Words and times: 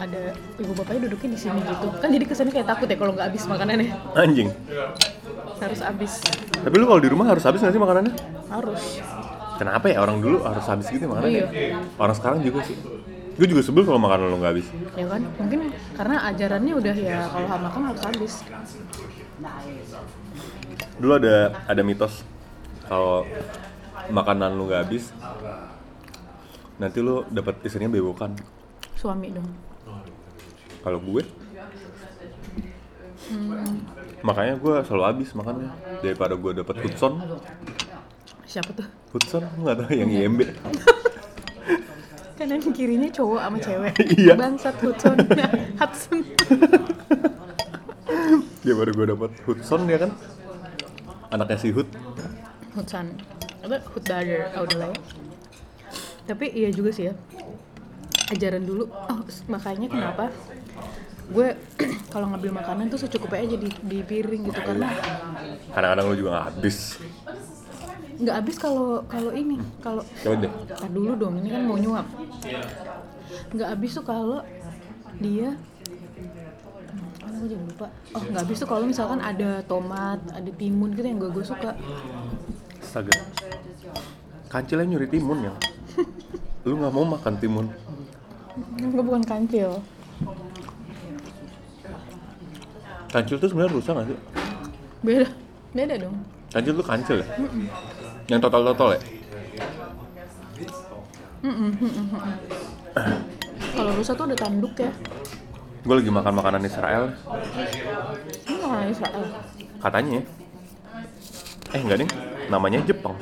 ada 0.00 0.20
ibu 0.56 0.72
bapaknya 0.72 1.00
duduknya 1.06 1.28
di 1.30 1.40
sini 1.40 1.60
gitu. 1.60 1.86
Kan 1.94 2.08
jadi 2.08 2.24
kesannya 2.24 2.50
kayak 2.50 2.68
takut 2.68 2.88
ya 2.88 2.96
kalau 2.96 3.12
nggak 3.12 3.26
habis 3.28 3.44
makanannya. 3.44 3.92
anjing 4.14 4.48
Harus 5.60 5.80
habis. 5.80 6.12
tapi 6.56 6.74
lu 6.74 6.84
kalau 6.84 6.98
di 6.98 7.08
rumah 7.08 7.26
harus 7.26 7.44
habis 7.44 7.60
nggak 7.60 7.68
sih 7.70 7.78
makanannya 7.78 8.12
Harus. 8.48 8.80
kenapa 9.54 9.86
ya 9.86 10.00
orang 10.00 10.18
dulu 10.18 10.40
harus 10.40 10.64
habis 10.64 10.88
gitu 10.88 11.04
makanannya 11.04 11.44
Iya. 11.46 11.76
orang 11.94 12.16
sekarang 12.16 12.40
juga 12.40 12.64
sih 12.64 12.76
gue 13.30 13.44
juga 13.46 13.60
sebel 13.60 13.84
kalau 13.84 13.96
makanan 13.96 14.24
lu 14.26 14.36
nggak 14.36 14.52
habis 14.52 14.66
Ya 14.92 15.04
kan? 15.04 15.20
Mungkin 15.36 15.60
karena 15.94 16.16
ajarannya 16.26 16.72
udah 16.74 16.94
ya 16.94 17.18
kalau 17.26 17.48
makan 17.60 17.80
harus 17.86 18.02
habis. 18.02 18.32
dulu 20.96 21.12
ada 21.14 21.36
ada 21.66 21.82
mitos 21.82 22.24
kalau 22.84 23.24
makanan 24.08 24.50
lu 24.52 24.64
nggak 24.64 24.80
habis 24.82 25.12
nanti 26.76 26.98
lu 26.98 27.24
dapat 27.28 27.60
istrinya 27.62 27.88
bewokan 27.90 28.32
Suami 28.96 29.28
dong. 29.28 29.48
Kalau 30.80 30.98
gue 31.00 31.22
makanya 34.20 34.54
gue 34.58 34.74
selalu 34.84 35.04
habis 35.06 35.28
makannya 35.32 35.70
daripada 36.00 36.34
gue 36.36 36.52
dapat 36.60 36.76
Hudson 36.84 37.14
Siapa 38.50 38.74
tuh? 38.74 38.88
Hudson 39.14 39.46
nggak 39.62 39.76
tahu 39.78 39.92
yang 39.94 40.10
IMB 40.10 40.40
Kanan 42.40 42.72
kirinya 42.72 43.04
cowok 43.12 43.40
sama 43.44 43.58
cewek. 43.60 43.94
Iya. 44.16 44.32
Bangsat 44.32 44.72
Hudson. 44.80 45.12
Hudson. 45.80 46.18
daripada 48.64 48.90
gue 48.96 49.06
dapat 49.12 49.30
Hudson 49.44 49.80
ya 49.84 49.98
kan 50.00 50.10
anaknya 51.28 51.60
si 51.60 51.68
Hud 51.68 51.84
Hudson. 52.72 53.12
Apa 53.60 53.84
Hud 53.92 54.04
Brother? 54.08 54.48
Oh, 54.56 54.64
udah 54.64 54.78
lah 54.80 54.88
ya. 54.88 54.98
Tapi 56.32 56.48
iya 56.56 56.72
juga 56.72 56.90
sih 56.96 57.12
ya. 57.12 57.14
Ajaran 58.32 58.64
dulu. 58.64 58.88
Oh, 58.88 59.20
makanya 59.52 59.92
kenapa 59.92 60.32
gue 61.30 61.48
kalau 62.12 62.26
ngambil 62.34 62.50
makanan 62.58 62.90
tuh 62.90 62.98
secukupnya 62.98 63.46
aja 63.46 63.56
di, 63.56 63.70
di 63.86 63.98
piring 64.02 64.42
gitu 64.50 64.60
karena 64.60 64.88
kadang-kadang 65.70 66.06
lu 66.10 66.14
juga 66.18 66.30
nggak 66.34 66.46
habis 66.50 66.76
nggak 68.20 68.36
habis 68.36 68.56
kalau 68.60 69.00
kalau 69.08 69.32
ini 69.32 69.56
kalau 69.80 70.02
coba 70.04 70.36
deh 70.44 70.52
Tar 70.68 70.90
dulu 70.92 71.12
dong, 71.16 71.40
ini 71.40 71.48
kan 71.48 71.62
mau 71.64 71.80
nyuap. 71.80 72.04
Nggak 73.56 73.68
habis 73.72 73.90
tuh 73.96 74.04
kalau 74.04 74.44
dia 75.16 75.56
Mana 77.20 77.36
gue 77.40 77.48
jadi 77.48 77.64
lupa. 77.64 77.88
Oh, 78.12 78.20
nggak 78.20 78.42
habis 78.44 78.56
tuh 78.60 78.68
kalau 78.68 78.84
misalkan 78.84 79.24
ada 79.24 79.64
tomat, 79.64 80.20
ada 80.36 80.50
timun 80.52 80.92
gitu 80.92 81.06
yang 81.08 81.16
gue 81.16 81.32
gue 81.32 81.44
suka. 81.48 81.72
astaga 82.80 83.12
kancilnya 84.50 84.84
nyuri 84.84 85.06
timun 85.06 85.46
ya 85.46 85.52
lu 86.68 86.74
nggak 86.76 86.92
mau 86.92 87.06
makan 87.06 87.34
timun 87.38 87.66
Gue 88.76 89.00
bukan 89.00 89.22
kancil. 89.24 89.78
Kancil 93.10 93.36
tuh 93.36 93.48
sebenarnya 93.50 93.72
rusak 93.74 93.92
nggak 93.92 94.06
sih? 94.08 94.18
Beda. 95.02 95.26
Beda 95.70 95.94
dong. 95.98 96.16
kancil 96.50 96.72
tuh 96.74 96.86
kancil 96.86 97.16
ya? 97.22 97.26
Yang 98.26 98.40
total 98.46 98.62
total 98.70 98.88
ya 98.94 99.00
Kalau 103.70 103.90
rusa 103.96 104.12
tuh 104.12 104.24
ada 104.28 104.36
tanduk 104.36 104.74
ya. 104.76 104.90
gue 105.80 105.94
lagi 105.96 106.12
makan 106.12 106.34
makanan 106.36 106.60
Israel. 106.62 107.08
Ini 108.44 108.56
makanan 108.60 108.86
Israel. 108.92 109.24
katanya 109.80 110.10
ya. 110.20 110.24
eh 111.72 111.80
enggak 111.80 111.98
deh 112.04 112.10
namanya 112.52 112.78
Jepang. 112.84 113.16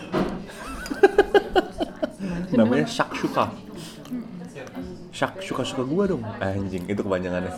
Namanya 2.59 2.83
shakshuka. 2.83 3.53
Shakshuka 5.15 5.63
suka 5.63 5.83
gua 5.85 6.09
dong. 6.11 6.25
Anjing 6.41 6.83
itu 6.89 6.99
kepanjangannya 6.99 7.53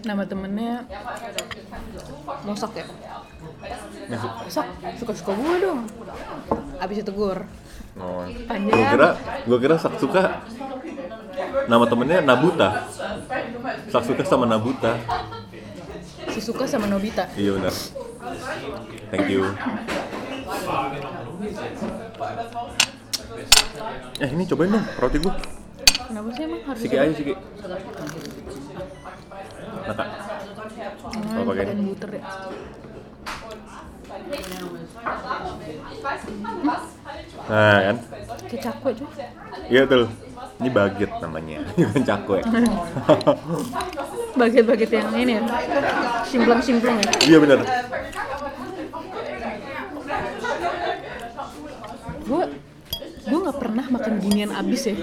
Nama 0.00 0.22
temennya 0.24 0.84
Mosak 2.42 2.72
ya. 2.74 2.84
Sak, 4.48 4.66
suka-suka 4.96 5.32
gue 5.34 5.54
dong. 5.60 5.80
Abis 6.80 7.04
itu 7.04 7.12
gur. 7.12 7.44
oh. 8.00 8.24
Panjang. 8.48 8.70
gua 8.72 8.86
kira 8.88 9.08
gua 9.44 9.58
kira 9.58 9.76
Saksuka 9.76 10.22
nama 11.66 11.84
temennya 11.84 12.22
Nabuta 12.22 12.86
Saksuka 13.90 14.22
sama 14.24 14.46
Nabuta 14.46 14.94
Si 16.30 16.38
suka 16.40 16.64
sama 16.64 16.86
Nobita. 16.86 17.26
iya 17.34 17.50
benar 17.58 17.74
thank 19.10 19.26
you 19.26 19.42
eh 24.16 24.30
ini 24.30 24.44
cobain 24.46 24.70
dong 24.70 24.86
roti 24.96 25.18
gua 25.18 25.34
Kenapa 26.10 26.28
sih 26.34 26.42
emang 26.42 26.62
harus 26.66 26.80
Siki 26.80 26.96
aja 26.96 27.12
Siki 27.12 27.34
Kak 29.82 30.08
Hmm, 31.00 31.22
Kalau 31.26 31.44
pakai 31.46 31.64
ini. 31.68 31.82
butter 31.88 32.10
ya. 32.12 32.22
Nah 37.42 37.78
kan 37.80 37.96
Kayak 38.42 38.62
cakwe 38.62 38.90
cuy. 38.92 39.08
Iya 39.68 39.82
tuh 39.84 40.06
Ini 40.60 40.68
baget 40.70 41.10
namanya 41.18 41.58
Bukan 41.78 42.02
cakwe 42.02 42.38
Baget-baget 44.32 44.90
yang 44.92 45.08
ini 45.16 45.32
ya. 45.32 45.42
Simplang-simplang 46.24 46.96
ya. 46.98 47.10
Iya 47.24 47.38
benar 47.38 47.58
Gue 52.22 52.44
gue 53.20 53.38
nggak 53.38 53.58
pernah 53.58 53.84
makan 53.86 54.12
ginian 54.18 54.50
abis 54.50 54.82
ya. 54.86 54.94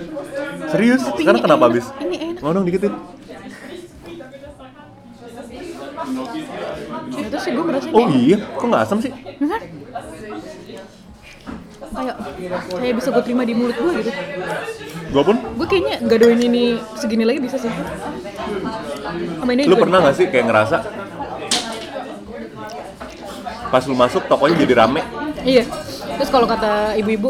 Serius? 0.68 1.04
Tapi 1.06 1.22
Sekarang 1.22 1.38
ini 1.38 1.46
kenapa 1.46 1.60
enak, 1.62 1.70
habis? 1.70 1.86
ini 2.02 2.16
enak. 2.26 2.42
Mau 2.42 2.52
dong 2.52 2.66
dikitin 2.66 2.94
Itu 7.18 7.38
sih 7.40 7.52
gue 7.52 7.66
merasa 7.66 7.88
Oh 7.92 8.08
iya 8.08 8.38
Kok 8.40 8.66
nggak 8.68 8.84
asam 8.84 8.98
sih? 9.04 9.12
Kan? 9.12 9.62
Kayak 11.88 12.16
kayak 12.78 12.94
bisa 13.00 13.08
gue 13.10 13.24
terima 13.26 13.44
di 13.48 13.54
mulut 13.58 13.78
gue 13.78 13.92
gitu. 14.04 14.12
Gua 15.12 15.24
pun 15.24 15.36
Gue 15.58 15.68
kayaknya 15.68 15.96
nggak 16.04 16.20
doain 16.20 16.42
ini 16.42 16.64
segini 16.96 17.24
lagi 17.26 17.40
bisa 17.42 17.58
sih. 17.58 17.72
Sama 19.40 19.52
ini 19.56 19.64
Lu 19.66 19.76
pernah 19.76 20.04
nggak 20.04 20.16
sih 20.16 20.26
kayak 20.30 20.46
ngerasa 20.52 20.78
Pas 23.68 23.84
lu 23.84 23.96
masuk 23.98 24.24
tokonya 24.28 24.56
jadi 24.64 24.74
rame 24.84 25.02
Iya. 25.48 25.64
Terus 26.18 26.34
kalau 26.34 26.50
kata 26.50 26.98
ibu-ibu, 26.98 27.30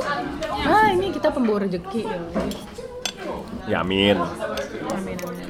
ah 0.64 0.88
ini 0.96 1.12
kita 1.12 1.28
pembawa 1.28 1.68
rezeki. 1.68 2.08
Ya 3.68 3.84
amin 3.84 4.16
Amin 4.96 5.18
amin. 5.20 5.50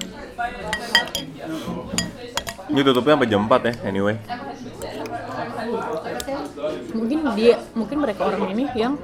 Ini 2.68 2.80
tutupnya 2.84 3.14
sampai 3.16 3.30
jam 3.32 3.42
4 3.48 3.68
ya 3.68 3.74
anyway 3.88 4.16
Mungkin 6.96 7.20
dia, 7.36 7.56
mungkin 7.76 7.98
mereka 8.02 8.22
orang 8.28 8.52
ini 8.52 8.66
yang 8.76 8.96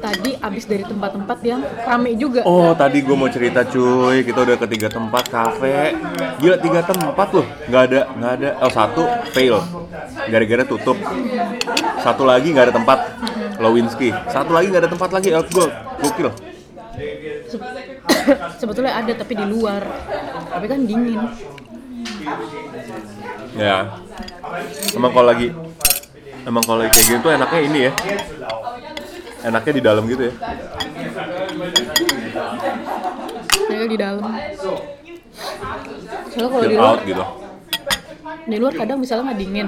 tadi 0.00 0.30
abis 0.40 0.64
dari 0.64 0.84
tempat-tempat 0.84 1.38
yang 1.44 1.60
rame 1.60 2.16
juga. 2.16 2.40
Oh 2.48 2.72
tadi 2.72 3.04
gue 3.04 3.16
mau 3.16 3.28
cerita 3.28 3.64
cuy, 3.64 4.24
kita 4.24 4.40
udah 4.44 4.56
ke 4.56 4.66
tiga 4.68 4.88
tempat 4.88 5.24
kafe. 5.28 5.96
Gila 6.40 6.56
tiga 6.60 6.80
tempat 6.84 7.28
loh, 7.32 7.46
nggak 7.68 7.82
ada 7.92 8.00
nggak 8.16 8.32
ada. 8.40 8.48
Oh 8.64 8.72
satu 8.72 9.02
fail, 9.32 9.60
gara-gara 10.28 10.64
tutup. 10.64 10.96
Satu 12.00 12.22
lagi 12.24 12.52
nggak 12.52 12.72
ada 12.72 12.74
tempat, 12.74 12.98
Lowinski. 13.60 14.12
Satu 14.32 14.52
lagi 14.52 14.72
nggak 14.72 14.82
ada 14.88 14.90
tempat 14.92 15.10
lagi, 15.12 15.28
Elf 15.32 15.48
Gold, 15.52 15.72
gokil. 16.00 16.28
Sebetulnya 18.60 18.92
ada 19.00 19.12
tapi 19.16 19.32
di 19.36 19.46
luar. 19.46 19.82
Tapi 20.50 20.66
kan 20.68 20.80
dingin. 20.84 21.20
Ya, 23.54 23.86
emang 24.98 25.14
kalau 25.14 25.30
lagi, 25.30 25.54
emang 26.42 26.62
kalau 26.66 26.82
lagi 26.82 26.90
kayak 26.90 27.06
gini 27.06 27.18
tuh 27.22 27.30
enaknya 27.30 27.60
ini 27.62 27.78
ya. 27.86 27.92
Enaknya 29.44 29.72
di 29.76 29.82
dalam 29.84 30.02
gitu 30.08 30.22
ya. 30.26 30.34
Saya 33.68 33.86
di 33.86 33.98
dalam. 33.98 34.24
Soalnya 36.34 36.48
kalau 36.50 36.64
di 36.66 36.76
luar, 36.76 36.98
gitu. 37.06 37.24
di 38.44 38.56
luar 38.60 38.72
kadang 38.76 38.98
misalnya 39.00 39.30
nggak 39.30 39.40
dingin, 39.40 39.66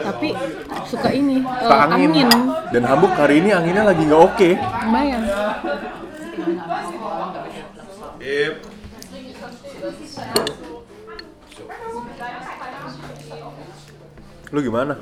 tapi 0.00 0.28
suka 0.86 1.10
ini 1.12 1.42
Suka 1.42 1.76
angin. 1.90 2.10
angin. 2.14 2.28
Dan 2.70 2.82
Hamburg 2.86 3.14
hari 3.18 3.42
ini 3.42 3.50
anginnya 3.50 3.82
lagi 3.82 4.02
nggak 4.06 4.22
oke. 4.22 4.50
Lumayan. 4.86 5.22
Lu 14.48 14.58
gimana? 14.64 14.96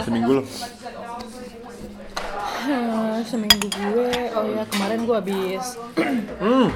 Seminggu 0.00 0.40
lo? 0.40 0.42
Eh, 2.64 3.20
seminggu 3.28 3.68
gue, 3.68 4.12
oh 4.32 4.46
ya 4.48 4.64
kemarin 4.72 5.04
gue 5.04 5.12
habis 5.12 5.76
Hmm, 6.40 6.72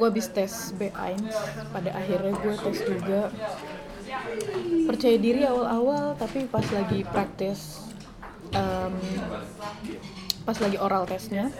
gue 0.00 0.06
habis 0.08 0.32
tes 0.32 0.72
B1 0.72 1.20
pada 1.68 1.90
akhirnya 1.92 2.32
gue 2.32 2.54
tes 2.56 2.78
juga 2.88 3.28
percaya 4.88 5.20
diri 5.20 5.44
awal-awal 5.44 6.16
tapi 6.16 6.48
pas 6.48 6.64
lagi 6.72 7.04
praktis 7.04 7.92
em, 8.56 8.96
pas 10.48 10.56
lagi 10.56 10.80
oral 10.80 11.04
tesnya 11.04 11.52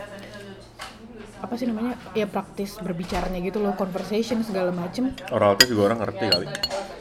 apa 1.38 1.54
sih 1.54 1.66
namanya 1.66 1.94
ya 2.12 2.26
praktis 2.26 2.78
berbicaranya 2.78 3.38
gitu 3.38 3.62
loh 3.62 3.72
conversation 3.72 4.42
segala 4.42 4.74
macem 4.74 5.14
Oral 5.30 5.54
test 5.54 5.70
juga 5.70 5.92
orang 5.92 5.98
ngerti 6.02 6.24
kali. 6.26 6.46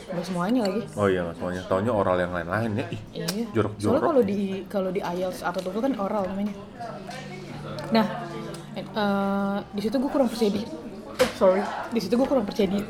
nggak 0.08 0.24
semuanya 0.24 0.60
lagi 0.64 0.82
Oh 0.96 1.08
iya 1.08 1.20
nggak 1.22 1.36
semuanya. 1.36 1.62
Taunya 1.68 1.92
oral 1.92 2.16
yang 2.18 2.32
lain-lain 2.32 2.70
ya. 2.74 2.86
Ih, 2.88 3.02
Iya. 3.12 3.46
Jorok-jorok. 3.52 3.92
Soalnya 3.92 4.04
kalau 4.08 4.22
di 4.24 4.40
kalau 4.66 4.90
di 4.90 5.02
IELTS 5.02 5.42
atau 5.44 5.60
TOEFL 5.60 5.82
kan 5.84 5.94
oral 6.00 6.24
namanya. 6.28 6.54
Nah, 7.92 8.06
eh, 8.74 9.58
di 9.68 9.82
situ 9.82 9.96
gue 9.98 10.08
kurang 10.08 10.32
percaya 10.32 10.48
diri. 10.50 10.64
Eh, 11.18 11.30
sorry, 11.36 11.60
di 11.92 12.00
situ 12.00 12.14
gue 12.14 12.24
kurang 12.24 12.46
percaya 12.46 12.68
diri. 12.70 12.88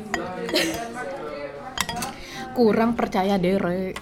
kurang 2.52 2.94
percaya 2.94 3.34
diri. 3.34 3.94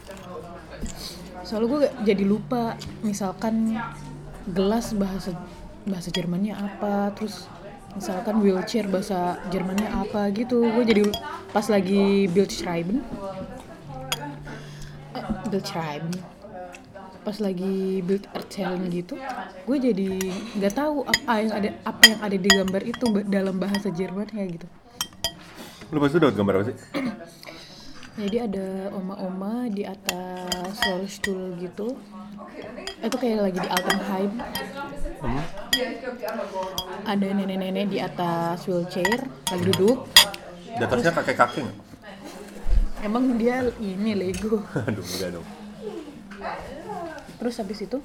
Soalnya 1.41 1.69
gue 1.69 1.81
jadi 2.05 2.25
lupa, 2.27 2.75
misalkan 3.01 3.77
gelas 4.47 4.93
bahasa 4.93 5.35
bahasa 5.87 6.11
Jermannya 6.11 6.55
apa, 6.59 7.15
terus 7.15 7.47
misalkan 7.95 8.43
wheelchair 8.43 8.91
bahasa 8.91 9.39
Jermannya 9.49 9.89
apa 9.89 10.29
gitu. 10.35 10.67
Gue 10.67 10.85
jadi 10.85 11.09
pas 11.57 11.67
lagi 11.73 12.29
Bildschreiben 12.29 13.01
eh, 15.17 15.25
Bildschreiben 15.49 16.13
pas 17.27 17.43
lagi 17.43 18.07
build 18.07 18.23
erzählen 18.39 18.79
gitu 18.87 19.19
gue 19.67 19.77
jadi 19.83 20.11
nggak 20.63 20.75
tahu 20.79 21.03
apa 21.03 21.33
yang 21.43 21.53
ada 21.59 21.69
apa 21.83 22.03
yang 22.07 22.21
ada 22.23 22.37
di 22.39 22.47
gambar 22.55 22.83
itu 22.87 23.05
dalam 23.27 23.59
bahasa 23.59 23.91
Jerman 23.91 24.31
kayak 24.31 24.63
gitu 24.63 24.67
Lu 25.91 25.99
pas 25.99 26.07
itu 26.07 26.23
dapat 26.23 26.39
gambar 26.39 26.55
apa 26.55 26.65
sih? 26.71 26.77
jadi 28.15 28.37
ada 28.47 28.67
oma-oma 28.95 29.67
di 29.67 29.83
atas 29.83 30.79
rollstool 30.87 31.59
gitu 31.59 31.99
itu 32.99 33.17
kayak 33.17 33.39
lagi 33.43 33.59
di 33.59 33.69
Altenheim 33.69 34.33
Hmm? 35.17 35.41
ada 37.05 37.25
nenek-nenek 37.27 37.89
di 37.89 37.99
atas 37.99 38.69
wheelchair 38.69 39.17
lagi 39.47 39.65
duduk 39.67 40.05
Di 40.69 40.83
atasnya 40.83 41.09
kakek-kakek 41.11 41.65
nggak? 41.65 41.77
emang 43.03 43.25
dia 43.35 43.65
ini 43.79 44.13
Lego 44.13 44.61
Aduh, 44.87 45.01
enggak 45.03 45.31
dong. 45.33 45.47
terus 47.37 47.57
habis 47.57 47.81
itu 47.81 47.97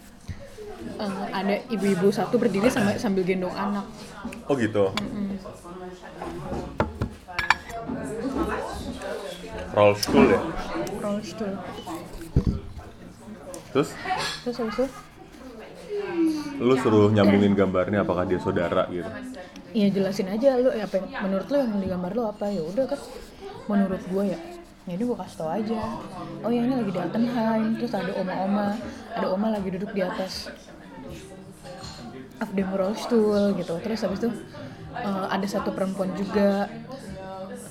eh, 0.95 1.23
ada 1.29 1.59
ibu-ibu 1.67 2.07
satu 2.09 2.35
berdiri 2.37 2.71
sama 2.71 2.95
sambil 2.95 3.23
gendong 3.23 3.53
anak 3.53 3.83
Oh 4.47 4.55
gitu. 4.55 4.87
Roll 9.71 9.93
school 9.95 10.25
ya. 10.27 10.39
rollstool 10.97 11.53
Terus 13.71 13.89
terus 14.41 14.57
habis 14.61 14.75
itu? 14.77 14.87
Lu 16.61 16.73
suruh 16.77 17.09
nyambungin 17.09 17.57
gambarnya 17.57 18.05
apakah 18.05 18.25
dia 18.25 18.37
saudara 18.37 18.85
gitu. 18.93 19.09
Iya 19.71 19.87
jelasin 19.87 20.27
aja 20.27 20.59
lu 20.59 20.69
ya 20.75 20.83
apa 20.83 20.99
yang, 20.99 21.07
menurut 21.25 21.47
lu 21.47 21.57
yang 21.57 21.71
di 21.79 21.87
gambar 21.87 22.11
lu 22.11 22.23
apa? 22.27 22.45
Ya 22.51 22.61
udah 22.61 22.85
kan 22.85 22.99
menurut 23.65 24.01
gue 24.03 24.23
ya. 24.35 24.39
Ya 24.89 24.91
ini 24.97 25.03
gue 25.05 25.17
kasih 25.17 25.37
tau 25.37 25.49
aja. 25.49 25.79
Oh 26.41 26.51
ya 26.51 26.61
ini 26.65 26.73
lagi 26.73 26.91
di 26.91 26.99
Altenheim 26.99 27.77
terus 27.79 27.93
ada 27.93 28.11
oma-oma. 28.17 28.75
Ada 29.15 29.27
oma 29.29 29.47
lagi 29.53 29.69
duduk 29.71 29.91
di 29.93 30.01
atas 30.03 30.51
auf 32.41 32.51
dem 32.57 32.69
Rollstuhl 32.69 33.55
gitu. 33.55 33.73
Terus 33.79 33.99
habis 34.03 34.19
itu 34.21 34.29
eh, 34.97 35.25
ada 35.29 35.47
satu 35.47 35.71
perempuan 35.71 36.11
juga. 36.17 36.67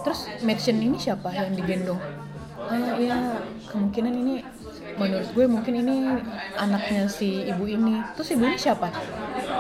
Terus 0.01 0.21
mention 0.41 0.81
ini 0.81 0.97
siapa 0.97 1.29
yang 1.35 1.53
digendong? 1.53 2.01
Ah 2.71 2.97
ya 2.97 3.43
kemungkinan 3.69 4.15
ini 4.15 4.35
menurut 4.99 5.29
gue 5.31 5.45
mungkin 5.47 5.75
ini 5.77 5.97
anaknya 6.57 7.07
si 7.09 7.47
ibu 7.47 7.65
ini 7.67 8.11
terus 8.15 8.31
ibu 8.33 8.45
ini 8.45 8.57
siapa 8.59 8.91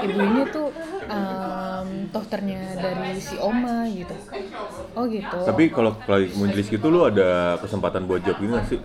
ibu 0.02 0.18
ini 0.20 0.40
tuh 0.48 0.68
em, 1.08 1.88
tohternya 2.10 2.76
dari 2.76 3.20
si 3.20 3.36
oma 3.38 3.86
gitu 3.88 4.14
oh 4.96 5.04
gitu 5.06 5.38
Tapi 5.46 5.70
kalau 5.70 5.94
lagi 6.04 6.34
majelis 6.34 6.66
gitu 6.68 6.86
lu 6.90 7.06
ada 7.06 7.56
kesempatan 7.62 8.04
buat 8.10 8.20
jawab 8.26 8.38
gini 8.42 8.52
gak 8.58 8.66
sih? 8.68 8.80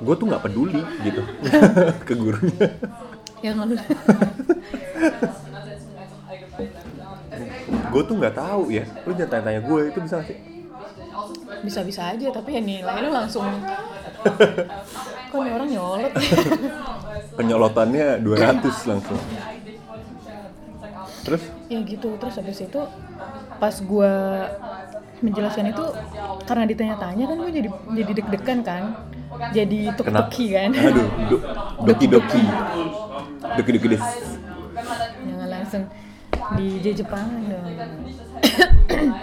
Gue 0.00 0.14
tuh 0.16 0.26
nggak 0.28 0.42
peduli 0.44 0.82
gitu 1.00 1.22
ke 2.08 2.14
gurunya. 2.16 2.68
yang 3.44 3.56
lalu 3.60 3.76
Gue 7.92 8.02
tuh 8.06 8.14
nggak 8.18 8.34
tahu 8.36 8.62
ya. 8.72 8.84
Lu 9.06 9.12
jangan 9.14 9.30
tanya-tanya 9.40 9.60
gue 9.62 9.80
itu 9.90 9.98
bisa 10.02 10.14
gak 10.22 10.28
sih? 10.30 10.38
Bisa-bisa 11.64 12.12
aja 12.12 12.26
tapi 12.34 12.58
ya 12.58 12.62
nilai 12.64 12.96
lu 13.04 13.10
langsung 13.14 13.46
kok 15.30 15.40
nih 15.40 15.52
orang 15.54 15.68
nyolot 15.70 16.12
Penyolotannya 17.36 18.24
200 18.24 18.88
langsung. 18.88 19.20
Terus 21.20 21.42
ya 21.68 21.82
gitu 21.82 22.16
terus 22.16 22.34
habis 22.38 22.58
itu 22.64 22.80
pas 23.60 23.74
gua 23.84 24.12
menjelaskan 25.20 25.72
itu 25.72 25.84
karena 26.44 26.64
ditanya-tanya 26.68 27.24
kan 27.24 27.36
gue 27.40 27.52
jadi 27.52 27.68
jadi 27.96 28.12
deg-degan 28.20 28.60
kan 28.60 28.82
jadi 29.50 29.96
tuk-tuki 29.96 30.52
kan 30.52 30.70
Aduh, 30.76 31.08
do, 31.32 31.36
doki 31.88 32.06
doki. 32.06 32.42
Doki 33.56 33.70
doki 33.80 33.88
des. 33.96 34.04
jangan 35.24 35.48
langsung 35.48 35.82
di 36.60 36.68
Jepangan 36.84 37.40
dong 37.48 37.64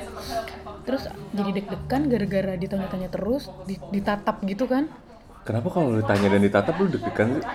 terus 0.84 1.04
jadi 1.32 1.50
deg-degan 1.54 2.02
gara-gara 2.08 2.54
ditanya-tanya 2.56 3.10
terus 3.10 3.48
di- 3.64 3.80
ditatap 3.90 4.44
gitu 4.44 4.68
kan? 4.68 4.92
Kenapa 5.44 5.68
kalau 5.70 5.96
ditanya 5.96 6.28
dan 6.32 6.42
ditatap 6.42 6.76
lu 6.78 6.88
deg-degan 6.88 7.40
sih? 7.40 7.46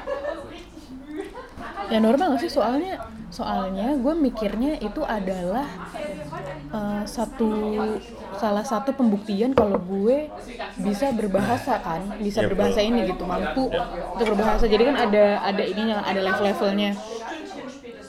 ya 1.89 1.99
normal 1.99 2.37
gak 2.37 2.45
sih? 2.45 2.53
Soalnya 2.53 3.01
soalnya 3.29 3.97
gue 3.97 4.15
mikirnya 4.15 4.77
itu 4.77 5.01
adalah 5.05 5.65
eh, 6.69 7.03
satu 7.05 7.49
salah 8.37 8.63
satu 8.63 8.93
pembuktian 8.93 9.57
kalau 9.57 9.81
gue 9.81 10.29
bisa 10.81 11.11
berbahasa 11.13 11.81
kan? 11.81 12.21
Bisa 12.21 12.45
Iya, 12.45 12.49
berbahasa 12.53 12.81
ini 12.85 13.09
gitu 13.09 13.25
mampu 13.25 13.73
untuk 14.15 14.27
berbahasa. 14.37 14.69
Jadi 14.69 14.83
kan 14.85 14.97
ada 15.01 15.41
ada 15.43 15.63
ininya 15.65 16.05
ada 16.05 16.21
level-levelnya. 16.21 16.93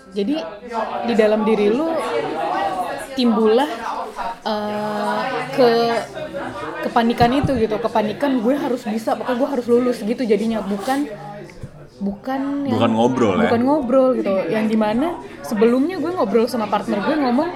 Jadi 0.10 0.36
di 1.08 1.14
dalam 1.16 1.46
diri 1.46 1.70
lu 1.70 1.88
timbullah 3.14 3.68
eh, 4.42 5.20
ke 5.52 5.70
kepanikan 6.84 7.30
itu 7.34 7.52
gitu. 7.56 7.76
Kepanikan 7.78 8.40
gue 8.40 8.56
harus 8.56 8.82
bisa 8.84 9.14
pokoknya 9.14 9.38
gue 9.38 9.50
harus 9.50 9.66
lulus 9.66 9.98
gitu 10.00 10.22
jadinya. 10.24 10.60
Bukan 10.62 11.08
bukan 12.00 12.64
yang- 12.64 12.80
Bukan 12.80 12.92
ngobrol 12.94 13.36
ya? 13.36 13.44
bukan 13.48 13.62
ngobrol 13.62 14.10
gitu. 14.16 14.32
Yang 14.48 14.66
di 14.68 14.78
mana 14.78 15.08
sebelumnya 15.42 16.00
gue 16.00 16.12
ngobrol 16.12 16.46
sama 16.46 16.66
partner 16.66 17.04
gue 17.04 17.16
ngomong 17.18 17.50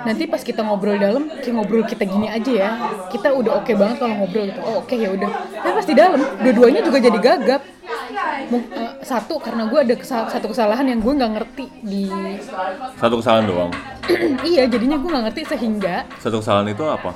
nanti 0.00 0.24
pas 0.24 0.40
kita 0.40 0.64
ngobrol 0.64 0.96
dalam 0.96 1.28
kayak 1.28 1.52
ngobrol 1.52 1.82
kita 1.84 2.04
gini 2.04 2.26
aja 2.26 2.52
ya. 2.52 2.70
Kita 3.10 3.34
udah 3.34 3.58
oke 3.58 3.72
banget 3.74 3.96
kalau 3.98 4.14
ngobrol 4.16 4.46
gitu. 4.46 4.60
Oh 4.62 4.74
oke 4.80 4.94
ya 4.94 5.10
udah. 5.10 5.30
Tapi 5.58 5.72
pas 5.74 5.86
di 5.86 5.94
dalam 5.94 6.12
dua-duanya 6.38 6.80
juga 6.80 6.98
jadi 6.98 7.18
gagap 7.18 7.60
Eh, 8.10 8.58
satu 9.02 9.38
karena 9.38 9.64
gue 9.64 9.78
ada 9.80 9.94
kesal- 9.94 10.26
satu 10.26 10.50
kesalahan 10.50 10.82
yang 10.84 10.98
gue 10.98 11.12
nggak 11.12 11.32
ngerti 11.32 11.64
di 11.80 12.04
Satu 12.96 13.18
kesalahan 13.18 13.46
doang. 13.46 13.70
iya 14.44 14.66
jadinya 14.66 14.96
gue 14.96 15.08
nggak 15.08 15.24
ngerti 15.28 15.42
sehingga 15.48 16.02
Satu 16.16 16.38
kesalahan 16.38 16.68
itu 16.68 16.82
apa? 16.82 17.10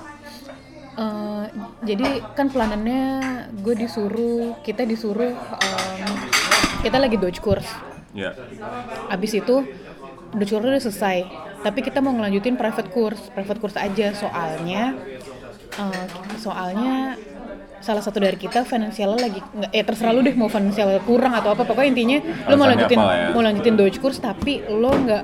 eh, 0.95 1.45
jadi 1.83 2.07
kan 2.33 2.47
planannya 2.49 3.03
gue 3.57 3.75
disuruh 3.77 4.55
kita 4.61 4.85
disuruh 4.85 5.35
em, 5.35 6.13
kita 6.81 6.97
lagi 6.97 7.17
Dutch 7.17 7.39
course 7.39 7.67
Ya. 8.15 8.31
Abis 9.11 9.35
itu 9.35 9.67
Dutch 10.31 10.53
course 10.53 10.69
udah 10.69 10.79
selesai 10.81 11.19
tapi 11.61 11.83
kita 11.83 11.99
mau 11.99 12.13
ngelanjutin 12.13 12.55
private 12.55 12.87
course 12.89 13.27
private 13.29 13.59
course 13.59 13.75
aja 13.75 14.15
soalnya 14.15 14.95
eh, 15.75 16.07
soalnya 16.39 17.19
salah 17.85 18.01
satu 18.01 18.17
dari 18.17 18.41
kita 18.41 18.65
finansialnya 18.65 19.21
lagi 19.29 19.41
nggak 19.45 19.71
eh 19.77 19.85
terserah 19.85 20.17
lu 20.17 20.25
deh 20.25 20.33
mau 20.33 20.49
finansial 20.49 20.89
kurang 21.05 21.37
atau 21.37 21.53
apa 21.53 21.69
pokoknya 21.69 21.89
intinya 21.93 22.19
lu 22.49 22.55
mau 22.57 22.65
lanjutin 22.65 22.97
ya? 22.97 23.29
mau 23.37 23.43
lanjutin 23.45 23.75
Dutch 23.77 24.01
course 24.01 24.19
tapi 24.25 24.65
lo 24.65 24.89
nggak 24.89 25.23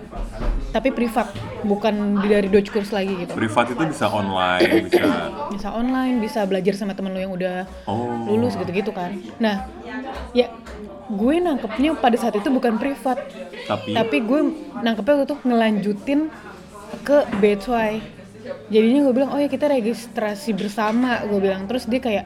tapi 0.70 0.94
privat 0.94 1.34
bukan 1.66 2.22
dari 2.22 2.46
Dutch 2.46 2.70
course 2.70 2.94
lagi 2.94 3.26
gitu. 3.26 3.34
Privat 3.34 3.74
itu 3.74 3.82
bisa 3.90 4.06
online, 4.06 4.86
bisa 4.86 5.02
bisa 5.50 5.68
online 5.74 6.22
bisa 6.22 6.40
belajar 6.46 6.78
sama 6.78 6.94
temen 6.94 7.10
lu 7.10 7.20
yang 7.20 7.34
udah 7.34 7.66
Oh. 7.90 8.28
lulus 8.30 8.54
gitu-gitu 8.54 8.94
kan. 8.94 9.18
Nah 9.42 9.66
ya 10.30 10.46
gue 11.10 11.34
nangkepnya 11.42 11.98
pada 11.98 12.14
saat 12.14 12.38
itu 12.38 12.46
bukan 12.54 12.78
privat. 12.78 13.18
Tapi 13.66 13.98
tapi 13.98 14.16
gue 14.22 14.40
nangkepnya 14.78 15.12
waktu 15.18 15.26
itu 15.26 15.36
ngelanjutin 15.42 16.20
ke 17.02 17.18
B2 17.42 17.66
jadinya 18.70 19.00
gue 19.06 19.14
bilang 19.14 19.30
oh 19.34 19.40
ya 19.42 19.50
kita 19.50 19.66
registrasi 19.66 20.54
bersama 20.54 21.18
gue 21.26 21.40
bilang. 21.42 21.66
Terus 21.66 21.90
dia 21.90 21.98
kayak 21.98 22.24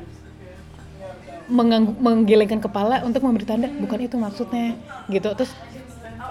menggelengkan 1.48 2.60
kepala 2.60 3.04
untuk 3.04 3.20
memberi 3.20 3.44
tanda 3.44 3.68
bukan 3.68 3.98
itu 4.00 4.16
maksudnya 4.16 4.76
gitu. 5.12 5.28
Terus 5.36 5.52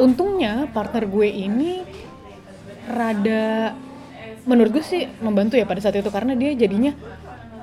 untungnya 0.01 0.65
partner 0.73 1.05
gue 1.05 1.29
ini 1.29 1.85
rada 2.89 3.77
menurut 4.43 4.75
gue 4.75 4.83
sih 4.83 5.07
membantu 5.23 5.55
ya 5.55 5.63
pada 5.63 5.79
saat 5.79 5.95
itu 5.95 6.11
karena 6.11 6.35
dia 6.35 6.51
jadinya 6.51 6.91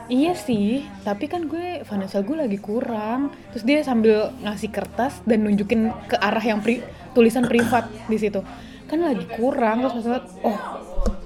iya 0.09 0.33
sih 0.33 0.81
tapi 1.05 1.29
kan 1.29 1.45
gue 1.51 1.83
financial 1.83 2.23
gue 2.23 2.37
lagi 2.39 2.59
kurang. 2.63 3.35
Terus 3.55 3.65
dia 3.67 3.79
sambil 3.83 4.31
ngasih 4.43 4.71
kertas 4.71 5.19
dan 5.27 5.43
nunjukin 5.47 5.91
ke 6.07 6.17
arah 6.19 6.43
yang 6.43 6.63
pri- 6.63 6.87
tulisan 7.15 7.47
privat 7.47 7.91
di 8.07 8.19
situ. 8.19 8.43
Kan 8.87 9.03
lagi 9.03 9.27
kurang 9.39 9.87
terus 9.87 9.95
maksudnya 9.99 10.23
oh 10.47 10.59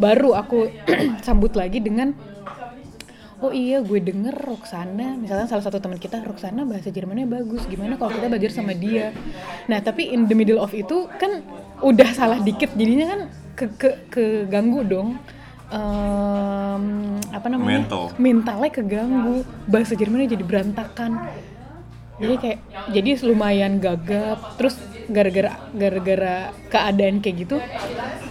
baru 0.00 0.36
aku 0.36 0.68
sambut 1.26 1.52
lagi 1.56 1.80
dengan 1.80 2.12
oh 3.42 3.50
iya 3.50 3.82
gue 3.82 3.98
denger 3.98 4.34
Roxana. 4.34 5.18
Misalnya 5.18 5.46
salah 5.50 5.64
satu 5.64 5.78
teman 5.82 5.98
kita 5.98 6.22
Roxana 6.22 6.62
bahasa 6.62 6.92
Jermannya 6.92 7.26
bagus. 7.26 7.66
Gimana 7.66 7.98
kalau 7.98 8.14
kita 8.14 8.26
belajar 8.30 8.50
sama 8.54 8.76
dia? 8.76 9.10
Nah 9.66 9.78
tapi 9.82 10.12
in 10.12 10.30
the 10.30 10.36
middle 10.36 10.60
of 10.60 10.70
itu 10.74 11.10
kan 11.18 11.42
udah 11.82 12.08
salah 12.14 12.38
dikit. 12.38 12.74
Jadinya 12.76 13.06
kan 13.10 13.20
ke 13.54 13.66
ke 13.74 13.90
keganggu 14.10 14.82
dong. 14.86 15.08
Em, 15.74 16.84
apa 17.34 17.46
namanya? 17.50 17.82
Mental. 17.82 18.02
mentalnya 18.20 18.70
keganggu. 18.70 19.42
Bahasa 19.66 19.98
Jermannya 19.98 20.30
jadi 20.30 20.44
berantakan 20.44 21.18
jadi 22.21 22.35
kayak 22.38 22.59
jadi 22.94 23.11
lumayan 23.26 23.83
gagap 23.83 24.59
terus 24.61 24.78
gara-gara 25.11 25.61
gara-gara 25.75 26.54
keadaan 26.73 27.21
kayak 27.21 27.37
gitu 27.44 27.56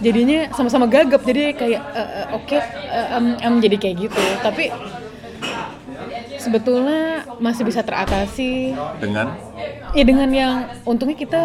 jadinya 0.02 0.50
sama-sama 0.56 0.86
gagap. 0.90 1.22
Jadi 1.22 1.54
kayak 1.54 1.82
eh, 1.94 2.08
eh, 2.24 2.26
oke 2.34 2.58
eh, 2.58 3.08
em, 3.16 3.26
em, 3.38 3.54
jadi 3.62 3.76
kayak 3.78 3.96
gitu. 4.08 4.22
Tapi 4.42 4.72
sebetulnya 6.40 7.28
masih 7.38 7.62
bisa 7.64 7.84
teratasi. 7.84 8.74
Dengan? 8.98 9.32
Ya 9.94 10.02
dengan 10.02 10.30
yang 10.34 10.54
untungnya 10.82 11.14
kita 11.14 11.42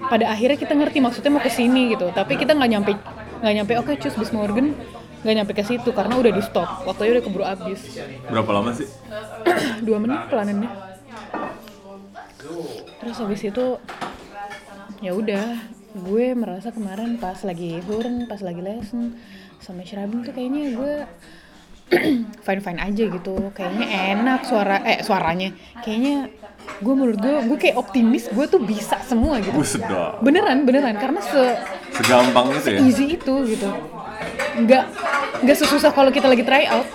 pada 0.00 0.32
akhirnya 0.32 0.56
kita 0.56 0.72
ngerti 0.72 0.98
maksudnya 1.04 1.30
mau 1.34 1.42
ke 1.42 1.52
sini 1.52 1.92
gitu. 1.92 2.08
Tapi 2.14 2.40
kita 2.40 2.56
nggak 2.56 2.70
nyampe 2.70 2.92
nggak 3.40 3.54
nyampe 3.56 3.72
oke 3.80 3.92
cus 4.00 4.16
bis 4.16 4.32
Morgan 4.36 4.76
nggak 5.20 5.34
nyampe 5.36 5.52
ke 5.52 5.64
situ 5.64 5.90
karena 5.92 6.16
udah 6.16 6.32
di 6.32 6.40
stop. 6.40 6.88
Waktunya 6.88 7.20
udah 7.20 7.24
keburu 7.24 7.44
habis. 7.44 7.80
Berapa 8.32 8.50
lama 8.56 8.72
sih? 8.72 8.88
Dua 9.86 10.00
menit 10.00 10.32
pelanannya 10.32 10.89
terus 13.00 13.16
habis 13.20 13.40
itu 13.44 13.66
ya 15.00 15.12
udah 15.16 15.60
gue 15.90 16.26
merasa 16.38 16.70
kemarin 16.70 17.18
pas 17.18 17.40
lagi 17.42 17.82
hurn 17.84 18.30
pas 18.30 18.38
lagi 18.40 18.62
lesson 18.62 19.18
sama 19.58 19.84
Shrabin 19.84 20.22
tuh 20.24 20.32
kayaknya 20.32 20.76
gue 20.76 20.94
fine 22.46 22.62
fine 22.62 22.80
aja 22.80 23.04
gitu. 23.10 23.34
Kayaknya 23.50 23.86
enak 24.14 24.46
suara 24.46 24.78
eh 24.86 25.02
suaranya. 25.02 25.50
Kayaknya 25.82 26.30
gue 26.80 26.94
menurut 26.94 27.18
gue 27.18 27.34
gue 27.50 27.58
kayak 27.58 27.76
optimis 27.76 28.30
gue 28.30 28.46
tuh 28.46 28.62
bisa 28.62 29.02
semua 29.02 29.42
gitu. 29.42 29.58
Beneran 30.22 30.62
beneran. 30.62 30.94
Karena 30.96 31.18
se 31.18 31.42
segampang 31.98 32.54
itu 32.54 32.68
ya? 32.70 32.78
easy 32.86 33.04
itu 33.18 33.34
gitu. 33.50 33.68
Nggak 34.62 34.84
nggak 35.42 35.56
sesusah 35.58 35.90
kalau 35.90 36.14
kita 36.14 36.30
lagi 36.30 36.46
try 36.46 36.70
out. 36.70 36.86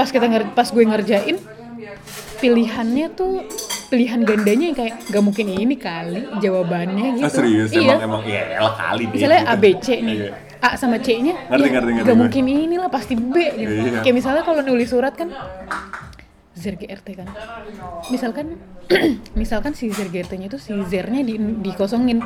Pas 0.00 0.08
kita 0.08 0.26
pas 0.56 0.68
gue 0.72 0.84
ngerjain 0.84 1.36
pilihannya 2.40 3.12
tuh 3.12 3.44
pilihan 3.90 4.20
gandanya 4.22 4.64
yang 4.70 4.78
kayak 4.78 4.94
gak 5.10 5.24
mungkin 5.26 5.46
ini 5.50 5.74
kali 5.74 6.22
jawabannya 6.38 7.18
gitu. 7.18 7.26
Ah, 7.26 7.32
serius? 7.34 7.70
Iya. 7.74 7.98
Emang 7.98 8.00
emang 8.06 8.22
ya 8.22 8.42
elah 8.62 8.74
kali 8.78 9.02
deh 9.10 9.18
misalnya 9.18 9.42
gitu. 9.42 9.50
A 9.50 9.54
B 9.58 9.64
C 9.82 9.88
nih. 9.98 10.16
Iya. 10.16 10.32
A 10.60 10.68
sama 10.76 10.96
C 11.02 11.08
nya 11.18 11.34
Ngerti, 11.50 11.68
ngerti, 11.74 11.90
ngerti. 11.98 12.08
Gak 12.08 12.16
mungkin 12.16 12.42
inilah 12.46 12.90
pasti 12.92 13.14
B 13.18 13.34
gitu. 13.58 13.72
Iya. 13.74 14.00
kayak 14.06 14.14
misalnya 14.14 14.42
kalau 14.46 14.62
nulis 14.62 14.88
surat 14.88 15.12
kan 15.18 15.28
ZRGRT 16.54 17.08
kan. 17.18 17.28
Misalkan 18.14 18.46
misalkan 19.40 19.72
si 19.74 19.90
ZRGRT 19.90 20.32
nya 20.38 20.46
itu 20.46 20.58
si 20.62 20.70
zernya 20.86 21.26
di, 21.26 21.34
dikosongin. 21.36 22.22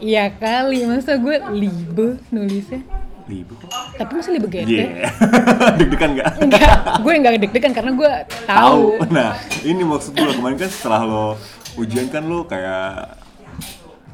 Ya 0.00 0.28
kali 0.28 0.84
masa 0.84 1.16
gue 1.16 1.40
libe 1.56 2.20
nulisnya 2.28 2.84
Libu 3.26 3.58
kok 3.58 3.70
tapi 3.94 4.10
masa 4.14 4.30
libe 4.30 4.46
GRT 4.46 4.70
Iya. 4.70 4.86
Deg-degan 5.78 6.10
nggak? 6.14 6.30
enggak 6.40 6.70
gue 7.02 7.12
enggak 7.12 7.32
deg-degan 7.42 7.72
karena 7.74 7.90
gue 7.92 8.10
tahu 8.46 8.82
Nah, 9.10 9.30
ini 9.62 9.82
maksud 9.82 10.14
gue 10.14 10.30
kemarin 10.30 10.56
kan 10.56 10.70
setelah 10.70 11.02
lo 11.02 11.26
ujian 11.74 12.06
kan 12.06 12.22
lo 12.22 12.46
kayak 12.46 13.18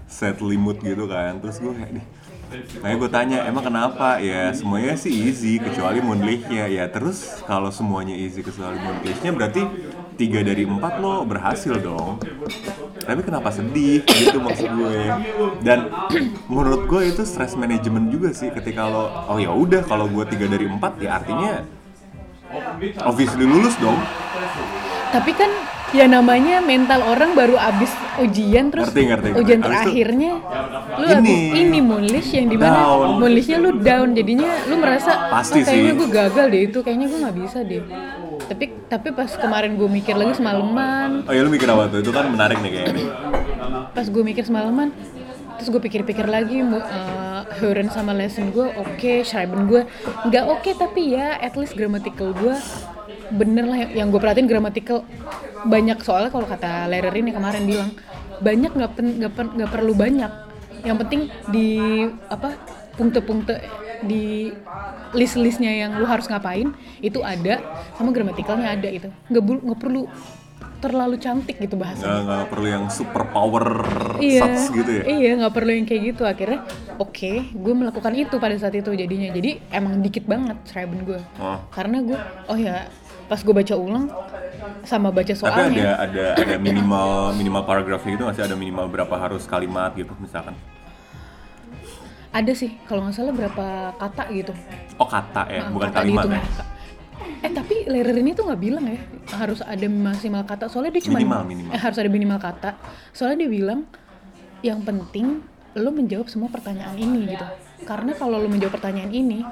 set 0.09 0.41
limut 0.41 0.81
gitu 0.81 1.05
kan. 1.07 1.37
Terus 1.39 1.57
gue 1.59 1.73
kayak 1.73 1.93
nih 1.93 2.07
Makanya 2.53 2.97
gue 3.01 3.11
tanya, 3.11 3.39
emang 3.49 3.65
kenapa? 3.65 4.21
Ya 4.21 4.53
semuanya 4.53 4.93
sih 4.93 5.09
easy, 5.09 5.57
kecuali 5.57 6.05
Moonlight-nya 6.05 6.69
Ya 6.69 6.85
terus 6.85 7.41
kalau 7.49 7.73
semuanya 7.73 8.13
easy 8.13 8.45
kecuali 8.45 8.77
Moonlight-nya 8.77 9.33
berarti 9.33 9.63
tiga 10.15 10.41
dari 10.43 10.63
empat 10.63 11.01
lo 11.01 11.25
berhasil 11.25 11.77
dong 11.79 12.21
Tapi 13.03 13.21
kenapa 13.21 13.51
sedih? 13.51 14.05
Gitu 14.05 14.39
maksud 14.39 14.71
gue 14.71 14.99
Dan 15.61 15.91
menurut 16.47 16.87
gue 16.87 17.11
itu 17.11 17.23
stress 17.25 17.55
management 17.55 18.13
juga 18.13 18.31
sih 18.31 18.53
ketika 18.53 18.87
lo 18.87 19.27
Oh 19.27 19.39
ya 19.41 19.51
udah 19.51 19.83
kalau 19.83 20.07
gue 20.07 20.25
tiga 20.29 20.47
dari 20.47 20.69
empat 20.69 21.01
ya 21.01 21.19
artinya 21.19 21.65
obviously 23.03 23.49
lulus 23.49 23.73
dong 23.81 23.97
tapi 25.09 25.33
kan 25.37 25.49
ya 25.93 26.09
namanya 26.09 26.65
mental 26.65 27.05
orang 27.05 27.37
baru 27.37 27.61
abis 27.61 27.93
ujian 28.17 28.73
terus 28.73 28.89
Ngerti, 28.89 29.03
ngerti, 29.13 29.29
ngerti. 29.29 29.41
ujian 29.45 29.61
Abis 29.61 29.69
itu, 29.69 29.77
terakhirnya 29.77 30.33
lu 30.97 31.07
ini, 31.21 31.35
ini 31.53 31.79
moonlish 31.85 32.31
yang 32.33 32.49
di 32.49 32.57
mana 32.57 32.81
down. 32.81 33.21
moonlishnya 33.21 33.59
lu 33.61 33.71
down 33.77 34.09
jadinya 34.17 34.49
lu 34.69 34.75
merasa 34.81 35.29
Pasti 35.29 35.61
"Oh, 35.61 35.69
kayaknya 35.69 35.93
sih." 35.93 35.99
gue 36.01 36.09
gagal 36.09 36.47
deh 36.49 36.63
itu 36.65 36.79
kayaknya 36.81 37.07
gue 37.13 37.19
nggak 37.21 37.37
bisa 37.45 37.59
deh 37.61 37.83
tapi 38.53 38.69
tapi 38.85 39.09
pas 39.17 39.33
kemarin 39.33 39.81
gue 39.81 39.89
mikir 39.89 40.13
lagi 40.13 40.37
semalaman. 40.37 41.25
Oh 41.25 41.33
ya 41.33 41.41
lu 41.41 41.49
mikir 41.49 41.65
apa 41.73 41.89
tuh? 41.89 42.05
Itu 42.05 42.13
kan 42.13 42.29
menarik 42.29 42.61
nih 42.61 42.71
kayaknya. 42.71 43.09
Pas 43.97 44.05
gue 44.05 44.23
mikir 44.23 44.45
semalaman 44.45 44.93
terus 45.57 45.69
gue 45.73 45.83
pikir-pikir 45.89 46.27
lagi 46.27 46.59
uh, 46.61 47.47
Huren 47.63 47.87
sama 47.87 48.11
lesson 48.11 48.51
gue 48.51 48.67
oke 48.67 49.23
Schreiben 49.23 49.71
gue 49.71 49.87
nggak 50.27 50.45
oke 50.51 50.71
tapi 50.75 51.15
ya 51.15 51.39
at 51.39 51.55
least 51.55 51.79
grammatical 51.79 52.37
gue 52.37 52.53
bener 53.33 53.65
lah. 53.65 53.89
Yang 53.89 54.09
gue 54.13 54.21
perhatiin 54.21 54.49
grammatical 54.51 55.09
banyak 55.65 55.97
soalnya 56.05 56.29
kalau 56.29 56.45
kata 56.45 56.93
Lerer 56.93 57.15
ini 57.17 57.33
kemarin 57.33 57.65
bilang 57.65 57.91
banyak 58.45 58.69
nggak 58.77 58.91
nggak 59.33 59.71
perlu 59.73 59.97
banyak. 59.97 60.29
Yang 60.85 60.97
penting 61.01 61.21
di 61.49 61.69
apa 62.29 62.59
di 64.03 64.51
list-listnya 65.13 65.71
yang 65.71 65.97
lu 65.97 66.07
harus 66.07 66.27
ngapain 66.27 66.71
itu 66.99 67.21
ada 67.23 67.63
sama 67.95 68.11
gramaticalnya 68.11 68.75
ada 68.75 68.89
itu 68.89 69.09
nggak 69.29 69.43
nggak 69.63 69.81
perlu 69.81 70.09
terlalu 70.83 71.15
cantik 71.15 71.63
gitu 71.63 71.79
bahasa 71.79 72.03
Nggak, 72.03 72.51
perlu 72.51 72.67
yang 72.67 72.85
super 72.91 73.23
power 73.31 73.87
iya. 74.19 74.43
sats 74.43 74.67
gitu 74.75 74.91
ya. 74.91 75.03
iya 75.07 75.31
nggak 75.39 75.55
perlu 75.55 75.71
yang 75.71 75.87
kayak 75.87 76.03
gitu. 76.11 76.27
Akhirnya 76.27 76.67
oke 76.99 77.33
gue 77.55 77.75
melakukan 77.79 78.11
itu 78.19 78.35
pada 78.43 78.59
saat 78.59 78.75
itu 78.75 78.91
jadinya. 78.91 79.31
Jadi 79.31 79.63
emang 79.71 80.03
dikit 80.03 80.27
banget 80.27 80.59
Schreiben 80.67 81.07
gue 81.07 81.23
Oh. 81.39 81.63
karena 81.71 82.03
gue 82.03 82.19
oh 82.51 82.59
ya 82.59 82.91
pas 83.31 83.39
gue 83.39 83.55
baca 83.55 83.75
ulang 83.79 84.11
sama 84.83 85.15
baca 85.15 85.31
Tapi 85.31 85.39
ada 85.39 85.55
soalnya. 85.55 85.95
ada 86.03 86.25
ada 86.35 86.57
minimal 86.59 87.31
minimal 87.39 87.63
paragrafnya 87.63 88.19
gitu 88.19 88.27
masih 88.27 88.43
ada 88.43 88.59
minimal 88.59 88.91
berapa 88.91 89.15
harus 89.15 89.47
kalimat 89.47 89.95
gitu 89.95 90.11
misalkan. 90.19 90.59
Ada 92.33 92.53
sih 92.53 92.75
kalau 92.89 93.05
nggak 93.05 93.15
salah 93.15 93.35
berapa 93.37 93.67
kata 94.01 94.23
gitu 94.33 94.53
Oh 94.97 95.09
kata 95.09 95.43
ya, 95.49 95.61
Nah, 95.65 95.71
bukan 95.73 95.89
kata 95.93 95.99
kalimat 96.01 96.25
dihitung 96.25 96.33
ya. 96.41 96.57
Kak. 96.57 96.69
Eh 97.43 97.51
tapi 97.51 97.75
Lerer 97.87 98.17
ini 98.19 98.31
tuh 98.33 98.45
nggak 98.49 98.61
bilang 98.61 98.85
ya 98.87 98.99
harus 99.37 99.61
ada 99.63 99.87
maksimal 99.87 100.43
kata. 100.43 100.67
Soalnya 100.67 100.97
dia 100.99 101.03
cuma 101.07 101.19
Minimal, 101.21 101.43
minimal. 101.47 101.71
Eh, 101.75 101.81
harus 101.81 101.99
ada 101.99 102.11
minimal 102.11 102.39
kata. 102.39 102.71
Soalnya 103.11 103.47
dia 103.47 103.51
bilang 103.51 103.81
yang 104.63 104.81
penting 104.83 105.43
lo 105.75 105.91
menjawab 105.91 106.29
semua 106.29 106.49
pertanyaan 106.49 106.95
ini 106.95 107.35
gitu. 107.35 107.47
Karena 107.83 108.15
kalau 108.15 108.39
lo 108.39 108.47
menjawab 108.47 108.79
pertanyaan 108.79 109.11
ini, 109.11 109.43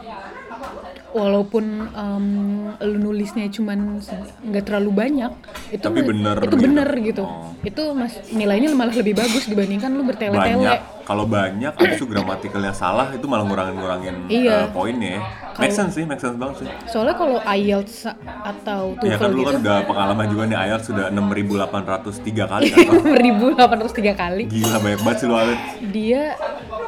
walaupun 1.10 1.64
em, 1.90 2.26
lo 2.70 2.96
nulisnya 2.96 3.50
cuman 3.50 3.98
nggak 4.46 4.62
terlalu 4.62 4.90
banyak, 4.94 5.32
itu 5.68 5.82
Tapi 5.82 6.00
bener 6.00 6.38
itu 6.38 6.46
gitu. 6.46 6.56
bener 6.56 6.88
gitu. 7.02 7.22
Oh. 7.26 7.50
Itu 7.60 7.82
mas 7.92 8.14
nilainya 8.30 8.70
malah 8.72 8.94
lebih 8.94 9.18
bagus 9.18 9.44
dibandingkan 9.44 9.90
lo 9.90 10.06
bertele-tele. 10.06 10.62
Banyak. 10.62 10.78
Kalau 11.02 11.26
banyak, 11.26 11.74
abis 11.74 11.98
itu 11.98 12.06
gramatikalnya 12.06 12.70
salah, 12.70 13.10
itu 13.10 13.26
malah 13.26 13.42
ngurangin-ngurangin 13.42 14.30
Iya. 14.30 14.62
eh, 14.62 14.70
poinnya. 14.70 15.18
ya. 15.18 15.22
Make 15.58 15.74
sense 15.74 15.98
sih, 15.98 16.06
make 16.06 16.22
sense 16.22 16.38
banget 16.38 16.62
sih. 16.62 16.68
Soalnya 16.86 17.18
kalau 17.18 17.42
IELTS 17.42 18.06
atau 18.40 18.94
Ya 19.02 19.18
kan 19.18 19.26
TOEFL 19.26 19.28
lu 19.28 19.42
gitu, 19.42 19.50
kan 19.50 19.56
udah 19.60 19.78
pengalaman 19.84 20.26
juga 20.30 20.42
nih 20.46 20.58
IELTS 20.62 20.86
sudah 20.86 21.06
6.803 21.10 22.46
kali 22.46 22.66
kan. 22.70 22.86
6.803 23.58 24.14
kali. 24.14 24.42
Gila 24.46 24.76
banyak 24.78 25.00
banget 25.02 25.18
sih 25.18 25.26
lu 25.26 25.34
IELTS. 25.34 25.62
dia 25.90 26.22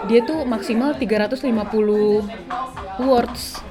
dia 0.02 0.20
tuh 0.22 0.42
maksimal 0.44 0.94
350 0.94 2.22
words 3.02 3.61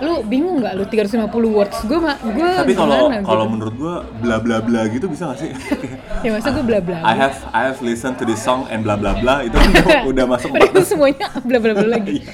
lu 0.00 0.20
bingung 0.24 0.60
nggak 0.60 0.74
lu 0.74 0.84
350 0.84 1.28
words 1.50 1.76
gue 1.82 1.96
mah 1.96 2.16
gue 2.20 2.50
Tapi 2.60 2.72
kalau 2.72 3.08
gimana 3.08 3.24
kalau 3.24 3.44
gitu. 3.44 3.52
menurut 3.52 3.74
gua 3.74 3.94
bla 4.16 4.36
bla 4.36 4.56
bla 4.60 4.80
gitu 4.86 5.08
bisa 5.08 5.32
gak 5.32 5.38
sih? 5.38 5.50
ya 6.24 6.30
masa 6.30 6.48
gue 6.50 6.60
bla 6.60 6.80
bla 6.80 7.00
I 7.00 7.14
have 7.14 7.36
I 7.50 7.68
have 7.68 7.80
listened 7.80 8.16
to 8.16 8.24
this 8.24 8.36
song 8.38 8.68
and 8.68 8.80
bla 8.80 8.96
bla 8.96 9.16
bla 9.16 9.40
itu 9.40 9.56
udah, 9.60 10.04
udah 10.04 10.24
masuk 10.26 10.52
Padahal 10.52 10.72
batas. 10.72 10.88
semuanya 10.88 11.28
bla 11.40 11.58
bla 11.58 11.72
bla 11.74 11.88
lagi 11.90 12.20
Iya. 12.20 12.32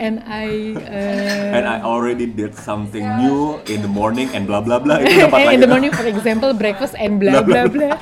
and 0.00 0.16
I 0.24 0.48
uh, 0.80 1.56
And 1.56 1.64
I 1.66 1.84
already 1.84 2.24
did 2.24 2.56
something 2.56 3.04
new 3.20 3.60
in 3.66 3.80
the 3.80 3.90
morning 3.90 4.32
and 4.32 4.48
bla 4.48 4.64
bla 4.64 4.80
bla 4.80 4.96
itu 4.96 5.12
dapat 5.20 5.44
lagi. 5.44 5.54
in 5.56 5.60
the 5.60 5.68
morning 5.68 5.92
for 5.92 6.04
example 6.04 6.52
breakfast 6.52 6.96
and 6.96 7.20
bla 7.20 7.44
bla 7.44 7.68
bla 7.68 8.00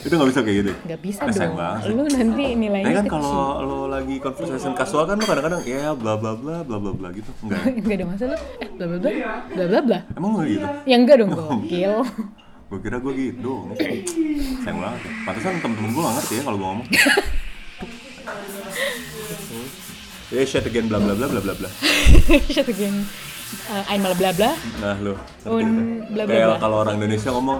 itu 0.00 0.10
nggak 0.10 0.28
bisa 0.28 0.40
kayak 0.40 0.56
gitu. 0.58 0.72
nggak 0.80 1.00
bisa 1.00 1.20
Eh, 1.20 1.30
sayang 1.30 1.52
dong 1.52 1.60
banget 1.60 1.82
lu 1.90 2.02
nanti 2.08 2.44
Nah 2.46 2.56
nilainya 2.56 2.92
kan 2.94 3.04
kecil 3.04 3.14
kalau 3.14 3.52
lo 3.60 3.78
lagi 3.86 4.14
conversation 4.16 4.72
casual 4.72 5.04
kan 5.04 5.16
lo 5.16 5.24
kadang-kadang 5.24 5.62
ya 5.62 5.92
bla 5.92 6.14
bla 6.14 6.32
bla 6.32 6.56
bla 6.60 6.76
bla 6.76 6.92
bla 6.92 7.08
gitu. 7.10 7.30
Enggak. 7.40 7.62
nggak 7.84 7.96
ada 7.96 8.06
masalah 8.06 8.38
eh 8.58 8.68
bla 8.70 8.84
bla 8.86 8.98
bla 8.98 9.10
bla 9.50 9.64
bla 9.66 9.80
bla 9.82 9.98
Emang 10.14 10.30
nggak 10.34 10.46
gitu? 10.48 10.66
ya 10.84 10.96
enggak 10.96 11.16
dong 11.18 11.30
gokil 11.30 11.94
Gue 12.66 12.78
kira 12.78 12.96
gue 12.96 13.12
gitu. 13.12 13.74
Sayang 14.62 14.78
banget 14.78 15.00
ya. 15.02 15.10
Pantesan 15.26 15.58
temen-temen 15.58 15.90
gue 15.90 16.00
gak 16.00 16.14
ngerti 16.16 16.34
ya 16.38 16.42
kalau 16.46 16.56
gue 16.56 16.68
ngomong. 16.70 16.86
Ya 20.30 20.46
shit 20.46 20.62
again 20.62 20.86
bla 20.86 21.02
bla 21.02 21.12
bla 21.12 21.26
bla 21.26 21.40
bla 21.42 21.54
bla. 21.56 21.66
Shit 22.46 22.70
again. 22.70 23.02
Uh, 23.66 23.82
einmal 23.86 24.14
bla 24.14 24.30
bla. 24.30 24.50
Nah 24.78 24.94
lo 24.98 25.14
Un 25.42 25.66
bla 26.06 26.22
bla 26.22 26.30
Kayak 26.30 26.58
kalau 26.58 26.76
orang 26.80 26.94
Indonesia 26.96 27.30
ngomong 27.30 27.58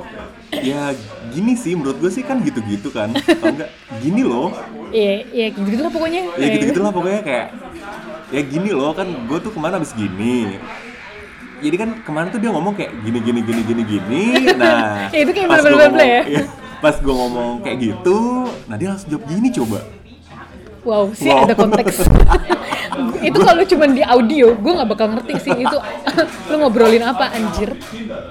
ya 0.52 0.94
gini 1.28 1.54
sih 1.54 1.74
menurut 1.74 1.98
gue 1.98 2.10
sih 2.10 2.22
kan 2.22 2.38
gitu-gitu 2.40 2.90
kan. 2.90 3.10
Kalau 3.14 3.50
enggak 3.50 3.70
gini 3.98 4.22
loh. 4.22 4.54
Iya, 4.90 5.14
iya 5.28 5.46
gitu 5.50 5.82
lah 5.82 5.90
pokoknya. 5.90 6.22
Ya 6.34 6.46
gitu-gitu 6.48 6.80
lah 6.80 6.92
pokoknya 6.94 7.20
kayak 7.22 7.46
ya 8.30 8.40
gini 8.42 8.70
loh 8.70 8.94
kan 8.94 9.06
gue 9.06 9.38
tuh 9.38 9.50
ke 9.50 9.58
mana 9.58 9.78
habis 9.78 9.90
gini. 9.92 10.58
Jadi 11.60 11.76
kan 11.76 11.90
kemarin 12.00 12.28
tuh 12.30 12.40
dia 12.40 12.50
ngomong 12.50 12.72
kayak 12.72 12.90
gini 13.02 13.18
gini 13.20 13.40
gini 13.42 13.60
gini 13.66 13.82
gini. 13.84 14.22
Nah, 14.54 15.06
Ya, 15.14 15.18
itu 15.26 15.32
kayak 15.34 15.48
pas 15.48 15.58
bla 15.58 15.66
bla 15.66 15.70
gua 15.70 15.76
bla 15.76 15.88
bla 15.90 15.98
ngomong- 15.98 16.06
ya? 16.06 16.22
iya, 16.24 16.44
Pas 16.80 16.96
gue 16.96 17.12
ngomong 17.12 17.52
kayak 17.60 17.78
gitu, 17.78 18.18
nah 18.64 18.80
dia 18.80 18.88
langsung 18.88 19.12
jawab 19.12 19.24
gini 19.28 19.48
coba. 19.52 19.84
Wow, 20.80 21.12
sih 21.12 21.28
Wow. 21.28 21.44
ada 21.44 21.52
konteks. 21.52 21.94
itu 23.18 23.38
kalau 23.38 23.62
cuma 23.62 23.84
di 23.86 24.02
audio, 24.02 24.52
gue 24.52 24.72
nggak 24.72 24.88
bakal 24.88 25.06
ngerti 25.10 25.34
sih 25.40 25.54
itu. 25.54 25.78
Lu 26.48 26.54
ngobrolin 26.58 27.02
apa 27.02 27.30
anjir. 27.30 27.74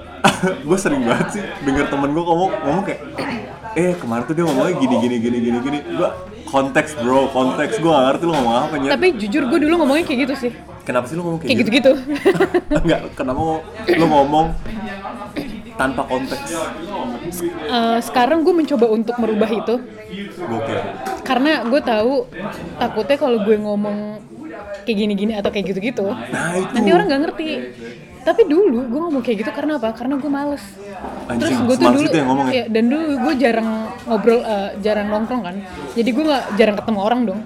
gue 0.68 0.78
sering 0.78 1.00
banget 1.02 1.28
sih 1.32 1.42
denger 1.62 1.88
temen 1.88 2.12
gue 2.12 2.20
ngomong 2.20 2.50
ngomong 2.60 2.84
kayak 2.84 3.00
eh 3.72 3.96
kemarin 3.96 4.24
tuh 4.24 4.34
dia 4.34 4.44
ngomongnya 4.44 4.74
gini 4.76 4.94
gini 4.98 5.16
gini 5.18 5.38
gini 5.40 5.58
gini. 5.60 5.78
Gue 5.90 6.08
konteks 6.44 6.98
bro 6.98 7.30
konteks. 7.30 7.78
Gue 7.78 7.88
gak 7.88 8.04
ngerti 8.06 8.24
lu 8.24 8.32
ngomong 8.34 8.54
apa 8.58 8.74
nyet. 8.76 8.92
Tapi 8.92 9.06
jujur 9.16 9.42
gue 9.46 9.58
dulu 9.60 9.74
ngomongnya 9.78 10.04
kayak 10.04 10.20
gitu 10.24 10.34
sih. 10.38 10.52
kenapa 10.80 11.06
sih 11.06 11.14
lu 11.14 11.22
ngomong 11.22 11.38
kayak, 11.38 11.48
Kayak 11.48 11.60
gitu-gitu. 11.62 11.92
enggak 12.82 13.00
kenapa 13.14 13.40
lu- 13.86 14.10
ngomong 14.10 14.46
tanpa 15.76 16.02
konteks? 16.04 16.50
Eh, 17.62 17.98
sekarang 18.02 18.42
gue 18.42 18.52
mencoba 18.52 18.86
untuk 18.90 19.16
merubah 19.16 19.48
itu. 19.48 19.74
Gokil. 20.36 20.80
Karena 21.22 21.64
gue 21.64 21.80
tahu 21.80 22.26
takutnya 22.76 23.16
kalau 23.16 23.38
gue 23.40 23.56
ngomong 23.56 23.98
kayak 24.84 24.96
gini-gini 24.96 25.32
atau 25.36 25.50
kayak 25.52 25.74
gitu-gitu. 25.74 26.06
Nah 26.08 26.56
itu. 26.56 26.72
Nanti 26.74 26.90
orang 26.90 27.06
nggak 27.08 27.22
ngerti. 27.28 27.48
Tapi 28.20 28.42
dulu 28.44 28.84
gue 28.84 29.00
ngomong 29.00 29.22
kayak 29.24 29.38
gitu 29.46 29.50
karena 29.56 29.80
apa? 29.80 29.96
Karena 29.96 30.20
gue 30.20 30.30
males. 30.30 30.64
Terus 31.30 31.56
Anjing, 31.56 31.64
gue 31.64 31.76
tuh 31.80 31.88
dulu 31.88 32.04
itu 32.04 32.16
yang 32.20 32.28
ngomong 32.28 32.46
ya? 32.52 32.64
dan 32.68 32.84
dulu 32.90 33.04
gue 33.16 33.34
jarang 33.40 33.68
ngobrol 34.04 34.40
eh, 34.44 34.70
jarang 34.84 35.06
nongkrong 35.08 35.42
kan. 35.42 35.56
Jadi 35.96 36.08
gue 36.12 36.24
nggak 36.28 36.44
jarang 36.60 36.76
ketemu 36.76 37.00
orang 37.00 37.20
dong. 37.24 37.40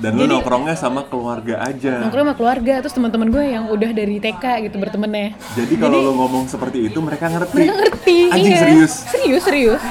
Dan 0.00 0.16
lu 0.16 0.24
nongkrongnya 0.24 0.76
sama 0.80 1.04
keluarga 1.04 1.60
aja. 1.60 2.00
Nongkrong 2.00 2.32
sama 2.32 2.34
keluarga 2.36 2.74
terus 2.80 2.94
teman-teman 2.96 3.28
gue 3.28 3.44
yang 3.52 3.64
udah 3.68 3.90
dari 3.92 4.16
TK 4.16 4.44
gitu 4.68 4.76
bertemannya. 4.80 5.36
Jadi 5.56 5.74
kalau 5.76 5.98
lu 6.00 6.12
ngomong 6.16 6.48
seperti 6.48 6.88
itu 6.88 6.98
mereka 7.04 7.28
ngerti. 7.28 7.56
Mereka 7.56 7.74
ngerti 7.76 8.16
anjing 8.32 8.52
iya. 8.56 8.60
serius. 8.64 8.92
Serius 9.12 9.42
serius. 9.44 9.82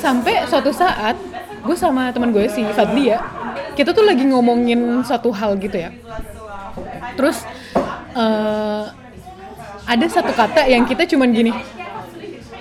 Sampai 0.00 0.44
suatu 0.48 0.68
saat 0.72 1.16
gue 1.64 1.76
sama 1.76 2.12
teman 2.12 2.32
gue 2.32 2.44
si 2.48 2.64
Fadlia 2.76 3.20
kita 3.78 3.94
tuh 3.94 4.02
lagi 4.02 4.26
ngomongin 4.26 5.06
satu 5.06 5.30
hal 5.30 5.54
gitu 5.62 5.78
ya. 5.78 5.94
Terus 7.14 7.46
eh, 8.18 8.84
ada 9.86 10.06
satu 10.10 10.34
kata 10.34 10.66
yang 10.66 10.82
kita 10.82 11.06
cuman 11.06 11.30
gini 11.30 11.54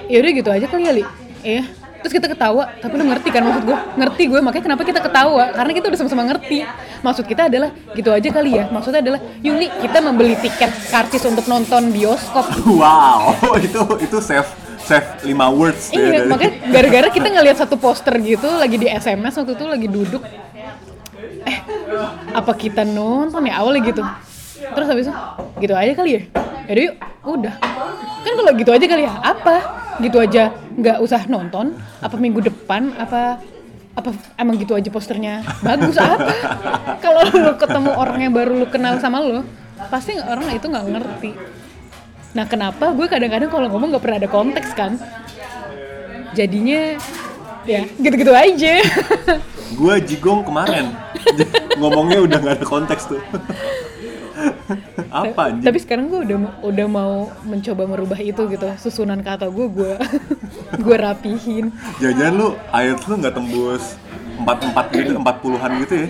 ya 0.08 0.22
udah 0.22 0.32
gitu 0.32 0.50
aja 0.54 0.66
kali 0.70 0.86
ya 0.86 0.94
li. 0.94 1.04
Iya. 1.42 1.66
Terus 1.98 2.14
kita 2.14 2.30
ketawa 2.30 2.70
tapi 2.78 2.94
lu 2.94 3.10
ngerti 3.10 3.34
kan 3.34 3.42
maksud 3.42 3.66
gue 3.66 3.78
ngerti 3.98 4.24
gue 4.30 4.40
makanya 4.46 4.66
kenapa 4.70 4.84
kita 4.86 5.02
ketawa? 5.02 5.44
Karena 5.58 5.72
kita 5.74 5.86
udah 5.90 5.98
sama-sama 5.98 6.24
ngerti. 6.30 6.62
Maksud 7.02 7.26
kita 7.26 7.50
adalah 7.50 7.74
gitu 7.98 8.10
aja 8.14 8.30
kali 8.30 8.52
ya. 8.54 8.70
Maksudnya 8.70 9.02
adalah 9.02 9.20
Yuli 9.42 9.68
kita 9.82 9.98
membeli 10.06 10.38
tiket 10.38 10.70
karcis 10.94 11.26
untuk 11.26 11.50
nonton 11.50 11.90
bioskop. 11.90 12.46
Wow 12.70 13.34
itu 13.66 13.82
itu 14.06 14.18
save 14.22 14.48
save 14.78 15.26
5 15.26 15.36
words 15.60 15.92
ya 15.92 16.00
Iya, 16.00 16.20
makanya 16.32 16.54
gara-gara 16.72 17.08
kita 17.12 17.28
ngelihat 17.28 17.58
satu 17.60 17.76
poster 17.76 18.16
gitu 18.24 18.48
lagi 18.48 18.78
di 18.80 18.88
SMS 18.88 19.34
waktu 19.34 19.58
itu 19.58 19.66
lagi 19.66 19.88
duduk. 19.90 20.22
Eh, 21.48 21.58
apa 22.34 22.52
kita 22.54 22.86
nonton 22.86 23.42
ya 23.48 23.62
awalnya 23.62 23.82
gitu. 23.88 24.04
Terus 24.58 24.88
habis 24.90 25.06
itu 25.10 25.14
gitu 25.64 25.74
aja 25.74 25.92
kali 25.94 26.12
ya. 26.18 26.22
Yaudah 26.68 26.84
yuk, 26.84 26.96
udah. 27.24 27.54
Kan 28.22 28.34
kalau 28.36 28.52
gitu 28.58 28.72
aja 28.76 28.86
kali 28.86 29.04
ya, 29.08 29.14
apa? 29.24 29.56
Gitu 30.04 30.18
aja 30.20 30.44
nggak 30.78 30.98
usah 31.02 31.26
nonton, 31.26 31.74
apa 32.04 32.16
minggu 32.20 32.44
depan, 32.44 32.94
apa 33.00 33.42
apa 33.98 34.14
emang 34.38 34.62
gitu 34.62 34.78
aja 34.78 34.94
posternya 34.94 35.42
bagus 35.66 35.98
apa 35.98 36.30
kalau 37.02 37.26
lu 37.34 37.58
ketemu 37.58 37.92
orang 37.98 38.30
yang 38.30 38.30
baru 38.30 38.54
lu 38.54 38.70
kenal 38.70 39.02
sama 39.02 39.26
lu 39.26 39.42
pasti 39.90 40.14
orang 40.22 40.54
itu 40.54 40.70
nggak 40.70 40.86
ngerti 40.94 41.32
Nah 42.38 42.46
kenapa 42.46 42.94
gue 42.94 43.08
kadang-kadang 43.10 43.50
kalau 43.50 43.66
ngomong 43.66 43.90
nggak 43.98 44.04
pernah 44.06 44.20
ada 44.22 44.30
konteks 44.30 44.70
kan? 44.78 44.94
Jadinya 46.38 46.94
ya 47.66 47.82
gitu-gitu 47.98 48.30
aja. 48.30 48.74
gue 49.76 49.96
jigong 50.08 50.42
kemarin 50.48 50.96
ngomongnya 51.80 52.24
udah 52.24 52.38
gak 52.40 52.56
ada 52.62 52.66
konteks 52.66 53.12
tuh 53.12 53.22
apa 55.10 55.42
anjing 55.50 55.66
Tapi 55.66 55.80
sekarang 55.82 56.14
gue 56.14 56.22
udah 56.30 56.38
udah 56.62 56.88
mau 56.88 57.14
mencoba 57.42 57.90
merubah 57.90 58.20
itu 58.22 58.46
gitu. 58.54 58.70
Susunan 58.78 59.18
kata 59.26 59.50
gue 59.50 59.66
gue 59.66 59.94
gue 60.86 60.96
rapihin. 60.98 61.74
Jangan-jangan 61.98 62.34
lu 62.38 62.48
IELTS 62.70 63.04
lu 63.10 63.16
nggak 63.18 63.34
tembus 63.34 63.84
empat 64.38 64.58
empat 64.70 64.86
gitu 64.94 65.12
empat 65.18 65.36
puluhan 65.42 65.72
gitu 65.82 66.06
ya 66.06 66.08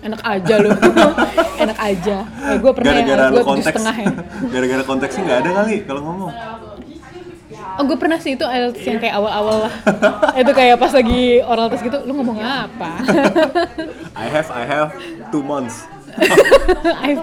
Enak 0.00 0.20
aja 0.24 0.54
loh. 0.58 0.74
Enak 1.62 1.78
aja. 1.78 2.16
Eh, 2.24 2.56
gue 2.56 2.70
pernah 2.72 2.88
gara-gara 2.98 3.20
ya, 3.20 3.28
lu 3.28 3.34
gue 3.36 3.42
tujuh 3.44 3.50
konteks 3.52 3.74
setengah 3.76 3.96
ya. 4.00 4.12
gara-gara 4.48 4.82
konteksnya 4.82 5.22
nggak 5.28 5.38
ada 5.44 5.50
kali 5.60 5.74
kalau 5.84 6.00
ngomong 6.02 6.32
Oh 7.78 7.84
gue 7.86 7.96
pernah 7.96 8.18
sih 8.18 8.34
itu 8.34 8.44
IELTS 8.44 8.82
yang 8.82 8.98
kayak 8.98 9.14
awal-awal 9.14 9.68
lah. 9.68 9.74
itu 10.34 10.52
kayak 10.52 10.76
pas 10.80 10.92
lagi 10.92 11.38
oral 11.44 11.70
test 11.70 11.84
gitu, 11.84 11.98
lu 12.04 12.12
ngomong 12.18 12.38
apa? 12.42 13.04
I 14.16 14.26
have 14.26 14.48
I 14.50 14.64
have 14.66 14.88
two 15.30 15.44
months 15.44 15.86
I, 17.06 17.14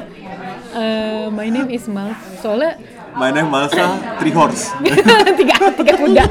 uh, 0.72 1.28
my 1.30 1.48
name 1.52 1.68
is 1.70 1.86
Mal. 1.92 2.16
Soalnya 2.40 2.80
my 3.14 3.30
name 3.34 3.52
Malsa 3.52 4.00
three 4.22 4.32
horse 4.32 4.72
tiga 5.40 5.56
tiga 5.76 5.94
kuda. 6.00 6.26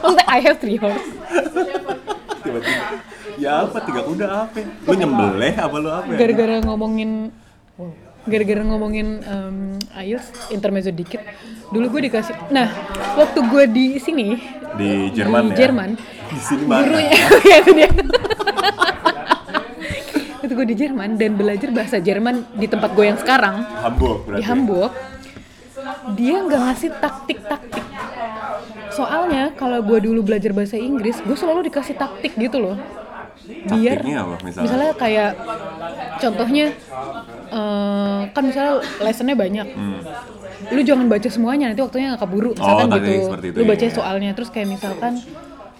Maksudnya 0.00 0.26
I 0.30 0.38
have 0.40 0.56
three 0.58 0.78
horse. 0.80 1.06
tiba-tiba 2.40 2.84
ya 3.36 3.68
apa 3.68 3.78
tiga 3.84 4.00
kuda 4.08 4.26
apa 4.48 4.64
lu 4.64 4.94
nyembelih 4.96 5.54
apa 5.60 5.76
lu 5.76 5.88
apa 5.92 6.08
ya? 6.16 6.18
Gara-gara 6.18 6.56
ngomongin 6.64 7.10
gara-gara 8.30 8.62
ngomongin 8.62 9.20
um, 9.26 9.74
IELTS 9.98 10.54
intermezzo 10.54 10.94
dikit. 10.94 11.20
Dulu 11.74 11.98
gue 11.98 12.06
dikasih. 12.06 12.54
Nah, 12.54 12.70
waktu 13.18 13.38
gue 13.42 13.64
di 13.66 13.86
sini 13.98 14.38
di 14.78 15.10
Jerman 15.10 15.50
di 15.50 15.52
ya 15.52 15.56
Jerman, 15.66 15.90
di 16.30 16.38
sini 16.40 16.62
mana 16.64 16.86
gurunya 16.86 17.18
ya 17.50 17.56
itu 17.58 17.70
dia. 17.74 17.90
itu 20.40 20.52
gue 20.54 20.66
di 20.66 20.76
Jerman 20.78 21.10
dan 21.18 21.34
belajar 21.34 21.68
bahasa 21.74 21.98
Jerman 21.98 22.46
di 22.54 22.66
tempat 22.66 22.90
gue 22.94 23.06
yang 23.06 23.18
sekarang 23.18 23.62
Hamburg 23.86 24.18
di 24.34 24.42
Hamburg 24.42 24.92
dia 26.18 26.42
nggak 26.42 26.60
ngasih 26.60 26.90
taktik-taktik 26.98 27.86
soalnya 28.90 29.54
kalau 29.54 29.78
gue 29.84 29.98
dulu 30.02 30.26
belajar 30.26 30.50
bahasa 30.50 30.74
Inggris 30.74 31.22
gue 31.22 31.36
selalu 31.38 31.70
dikasih 31.70 31.94
taktik 31.94 32.34
gitu 32.34 32.58
loh 32.58 32.76
biar 33.50 33.98
Taktiknya 34.02 34.18
apa 34.22 34.36
misalnya? 34.42 34.64
misalnya 34.66 34.92
kayak 34.94 35.30
contohnya 36.18 36.66
eh, 37.50 38.20
kan 38.30 38.42
misalnya 38.46 38.80
lessonnya 39.02 39.36
banyak. 39.36 39.68
Hmm. 39.74 40.02
lu 40.70 40.84
jangan 40.84 41.08
baca 41.08 41.24
semuanya 41.26 41.72
nanti 41.72 41.82
waktunya 41.82 42.14
nggak 42.14 42.22
keburu. 42.22 42.52
Misalkan 42.54 42.86
Oh, 42.92 42.98
gitu 43.00 43.10
itu, 43.42 43.56
lu 43.58 43.64
iya, 43.64 43.70
baca 43.74 43.86
iya. 43.88 43.94
soalnya. 43.96 44.30
Terus 44.36 44.48
kayak 44.54 44.68
misalkan 44.70 45.12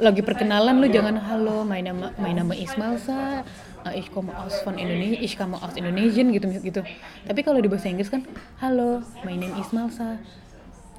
lagi 0.00 0.24
perkenalan 0.24 0.80
lu 0.80 0.88
jangan 0.88 1.20
halo 1.20 1.62
my 1.68 1.85
nama 1.85 2.11
my 2.16 2.33
nama 2.33 2.56
Ismalsa 2.56 3.44
uh, 3.85 3.94
ich 3.94 4.09
komme 4.12 4.33
aus 4.33 4.61
von 4.64 4.76
Indonesia 4.76 5.20
ich 5.20 5.37
komme 5.37 5.56
aus 5.61 5.76
Indonesian 5.76 6.33
gitu 6.33 6.48
gitu. 6.61 6.80
Tapi 7.28 7.40
kalau 7.44 7.61
di 7.61 7.68
bahasa 7.68 7.88
Inggris 7.88 8.09
kan 8.12 8.24
halo 8.61 9.04
my 9.24 9.37
name 9.37 9.54
is 9.61 9.70
Malsa. 9.72 10.20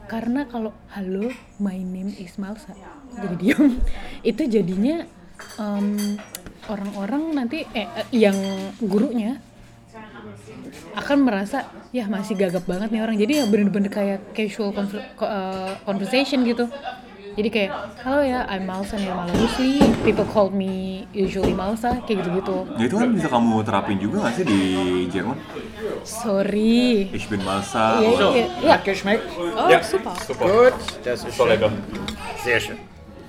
Karena 0.09 0.43
kalau 0.49 0.75
halo 0.91 1.31
my 1.61 1.77
name 1.77 2.11
is 2.19 2.35
Malsa 2.37 2.75
jadi 3.15 3.35
diam. 3.37 3.79
Itu 4.29 4.43
jadinya 4.47 5.05
em, 5.57 6.17
orang-orang 6.67 7.23
nanti 7.35 7.63
eh, 7.73 7.87
eh, 7.87 8.07
yang 8.13 8.37
gurunya 8.81 9.39
akan 10.95 11.17
merasa 11.23 11.67
ya 11.91 12.07
masih 12.07 12.35
gagap 12.35 12.63
banget 12.67 12.91
nih 12.91 13.01
orang 13.03 13.15
jadi 13.19 13.33
ya 13.41 13.45
bener-bener 13.47 13.91
kayak 13.91 14.19
casual 14.31 14.71
eh, 14.75 15.71
conversation 15.83 16.43
gitu 16.43 16.67
jadi 17.31 17.47
kayak 17.47 17.71
halo 18.03 18.19
ya 18.27 18.43
I'm 18.51 18.67
Malsa 18.67 18.99
Nirmala 18.99 19.31
Rusli 19.31 19.79
people 20.03 20.27
call 20.27 20.51
me 20.51 21.07
usually 21.15 21.55
Malsa 21.55 22.03
kayak 22.03 22.27
gitu-gitu 22.27 22.67
Ya 22.75 22.85
itu 22.91 22.95
kan 22.99 23.09
bisa 23.15 23.27
kamu 23.31 23.63
terapin 23.63 23.97
juga 24.03 24.27
gak 24.27 24.33
sih 24.35 24.43
di 24.43 24.61
Jerman? 25.07 25.39
sorry 26.03 27.07
Ich 27.15 27.31
bin 27.31 27.39
Malsa. 27.47 28.03
Iya, 28.03 28.09
iya, 28.35 28.45
iya. 28.59 28.71
Hat 28.75 28.83
geschmeckt? 28.83 29.23
oh 29.37 29.69
super 29.79 30.11
Gut, 30.43 30.75
das 31.07 31.23
ist 31.23 31.39
lecker. 31.39 31.71
Sehr 32.43 32.59
schön. 32.59 32.79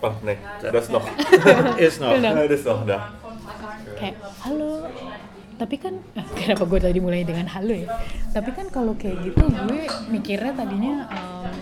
Oh, 0.02 0.10
nee, 0.26 0.34
das 0.58 0.90
noch. 0.94 1.06
Ist 1.78 2.02
noch. 2.02 2.10
Genau. 2.18 2.34
Das 2.50 2.64
noch 2.66 2.82
da. 2.82 3.14
kayak 4.02 4.18
halo 4.42 4.82
tapi 5.58 5.76
kan 5.80 5.94
eh, 6.16 6.26
kenapa 6.38 6.64
gue 6.68 6.80
tadi 6.80 6.98
mulai 7.00 7.24
dengan 7.24 7.46
halo 7.48 7.74
ya 7.74 7.88
tapi 8.32 8.50
kan 8.52 8.66
kalau 8.72 8.96
kayak 8.96 9.20
gitu 9.26 9.42
gue 9.42 9.82
mikirnya 10.08 10.52
tadinya 10.56 10.94
em, 11.12 11.56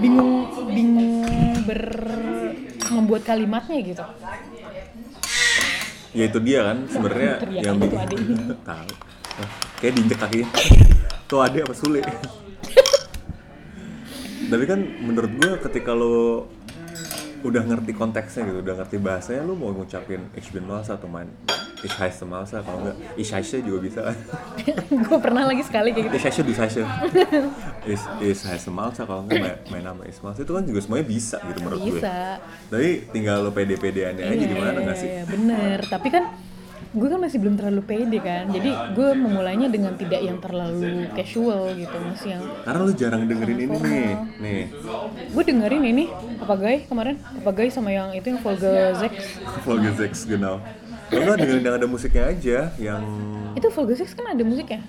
bingung 0.00 0.32
bingung 0.68 1.24
ber 1.64 1.82
membuat 2.92 3.22
kalimatnya 3.24 3.80
gitu 3.82 4.04
Ya 6.14 6.30
itu 6.30 6.38
dia 6.46 6.62
kan 6.62 6.86
sebenarnya 6.86 7.42
yang 7.66 7.74
itu 7.82 7.98
adik. 7.98 8.18
tahu. 8.70 8.90
Nah, 9.34 9.50
kayak 9.82 9.92
diinjek 9.98 10.18
kakinya 10.22 10.46
tuh 11.26 11.42
ade 11.42 11.58
apa 11.66 11.74
Sule 11.74 11.98
tapi 14.44 14.64
kan 14.68 14.78
menurut 15.02 15.32
gue 15.40 15.50
ketika 15.66 15.96
lo 15.96 16.46
udah 17.42 17.64
ngerti 17.64 17.92
konteksnya 17.96 18.46
gitu, 18.48 18.60
udah 18.62 18.76
ngerti 18.80 18.96
bahasanya, 19.00 19.42
lo 19.44 19.56
mau 19.56 19.72
ngucapin 19.72 20.32
Ich 20.36 20.52
bin 20.52 20.68
atau 20.68 21.08
main 21.10 21.28
Ich 21.82 21.90
heiße 21.90 22.24
Malsa, 22.24 22.62
kalau 22.62 22.78
enggak. 22.80 22.96
Ich 23.18 23.28
heiße 23.28 23.60
juga 23.60 23.78
bisa. 23.82 24.00
Kan 24.64 25.00
gue 25.02 25.18
pernah 25.18 25.44
lagi 25.44 25.60
sekali 25.60 25.90
kayak 25.90 26.06
gitu. 26.08 26.16
Ich 26.16 26.24
heiße, 26.24 26.40
du 26.40 26.52
heiße 26.54 26.80
Ich, 28.22 28.40
heiße 28.40 28.70
Malsa, 28.70 29.04
kalau 29.04 29.26
enggak 29.26 29.42
main, 29.42 29.58
main 29.68 29.84
nama 29.84 30.02
Is 30.06 30.22
Malsa 30.22 30.46
itu 30.46 30.52
kan 30.52 30.64
juga 30.64 30.80
semuanya 30.80 31.04
bisa 31.04 31.36
gitu 31.42 31.58
menurut 31.60 31.80
gue. 31.82 31.98
Bisa. 31.98 32.38
Tapi 32.70 32.88
tinggal 33.10 33.44
lo 33.44 33.50
pede-pedeannya 33.50 34.24
aja 34.24 34.34
Iya, 34.38 34.46
gimana 34.48 34.78
nggak 34.80 34.96
sih? 34.96 35.08
iya, 35.10 35.22
bener. 35.26 35.78
Tapi 35.84 36.08
kan 36.08 36.24
gue 36.94 37.08
kan 37.10 37.18
masih 37.18 37.38
belum 37.42 37.54
terlalu 37.58 37.82
pede 37.84 38.18
kan. 38.22 38.44
Jadi 38.48 38.70
gue 38.94 39.08
memulainya 39.12 39.68
dengan 39.68 39.92
tidak 39.98 40.22
yang 40.22 40.38
terlalu 40.38 41.10
casual 41.12 41.74
gitu 41.74 41.96
masih 42.00 42.38
yang 42.38 42.44
Karena 42.62 42.78
lo 42.80 42.92
jarang 42.94 43.22
dengerin 43.26 43.58
ini 43.66 43.76
nih 43.76 44.10
Nih, 44.40 44.62
gue 45.28 45.42
dengerin 45.42 45.84
ini 45.84 46.04
Papagai 46.38 46.86
kemarin. 46.86 47.18
Papagai 47.42 47.68
sama 47.74 47.90
yang 47.90 48.14
itu 48.14 48.30
yang 48.30 48.40
Volgazex 48.40 49.12
Volgesex 49.66 50.12
genau 50.24 50.62
Lo 51.14 51.22
nggak 51.30 51.38
dengerin 51.40 51.64
yang 51.64 51.76
ada 51.78 51.88
musiknya 51.88 52.24
aja 52.30 52.58
Yang 52.76 53.02
itu 53.54 53.68
Volgazex 53.70 54.08
kan 54.18 54.26
ada 54.34 54.42
musiknya 54.42 54.80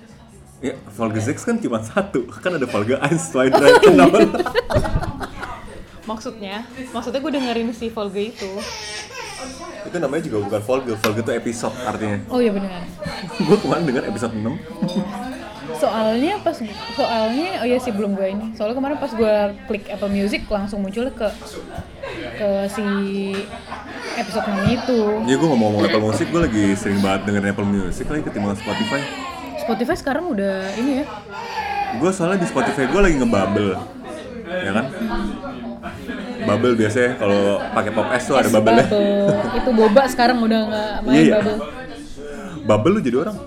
Ya, 0.63 0.73
Volgesex 0.97 1.43
kan 1.43 1.59
cuma 1.59 1.83
satu. 1.83 2.25
Kan 2.41 2.55
ada 2.55 2.65
Volga 2.65 2.97
1, 3.03 3.13
2, 3.13 3.53
3, 3.53 3.85
kenapa? 3.85 4.17
maksudnya? 6.09 6.63
Maksudnya 6.95 7.19
gue 7.21 7.31
dengerin 7.37 7.69
si 7.75 7.91
Volga 7.91 8.17
itu. 8.17 8.49
Itu 9.85 9.97
namanya 9.99 10.23
juga 10.25 10.37
bukan 10.47 10.61
Volga, 10.63 10.93
Volga 10.97 11.21
itu 11.21 11.31
episode 11.37 11.75
artinya. 11.83 12.17
Oh 12.31 12.39
iya 12.39 12.55
benar. 12.55 12.81
Gue 13.35 13.57
kemarin 13.61 13.83
denger 13.83 14.03
episode 14.09 14.33
6 14.33 14.47
soalnya 15.77 16.33
pas 16.41 16.57
soalnya 16.95 17.49
oh 17.61 17.67
iya 17.67 17.77
sih 17.79 17.91
belum 17.91 18.15
gue 18.15 18.27
ini. 18.31 18.45
Soalnya 18.57 18.75
kemarin 18.75 18.97
pas 18.97 19.11
gue 19.11 19.35
klik 19.69 19.85
Apple 19.91 20.11
Music 20.11 20.41
langsung 20.47 20.81
muncul 20.81 21.07
ke 21.11 21.27
ke 22.35 22.49
si 22.71 22.85
episode 24.15 24.45
6 24.47 24.75
itu. 24.75 24.99
Ya 25.27 25.35
gue 25.35 25.47
ngomong-ngomong 25.47 25.87
Apple 25.87 26.03
Music, 26.03 26.27
gue 26.31 26.41
lagi 26.41 26.65
sering 26.75 26.99
banget 27.03 27.27
dengerin 27.27 27.51
Apple 27.51 27.67
Music 27.67 28.05
lagi 28.07 28.23
ketimbang 28.27 28.57
Spotify. 28.57 29.01
Spotify 29.61 29.95
sekarang 29.97 30.25
udah 30.31 30.71
ini 30.79 31.01
ya? 31.01 31.05
Gue 31.99 32.11
soalnya 32.11 32.43
di 32.43 32.47
Spotify 32.47 32.87
gue 32.87 33.01
lagi 33.01 33.15
ngebubble 33.17 33.95
Ya 34.45 34.71
kan? 34.71 34.85
Bubble 36.45 36.73
biasanya 36.77 37.17
kalau 37.17 37.57
pakai 37.73 37.91
pop 37.93 38.07
S 38.13 38.23
tuh 38.29 38.35
ada 38.37 38.49
Es 38.49 38.53
bubble. 38.53 38.83
Itu 39.57 39.69
boba 39.73 40.03
sekarang 40.05 40.37
udah 40.45 40.59
nggak 40.69 40.91
main 41.01 41.17
iya. 41.17 41.33
bubble. 41.41 41.57
Bubble 42.65 42.91
lu 42.97 42.99
jadi 43.01 43.17
orang 43.25 43.37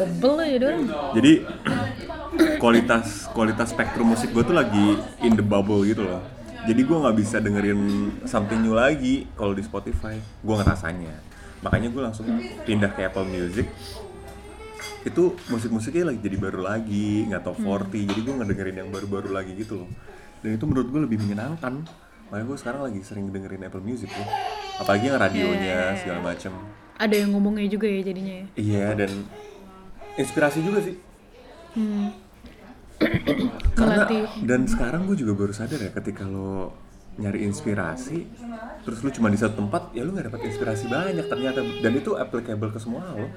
bubble 0.00 0.40
ya 0.40 0.56
dong 0.56 0.88
Jadi 1.12 1.32
kualitas 2.56 3.28
kualitas 3.36 3.68
spektrum 3.72 4.16
musik 4.16 4.32
gue 4.32 4.40
tuh 4.40 4.56
lagi 4.56 4.96
in 5.20 5.36
the 5.36 5.44
bubble 5.44 5.84
gitu 5.84 6.06
loh. 6.06 6.24
Jadi 6.64 6.80
gue 6.84 6.96
nggak 6.96 7.16
bisa 7.16 7.36
dengerin 7.40 7.80
something 8.28 8.60
new 8.60 8.76
lagi 8.76 9.24
kalau 9.32 9.56
di 9.56 9.64
Spotify. 9.64 10.16
Gue 10.44 10.54
ngerasanya. 10.60 11.14
Makanya 11.60 11.88
gue 11.88 12.02
langsung 12.04 12.26
pindah 12.68 12.92
ke 12.92 13.00
Apple 13.08 13.24
Music. 13.28 13.68
Itu 15.00 15.40
musik-musiknya 15.48 16.12
lagi 16.12 16.20
jadi 16.20 16.36
baru 16.36 16.60
lagi, 16.60 17.24
nggak 17.32 17.42
top 17.48 17.56
40. 17.64 18.12
Jadi 18.12 18.20
gue 18.20 18.34
ngedengerin 18.44 18.76
yang 18.84 18.88
baru-baru 18.92 19.32
lagi 19.32 19.56
gitu 19.56 19.84
loh. 19.84 19.90
Dan 20.44 20.56
itu 20.56 20.64
menurut 20.68 20.88
gue 20.92 21.00
lebih 21.08 21.18
menyenangkan. 21.20 21.80
Makanya 22.28 22.44
gue 22.44 22.56
sekarang 22.60 22.80
lagi 22.86 23.00
sering 23.02 23.32
dengerin 23.32 23.64
Apple 23.64 23.80
Music 23.80 24.12
tuh. 24.12 24.28
Apalagi 24.80 25.08
yang 25.08 25.18
radionya 25.20 25.96
segala 25.96 26.20
macem. 26.32 26.52
ada 27.00 27.16
yang 27.16 27.32
ngomongnya 27.32 27.64
juga 27.64 27.88
ya 27.88 28.04
jadinya 28.04 28.44
ya 28.44 28.46
Iya 28.60 28.86
dan 28.92 29.24
inspirasi 30.16 30.58
juga 30.64 30.80
sih. 30.82 30.96
hmm. 31.76 32.08
Karena 33.78 34.04
Melatih. 34.04 34.24
dan 34.44 34.68
sekarang 34.68 35.08
gue 35.08 35.16
juga 35.16 35.32
baru 35.32 35.52
sadar 35.56 35.80
ya 35.80 35.88
ketika 35.88 36.28
lo 36.28 36.76
nyari 37.16 37.48
inspirasi 37.48 38.28
terus 38.84 39.00
lu 39.00 39.08
cuma 39.12 39.28
di 39.28 39.36
satu 39.40 39.60
tempat 39.60 39.92
ya 39.92 40.04
lu 40.04 40.12
nggak 40.12 40.28
dapat 40.32 40.52
inspirasi 40.52 40.88
banyak 40.88 41.26
ternyata. 41.26 41.60
Dan 41.80 41.92
itu 41.96 42.16
applicable 42.16 42.68
ke 42.68 42.80
semua 42.80 43.00
lo. 43.12 43.28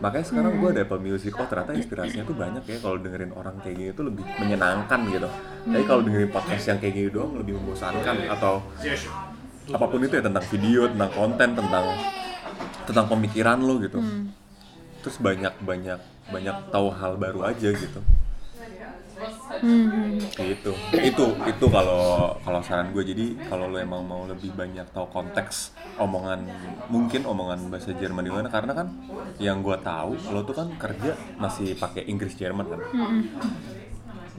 Makanya 0.00 0.24
sekarang 0.24 0.52
gue 0.62 0.68
ada 0.70 0.82
Apple 0.86 1.02
Music. 1.02 1.34
Oh 1.34 1.44
ternyata 1.44 1.76
inspirasinya 1.76 2.24
tuh 2.24 2.32
banyak 2.32 2.62
ya 2.64 2.78
kalau 2.80 2.96
dengerin 2.96 3.34
orang 3.34 3.58
kayak 3.60 3.76
gini 3.76 3.90
tuh 3.92 4.04
lebih 4.08 4.24
menyenangkan 4.38 5.00
gitu. 5.10 5.28
Tapi 5.66 5.84
kalau 5.84 6.00
dengerin 6.06 6.30
podcast 6.30 6.64
yang 6.70 6.78
kayak 6.78 6.94
gini 6.94 7.08
doang 7.10 7.36
lebih 7.36 7.58
membosankan 7.60 8.16
atau 8.30 8.64
apa 9.70 9.84
pun 9.86 10.00
itu 10.02 10.14
ya 10.18 10.22
tentang 10.24 10.46
video 10.50 10.80
tentang 10.88 11.10
konten 11.14 11.48
tentang 11.54 11.84
tentang 12.86 13.06
pemikiran 13.06 13.58
lo 13.62 13.78
gitu 13.78 13.98
terus 15.00 15.16
banyak 15.20 15.52
banyak 15.64 16.00
banyak 16.30 16.56
tahu 16.70 16.88
hal 16.94 17.16
baru 17.16 17.50
aja 17.50 17.68
gitu. 17.72 18.00
Hmm. 19.60 20.16
gitu. 20.40 20.72
Itu 20.96 21.26
itu 21.44 21.66
kalau 21.68 22.32
kalau 22.40 22.60
saran 22.64 22.96
gue. 22.96 23.04
Jadi 23.04 23.36
kalau 23.50 23.68
lo 23.68 23.76
emang 23.76 24.00
mau 24.00 24.24
lebih 24.24 24.56
banyak 24.56 24.88
tahu 24.96 25.12
konteks 25.12 25.76
omongan 26.00 26.48
mungkin 26.88 27.28
omongan 27.28 27.68
bahasa 27.68 27.92
Jerman 27.92 28.24
di 28.24 28.32
mana 28.32 28.48
karena 28.48 28.72
kan 28.72 28.88
yang 29.36 29.60
gue 29.60 29.76
tahu 29.84 30.16
lo 30.32 30.40
tuh 30.46 30.56
kan 30.56 30.68
kerja 30.80 31.12
masih 31.36 31.76
pakai 31.76 32.08
Inggris 32.08 32.32
Jerman 32.38 32.64
kan? 32.64 32.80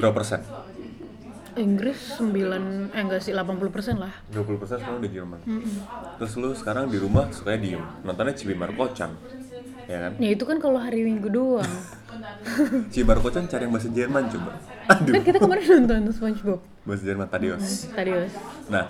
Berapa 0.02 0.24
persen? 0.24 0.42
Inggris 1.52 2.16
9 2.16 2.96
eh 2.96 3.02
enggak 3.04 3.22
sih 3.28 3.36
80% 3.36 4.00
lah. 4.00 4.24
20 4.32 4.56
persen 4.56 4.80
sekarang 4.80 4.98
udah 5.04 5.12
Jerman. 5.12 5.40
Terus 6.18 6.34
lo 6.40 6.50
sekarang 6.56 6.86
di 6.88 6.98
rumah 6.98 7.28
sukanya 7.30 7.60
diem. 7.60 7.84
Nontonnya 8.08 8.34
Cibimar 8.34 8.72
Kocan 8.74 9.41
ya 9.92 10.00
kan? 10.08 10.12
Ya 10.24 10.30
itu 10.32 10.44
kan 10.48 10.58
kalau 10.64 10.80
hari 10.80 11.04
Minggu 11.04 11.28
doang. 11.28 11.74
Cibimar 12.92 13.20
Kocan 13.20 13.48
cari 13.48 13.68
yang 13.68 13.74
bahasa 13.76 13.90
Jerman 13.92 14.24
coba. 14.32 14.52
Aduh. 14.88 15.14
Kan 15.16 15.24
kita 15.24 15.38
kemarin 15.40 15.64
nonton 15.68 16.12
SpongeBob. 16.16 16.60
Bahasa 16.88 17.04
Jerman 17.06 17.28
Tadios 17.30 17.92
Tadios 17.94 18.34
Nah, 18.68 18.90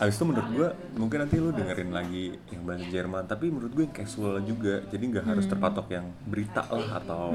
abis 0.00 0.14
itu 0.16 0.24
menurut 0.24 0.48
gue 0.52 0.68
mungkin 0.96 1.18
nanti 1.24 1.36
lu 1.40 1.50
dengerin 1.52 1.90
lagi 1.92 2.36
yang 2.52 2.62
bahasa 2.64 2.86
Jerman, 2.88 3.24
tapi 3.28 3.52
menurut 3.52 3.72
gue 3.72 3.84
yang 3.88 3.94
casual 3.94 4.40
juga, 4.44 4.80
jadi 4.88 5.04
nggak 5.04 5.24
harus 5.28 5.44
terpatok 5.48 5.86
yang 5.92 6.06
berita 6.28 6.64
lah 6.68 7.00
atau 7.00 7.32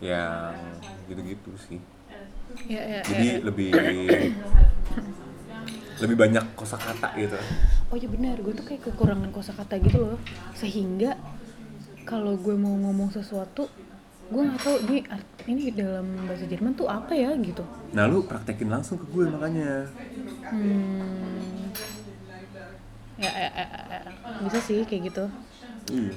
yang 0.00 0.54
gitu-gitu 1.08 1.52
sih. 1.68 1.80
ya 2.64 2.80
ya, 2.80 2.98
ya. 2.98 3.02
Jadi 3.04 3.28
lebih 3.44 3.72
lebih 5.98 6.16
banyak 6.16 6.44
kosakata 6.54 7.10
gitu. 7.18 7.36
oh 7.90 7.96
iya 7.98 8.08
benar. 8.08 8.36
Gue 8.40 8.54
tuh 8.54 8.64
kayak 8.64 8.86
kekurangan 8.88 9.30
kosakata 9.34 9.74
gitu 9.82 9.98
loh. 9.98 10.18
Sehingga 10.54 11.18
kalau 12.08 12.32
gue 12.34 12.54
mau 12.54 12.72
ngomong 12.72 13.10
sesuatu 13.10 13.68
gue 14.26 14.42
nggak 14.42 14.58
tahu 14.58 14.76
ini 14.82 14.98
ini 15.46 15.62
dalam 15.70 16.04
bahasa 16.24 16.44
Jerman 16.44 16.72
tuh 16.72 16.86
apa 16.86 17.12
ya 17.12 17.32
gitu 17.38 17.60
Nah, 17.90 18.04
lu 18.04 18.20
praktekin 18.22 18.66
langsung 18.66 18.96
ke 18.96 19.06
gue 19.06 19.24
makanya. 19.26 19.88
hmm. 20.46 21.72
ya, 23.16 23.30
ya, 23.30 23.50
ya, 23.50 23.66
ya, 23.90 24.00
bisa 24.42 24.58
sih 24.58 24.80
kayak 24.82 25.02
gitu 25.06 25.24
Iya. 25.88 26.12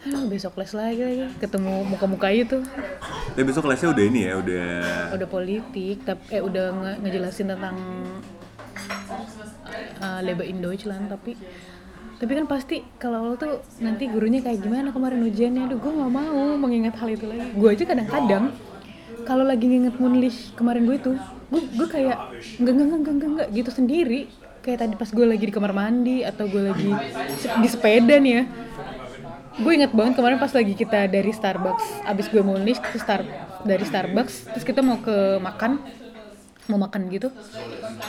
Aduh, 0.00 0.26
besok 0.26 0.54
les 0.54 0.70
lagi 0.72 0.98
lagi 1.00 1.26
ketemu 1.36 1.82
muka-muka 1.84 2.26
itu 2.28 2.58
Tapi 3.28 3.42
besok 3.44 3.62
kelasnya 3.64 3.90
udah 3.92 4.04
ini 4.04 4.20
ya, 4.24 4.34
udah 4.36 4.66
udah 5.12 5.28
politik 5.28 6.02
tapi 6.02 6.22
eh 6.32 6.38
udah 6.40 6.66
nge- 6.72 6.98
ngejelasin 7.00 7.46
tentang 7.48 7.76
uh, 9.98 10.20
Lebe 10.20 10.44
in 10.44 10.58
Deutschland 10.58 11.06
tapi 11.08 11.34
tapi 12.18 12.32
kan 12.34 12.46
pasti 12.50 12.82
kalau 12.98 13.30
lo 13.30 13.34
tuh 13.38 13.62
nanti 13.78 14.10
gurunya 14.10 14.42
kayak 14.42 14.58
gimana 14.58 14.90
kemarin 14.90 15.22
ujiannya? 15.22 15.70
Aduh 15.70 15.78
gue 15.78 15.92
nggak 15.94 16.12
mau 16.12 16.58
mengingat 16.58 16.98
hal 16.98 17.14
itu 17.14 17.30
lagi. 17.30 17.54
Gue 17.54 17.68
aja 17.78 17.84
kadang-kadang 17.86 18.44
kalau 19.22 19.46
lagi 19.46 19.70
nginget 19.70 19.94
Munlish 20.02 20.50
kemarin 20.58 20.82
gue 20.82 20.98
itu 20.98 21.12
gue 21.54 21.88
kayak 21.88 22.18
enggak 22.58 22.72
enggak 22.74 22.86
enggak 22.86 23.12
enggak 23.14 23.30
enggak 23.30 23.48
gitu 23.54 23.70
sendiri. 23.70 24.20
Kayak 24.66 24.78
tadi 24.82 24.94
pas 24.98 25.10
gue 25.14 25.26
lagi 25.30 25.44
di 25.46 25.54
kamar 25.54 25.70
mandi 25.70 26.26
atau 26.26 26.50
gue 26.50 26.62
lagi 26.74 26.90
di 27.62 27.68
sepeda 27.70 28.18
nih 28.18 28.32
ya. 28.34 28.42
Gue 29.58 29.72
inget 29.78 29.94
banget 29.94 30.18
kemarin 30.18 30.38
pas 30.42 30.50
lagi 30.50 30.74
kita 30.74 31.06
dari 31.06 31.30
Starbucks 31.30 32.02
abis 32.02 32.26
gue 32.34 32.42
Munlish 32.42 32.82
ke 32.82 32.98
Star 32.98 33.22
dari 33.62 33.86
Starbucks 33.86 34.54
terus 34.54 34.66
kita 34.66 34.82
mau 34.82 34.98
ke 34.98 35.38
makan 35.38 35.82
mau 36.68 36.78
makan 36.78 37.08
gitu. 37.08 37.28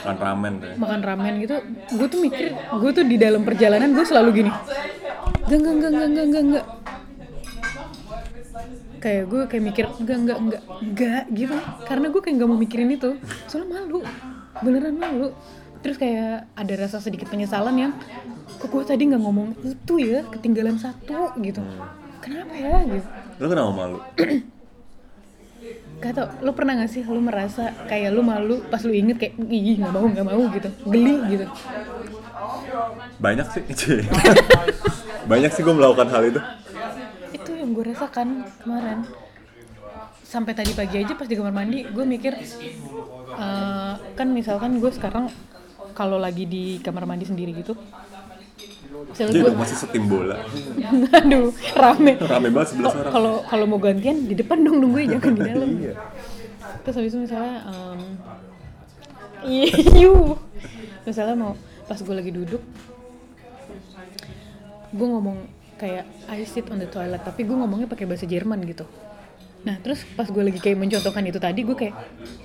Makan 0.04 0.18
ramen 0.20 0.54
ya. 0.60 0.74
makan 0.76 1.02
ramen 1.02 1.34
gitu. 1.40 1.56
Gue 1.96 2.08
tuh 2.12 2.20
mikir 2.20 2.48
gue 2.54 2.92
tuh 2.92 3.06
di 3.08 3.16
dalam 3.16 3.42
perjalanan 3.48 3.90
gue 3.96 4.06
selalu 4.06 4.30
gini. 4.44 4.52
Enggak 5.50 5.74
enggak 5.80 5.92
enggak 5.92 6.08
enggak 6.08 6.26
enggak 6.28 6.44
enggak 6.44 6.66
kayak 9.00 9.24
gue 9.32 9.42
kayak 9.48 9.64
mikir 9.64 9.86
enggak 10.04 10.18
enggak 10.20 10.38
enggak 10.44 10.62
enggak 10.84 11.24
gitu. 11.32 11.56
Karena 11.88 12.06
gue 12.12 12.22
kayak 12.22 12.36
nggak 12.36 12.50
mau 12.52 12.60
mikirin 12.60 12.90
itu. 12.92 13.10
Soalnya 13.48 13.88
malu. 13.88 14.00
Beneran 14.60 14.96
malu. 15.00 15.28
Terus 15.80 15.96
kayak 15.96 16.52
ada 16.60 16.74
rasa 16.76 17.00
sedikit 17.00 17.32
penyesalan 17.32 17.76
yang 17.80 17.92
kok 18.60 18.68
gue 18.68 18.84
tadi 18.84 19.08
nggak 19.08 19.24
ngomong 19.24 19.56
itu 19.64 19.94
ya? 20.04 20.28
Ketinggalan 20.28 20.76
satu 20.76 21.32
gitu. 21.40 21.64
Kenapa 22.20 22.52
ya? 22.52 22.84
gitu. 22.84 23.08
Lu 23.40 23.48
kenapa 23.48 23.72
malu? 23.72 23.98
Gak 26.00 26.12
tau, 26.16 26.28
lo 26.40 26.52
pernah 26.56 26.80
gak 26.80 26.92
sih 26.92 27.04
lo 27.04 27.20
merasa 27.20 27.76
kayak 27.92 28.16
lo 28.16 28.24
malu 28.24 28.64
pas 28.72 28.80
lo 28.88 28.92
inget 28.96 29.20
kayak 29.20 29.36
ih 29.52 29.76
nggak 29.84 29.92
mau 29.92 30.08
nggak 30.08 30.28
mau 30.28 30.42
gitu, 30.56 30.70
geli 30.88 31.16
gitu. 31.28 31.46
Banyak 33.20 33.48
sih. 33.52 33.64
Banyak 35.32 35.52
sih 35.52 35.62
gue 35.62 35.76
melakukan 35.76 36.08
hal 36.08 36.24
itu. 36.32 36.40
Itu 37.36 37.52
yang 37.52 37.76
gue 37.76 37.84
rasakan 37.92 38.48
kemarin 38.64 39.04
sampai 40.30 40.54
tadi 40.54 40.78
pagi 40.78 41.02
aja 41.02 41.18
pas 41.18 41.26
di 41.26 41.34
kamar 41.34 41.50
mandi 41.50 41.90
gue 41.90 42.06
mikir 42.06 42.38
eh, 42.38 43.94
kan 44.14 44.28
misalkan 44.30 44.78
gue 44.78 44.92
sekarang 44.94 45.26
kalau 45.98 46.22
lagi 46.22 46.46
di 46.46 46.78
kamar 46.86 47.10
mandi 47.10 47.26
sendiri 47.26 47.50
gitu 47.58 47.74
jadi 49.16 49.40
udah 49.44 49.56
masih 49.56 49.78
setim 49.78 50.04
bola. 50.08 50.38
Aduh, 51.20 51.52
rame. 51.76 52.14
Rame 52.20 52.48
banget 52.52 52.68
sebelah 52.76 52.94
orang. 52.94 53.14
Kalau 53.14 53.34
kalau 53.48 53.66
mau 53.68 53.80
gantian 53.80 54.28
di 54.28 54.36
depan 54.36 54.62
dong 54.62 54.82
nungguin 54.82 55.08
jangan 55.18 55.34
di 55.36 55.42
dalam. 55.44 55.70
iya. 55.80 55.94
Terus 56.84 56.96
habis 56.96 57.12
itu 57.14 57.20
misalnya 57.24 57.56
um, 57.70 58.00
Iyu. 59.48 60.36
misalnya 61.08 61.36
mau 61.36 61.54
pas 61.88 61.98
gue 61.98 62.16
lagi 62.16 62.30
duduk 62.30 62.62
gue 64.90 65.08
ngomong 65.08 65.46
kayak 65.78 66.06
I 66.28 66.44
sit 66.44 66.68
on 66.74 66.82
the 66.82 66.90
toilet 66.90 67.22
tapi 67.22 67.46
gue 67.46 67.56
ngomongnya 67.56 67.88
pakai 67.88 68.10
bahasa 68.10 68.26
Jerman 68.26 68.62
gitu 68.68 68.86
nah 69.60 69.76
terus 69.84 70.08
pas 70.16 70.28
gue 70.28 70.40
lagi 70.44 70.60
kayak 70.60 70.80
mencontohkan 70.80 71.24
itu 71.28 71.40
tadi 71.40 71.68
gue 71.68 71.76
kayak 71.76 71.96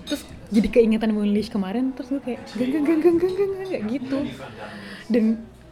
terus 0.06 0.26
jadi 0.50 0.68
keingetan 0.70 1.14
Moonlish 1.14 1.50
kemarin 1.50 1.94
terus 1.94 2.10
gue 2.10 2.22
kayak 2.22 2.40
geng 2.58 2.72
geng 2.72 2.84
geng 2.86 3.00
geng 3.00 3.18
geng 3.18 3.52
geng 3.70 3.84
gitu 3.86 4.18
dan 5.10 5.24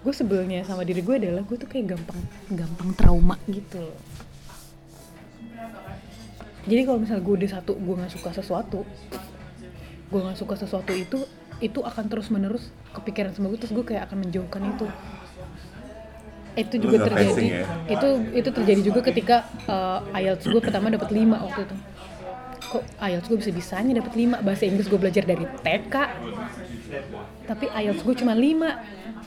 gue 0.02 0.14
sebelnya 0.14 0.66
sama 0.66 0.82
diri 0.82 0.98
gue 0.98 1.14
adalah 1.14 1.46
gue 1.46 1.56
tuh 1.56 1.70
kayak 1.70 1.94
gampang 1.94 2.20
gampang 2.50 2.90
trauma 2.98 3.36
gitu 3.46 3.78
loh. 3.78 3.98
Jadi 6.62 6.80
kalau 6.86 6.98
misalnya 7.02 7.22
gue 7.22 7.34
udah 7.42 7.50
satu 7.58 7.72
gue 7.78 7.94
nggak 7.98 8.12
suka 8.14 8.30
sesuatu 8.34 8.80
gue 10.12 10.20
nggak 10.20 10.38
suka 10.38 10.54
sesuatu 10.58 10.92
itu 10.92 11.24
itu 11.62 11.80
akan 11.80 12.04
terus 12.10 12.28
menerus 12.28 12.68
kepikiran 12.92 13.32
sama 13.32 13.48
gue 13.54 13.58
terus 13.62 13.72
gue 13.72 13.86
kayak 13.86 14.10
akan 14.10 14.26
menjauhkan 14.26 14.62
itu. 14.74 14.86
Itu 16.52 16.74
juga 16.84 17.08
terjadi. 17.08 17.42
ya? 17.48 17.64
itu 17.88 18.08
itu 18.36 18.48
terjadi 18.52 18.80
juga 18.84 19.00
ketika 19.00 19.48
uh, 19.70 20.04
IELTS 20.12 20.50
gue 20.52 20.60
pertama 20.60 20.92
dapat 20.92 21.08
5 21.08 21.32
waktu 21.32 21.60
itu. 21.64 21.76
Kok 22.74 22.84
IELTS 23.00 23.26
gue 23.30 23.38
bisa 23.40 23.50
bisanya 23.54 23.92
dapat 24.02 24.12
5 24.18 24.44
bahasa 24.44 24.62
Inggris 24.68 24.90
gue 24.90 25.00
belajar 25.00 25.24
dari 25.24 25.46
TK 25.64 25.94
tapi 27.48 27.66
IELTS 27.72 28.02
gue 28.04 28.14
cuma 28.20 28.36
5 28.36 29.21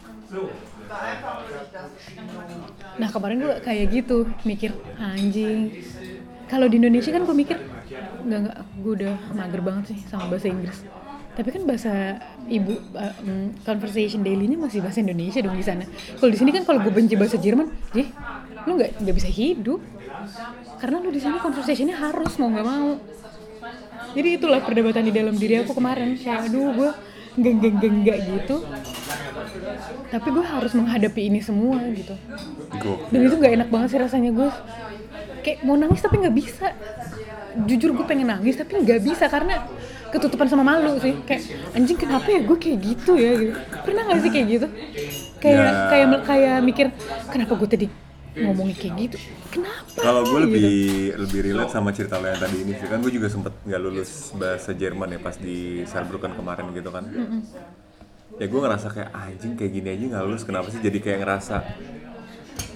nah 2.95 3.09
kemarin 3.09 3.37
gue 3.41 3.55
kayak 3.61 3.85
gitu 3.93 4.17
mikir 4.45 4.71
anjing. 4.97 5.71
Kalau 6.45 6.69
di 6.69 6.77
Indonesia 6.77 7.09
kan 7.09 7.25
gue 7.25 7.35
mikir 7.35 7.57
nggak 8.25 8.39
nggak 8.45 8.57
gue 8.81 8.93
udah 9.01 9.13
mager 9.33 9.61
banget 9.61 9.83
sih 9.93 9.99
sama 10.09 10.29
bahasa 10.29 10.47
Inggris. 10.49 10.77
Tapi 11.35 11.49
kan 11.51 11.61
bahasa 11.67 11.93
ibu 12.47 12.79
uh, 12.95 13.15
conversation 13.67 14.23
daily-nya 14.23 14.55
masih 14.55 14.79
bahasa 14.79 15.03
Indonesia 15.03 15.43
dong 15.43 15.57
di 15.59 15.65
sana. 15.65 15.83
Kalau 16.15 16.31
di 16.31 16.37
sini 16.39 16.55
kan 16.55 16.63
kalau 16.63 16.79
gue 16.79 16.93
benci 16.93 17.19
bahasa 17.19 17.35
Jerman 17.35 17.67
eh 17.97 18.07
lu 18.65 18.71
nggak 18.79 19.03
nggak 19.03 19.15
bisa 19.15 19.29
hidup. 19.29 19.81
Karena 20.79 21.01
lu 21.03 21.09
di 21.11 21.21
sini 21.21 21.37
conversation-nya 21.41 21.97
harus 21.97 22.33
mau 22.39 22.49
nggak 22.49 22.65
mau. 22.65 22.89
Jadi 24.15 24.29
itulah 24.39 24.63
perdebatan 24.63 25.03
di 25.03 25.13
dalam 25.13 25.35
diri 25.35 25.59
aku 25.59 25.75
kemarin. 25.75 26.15
Kayak 26.15 26.47
aduh 26.47 26.71
gue 26.71 26.91
geng 27.35 27.57
geng 27.59 27.77
geng 27.79 27.95
gak 28.03 28.19
gitu. 28.23 28.63
Tapi 30.11 30.27
gue 30.31 30.45
harus 30.45 30.71
menghadapi 30.71 31.21
ini 31.27 31.39
semua 31.43 31.79
gitu. 31.91 32.15
Gokil. 32.75 33.07
dan 33.11 33.19
itu 33.23 33.35
nggak 33.39 33.53
enak 33.61 33.69
banget 33.71 33.87
sih 33.95 33.99
rasanya 34.01 34.31
gue 34.35 34.49
kayak 35.43 35.59
mau 35.63 35.75
nangis 35.79 36.01
tapi 36.03 36.19
nggak 36.23 36.35
bisa. 36.35 36.67
Jujur 37.67 37.95
gue 37.95 38.05
pengen 38.07 38.27
nangis 38.31 38.59
tapi 38.59 38.83
nggak 38.83 39.01
bisa 39.03 39.31
karena 39.31 39.63
ketutupan 40.11 40.47
sama 40.47 40.63
malu 40.63 40.95
sih. 40.99 41.15
Kayak 41.23 41.43
anjing 41.75 41.99
kenapa 41.99 42.27
ya 42.31 42.41
gue 42.43 42.57
kayak 42.59 42.77
gitu 42.83 43.11
ya? 43.15 43.31
Gitu. 43.39 43.59
Pernah 43.83 44.01
nggak 44.07 44.19
sih 44.23 44.31
kayak 44.31 44.47
gitu? 44.47 44.67
Kayak 45.39 45.59
Ya. 45.59 45.71
kayak 45.91 46.07
kayak 46.25 46.57
mikir 46.63 46.85
kenapa 47.31 47.53
gue 47.55 47.69
tadi 47.69 47.87
ngomongin 48.35 48.75
kayak 48.75 48.93
gitu 49.01 49.17
kenapa 49.49 49.87
Kalau 49.95 50.21
gue 50.21 50.31
Gitu. 50.35 50.45
lebih 50.45 50.71
lebih 51.17 51.39
relate 51.45 51.71
sama 51.71 51.89
cerita 51.89 52.15
lo 52.15 52.27
yang 52.27 52.37
tadi 52.37 52.57
ini 52.59 52.73
sih 52.73 52.85
kan 52.85 52.99
gue 52.99 53.09
juga 53.09 53.27
sempet 53.27 53.53
nggak 53.61 53.81
lulus 53.81 54.11
bahasa 54.33 54.71
Jerman 54.71 55.09
ya 55.09 55.19
pas 55.19 55.35
di 55.35 55.57
Saarbrücken 55.83 56.33
kemarin 56.33 56.67
gitu 56.71 56.89
kan. 56.89 57.07
Ya 58.35 58.45
gue 58.45 58.59
ngerasa 58.59 58.87
kayak 58.89 59.09
"Ah, 59.09 59.25
anjing 59.25 59.53
kayak 59.53 59.71
gini 59.71 59.87
aja 59.89 60.05
nggak 60.09 60.23
lulus 60.25 60.43
kenapa 60.43 60.67
sih 60.67 60.79
jadi 60.79 60.99
kayak 60.99 61.19
ngerasa 61.21 61.55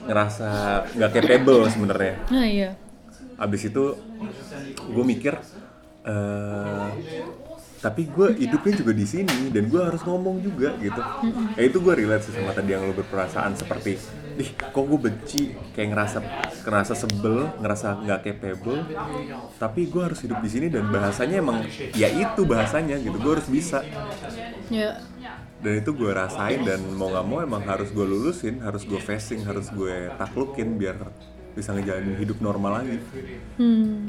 ngerasa 0.05 0.49
nggak 0.93 1.11
capable 1.13 1.67
sebenarnya. 1.67 2.13
nah 2.27 2.45
iya 2.45 2.69
Abis 3.35 3.61
itu 3.65 3.83
gue 4.85 5.03
mikir 5.05 5.35
eh 6.01 6.89
tapi 7.79 8.03
gue 8.05 8.35
hidupnya 8.37 8.73
juga 8.75 8.91
di 8.91 9.05
sini 9.05 9.47
dan 9.49 9.67
gue 9.67 9.79
harus 9.79 10.03
ngomong 10.03 10.39
juga 10.39 10.75
gitu. 10.77 10.99
Ya 11.55 11.63
itu 11.63 11.77
gue 11.77 11.93
relate 11.93 12.23
sih 12.23 12.33
sama 12.33 12.51
tadi 12.51 12.71
yang 12.71 12.83
lo 12.83 12.91
berperasaan 12.93 13.55
seperti, 13.55 13.95
ih 14.39 14.49
kok 14.55 14.83
gue 14.87 14.99
benci, 14.99 15.51
kayak 15.75 15.89
ngerasa 15.91 16.17
ngerasa 16.63 16.93
sebel, 16.95 17.51
ngerasa 17.59 17.87
nggak 18.07 18.19
capable. 18.23 18.79
Tapi 19.59 19.91
gue 19.91 20.01
harus 20.01 20.19
hidup 20.23 20.39
di 20.39 20.49
sini 20.49 20.67
dan 20.71 20.87
bahasanya 20.87 21.43
emang 21.43 21.67
ya 21.91 22.07
itu 22.07 22.41
bahasanya 22.47 22.95
gitu. 23.03 23.19
Gue 23.19 23.35
harus 23.35 23.49
bisa 23.51 23.83
ya 24.71 24.95
dan 25.59 25.83
itu 25.83 25.91
gue 25.91 26.11
rasain 26.15 26.63
dan 26.63 26.79
mau 26.95 27.11
nggak 27.11 27.25
mau 27.27 27.43
emang 27.43 27.59
harus 27.67 27.91
gue 27.91 28.05
lulusin, 28.07 28.63
harus 28.63 28.87
gue 28.87 28.95
facing, 28.95 29.43
harus 29.43 29.67
gue 29.67 30.07
taklukin 30.15 30.79
biar 30.79 30.95
bisa 31.51 31.75
ngejalanin 31.75 32.15
hidup 32.15 32.39
normal 32.39 32.79
lagi. 32.79 32.95
hmm. 33.59 34.07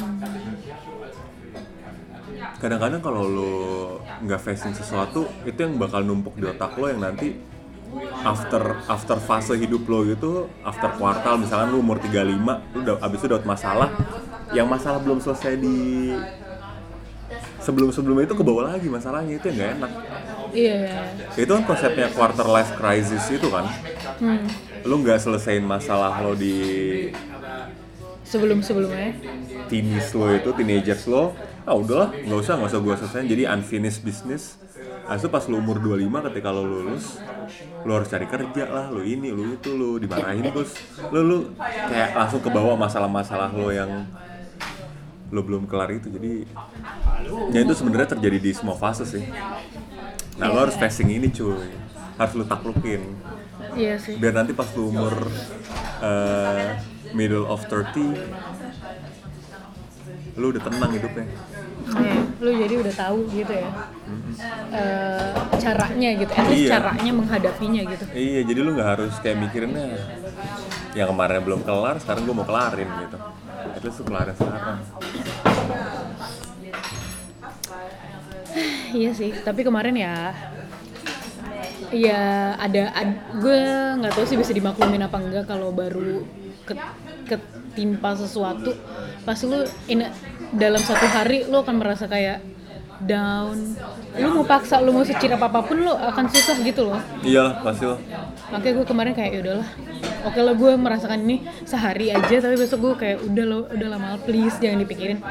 kadang-kadang 2.62 3.02
kalau 3.02 3.26
lo 3.26 3.54
nggak 4.22 4.40
facing 4.40 4.72
sesuatu 4.72 5.26
itu 5.44 5.58
yang 5.58 5.76
bakal 5.76 6.00
numpuk 6.00 6.38
di 6.38 6.46
otak 6.46 6.72
lo 6.78 6.86
yang 6.88 7.02
nanti 7.02 7.36
after 8.20 8.62
after 8.86 9.16
fase 9.18 9.54
hidup 9.56 9.82
lo 9.88 10.06
gitu 10.06 10.46
after 10.62 10.90
kuartal 11.00 11.40
misalnya 11.40 11.72
lo 11.72 11.82
umur 11.82 11.98
35 11.98 12.74
lo 12.74 12.78
udah 12.82 12.96
abis 13.02 13.18
itu 13.22 13.28
dapat 13.30 13.46
masalah. 13.46 13.88
Yang 14.50 14.66
masalah 14.66 14.98
belum 14.98 15.18
selesai 15.22 15.62
di 15.62 16.10
sebelum 17.62 17.94
sebelumnya 17.94 18.26
itu 18.26 18.34
ke 18.34 18.42
bawah 18.42 18.66
lagi 18.74 18.90
masalahnya 18.90 19.38
itu 19.38 19.46
yang 19.50 19.56
nggak 19.56 19.70
enak. 19.78 19.92
Iya. 20.50 20.78
Itu 21.38 21.50
kan 21.54 21.62
konsepnya 21.62 22.10
quarter 22.10 22.46
life 22.50 22.74
crisis 22.74 23.24
itu 23.30 23.46
kan. 23.46 23.66
Hmm. 24.20 24.44
lo 24.84 25.00
nggak 25.00 25.16
selesaiin 25.16 25.64
masalah 25.64 26.20
lo 26.24 26.32
di 26.36 27.08
sebelum 28.24 28.60
sebelumnya 28.64 29.12
teenies 29.68 30.12
lo 30.12 30.28
itu 30.32 30.50
teenagers 30.56 31.04
lo 31.08 31.32
ah 31.64 31.76
udahlah 31.76 32.12
nggak 32.16 32.38
usah 32.40 32.54
nggak 32.56 32.70
usah 32.72 32.80
gue 32.80 32.94
selesaiin 33.00 33.28
jadi 33.28 33.42
unfinished 33.52 34.00
business 34.04 34.56
Itu 35.10 35.26
pas 35.26 35.44
lo 35.50 35.58
umur 35.58 35.82
25 35.82 36.26
ketika 36.30 36.48
lo 36.54 36.62
lulus 36.62 37.18
lo 37.82 37.98
harus 37.98 38.06
cari 38.12 38.30
kerja 38.30 38.64
lah 38.70 38.86
lo 38.92 39.02
ini 39.02 39.34
lo 39.34 39.42
itu 39.42 39.74
lo 39.74 39.98
dimarahin 39.98 40.46
terus 40.52 40.76
lo 41.10 41.20
lo 41.24 41.38
kayak 41.58 42.14
langsung 42.14 42.38
ke 42.44 42.50
bawah 42.52 42.78
masalah-masalah 42.78 43.50
lo 43.50 43.74
yang 43.74 44.06
lo 45.30 45.40
belum 45.42 45.66
kelar 45.66 45.90
itu. 45.94 46.10
Jadi 46.10 46.46
ya 47.54 47.58
itu 47.62 47.74
sebenarnya 47.74 48.18
terjadi 48.18 48.38
di 48.38 48.50
semua 48.54 48.78
fase 48.78 49.06
sih. 49.06 49.24
Nah 50.38 50.46
lo 50.50 50.62
harus 50.66 50.78
facing 50.78 51.10
ini 51.10 51.30
cuy. 51.30 51.70
Harus 52.18 52.32
lo 52.38 52.44
taklukin. 52.46 53.02
Iya 53.74 53.98
sih. 53.98 54.18
Biar 54.18 54.34
nanti 54.34 54.54
pas 54.54 54.66
lu 54.74 54.90
umur 54.90 55.14
eh, 56.02 56.78
middle 57.14 57.46
of 57.46 57.66
30 57.66 57.98
lu 60.38 60.56
udah 60.56 60.62
tenang 60.62 60.90
hidupnya 60.94 61.26
Iya, 61.92 62.14
lu 62.38 62.50
jadi 62.56 62.74
udah 62.78 62.94
tahu 62.94 63.18
gitu 63.28 63.52
ya 63.52 63.70
Eh, 64.70 65.30
caranya 65.58 66.10
gitu, 66.14 66.30
at 66.30 66.46
least 66.46 66.62
Iya. 66.64 66.70
caranya 66.72 67.12
menghadapinya 67.12 67.82
gitu. 67.84 68.04
iya 68.12 68.40
jadi 68.40 68.60
lu 68.60 68.70
nggak 68.72 68.88
harus 68.88 69.12
kayak 69.18 69.38
mikirinnya 69.40 69.98
yang 70.92 71.10
kemarin 71.10 71.42
belum 71.42 71.60
kelar 71.60 71.98
sekarang 71.98 72.22
gue 72.22 72.32
mau 72.32 72.44
kelarin 72.44 72.86
gitu 72.86 73.18
at 73.68 73.80
least 73.80 73.98
lu 73.98 74.06
kelarin 74.06 74.34
sekarang 74.34 74.78
Iya 78.92 79.10
sih, 79.12 79.30
tapi 79.38 79.62
kemarin 79.62 79.94
ya, 79.94 80.34
ya 81.90 82.22
ada, 82.56 82.90
gue 83.32 83.60
nggak 83.96 84.12
tahu 84.12 84.26
sih 84.26 84.34
bisa 84.34 84.50
dimaklumin 84.50 84.98
apa 85.00 85.16
enggak 85.16 85.46
kalau 85.46 85.70
baru 85.70 86.26
ke- 86.64 86.78
ketimpa 87.24 88.14
sesuatu, 88.16 88.74
pas 89.22 89.38
lu 89.40 89.62
in, 89.86 90.02
dalam 90.52 90.82
satu 90.82 91.06
hari 91.06 91.46
lu 91.46 91.56
akan 91.56 91.76
merasa 91.76 92.04
kayak 92.04 92.42
down, 93.00 93.56
lu 94.12 94.28
mau 94.30 94.44
paksa, 94.44 94.76
lu 94.78 94.92
mau 94.92 95.00
secira 95.00 95.34
apa 95.34 95.60
pun 95.60 95.78
lu 95.78 95.88
akan 95.88 96.24
susah 96.28 96.58
gitu 96.60 96.84
loh. 96.84 97.00
iyalah 97.22 97.56
pasti 97.60 97.84
lo 97.84 97.96
makanya 98.50 98.74
gue 98.76 98.86
kemarin 98.86 99.12
kayak 99.14 99.30
ya 99.30 99.40
udahlah. 99.40 99.68
Oke 100.20 100.40
lah 100.42 100.52
gue 100.52 100.72
merasakan 100.74 101.18
ini 101.22 101.36
sehari 101.64 102.10
aja 102.10 102.36
tapi 102.42 102.58
besok 102.58 102.78
gue 102.82 102.94
kayak 102.98 103.18
udah 103.24 103.44
lo 103.46 103.58
udah 103.70 103.88
lama 103.88 104.18
please 104.20 104.58
jangan 104.58 104.82
dipikirin. 104.82 105.22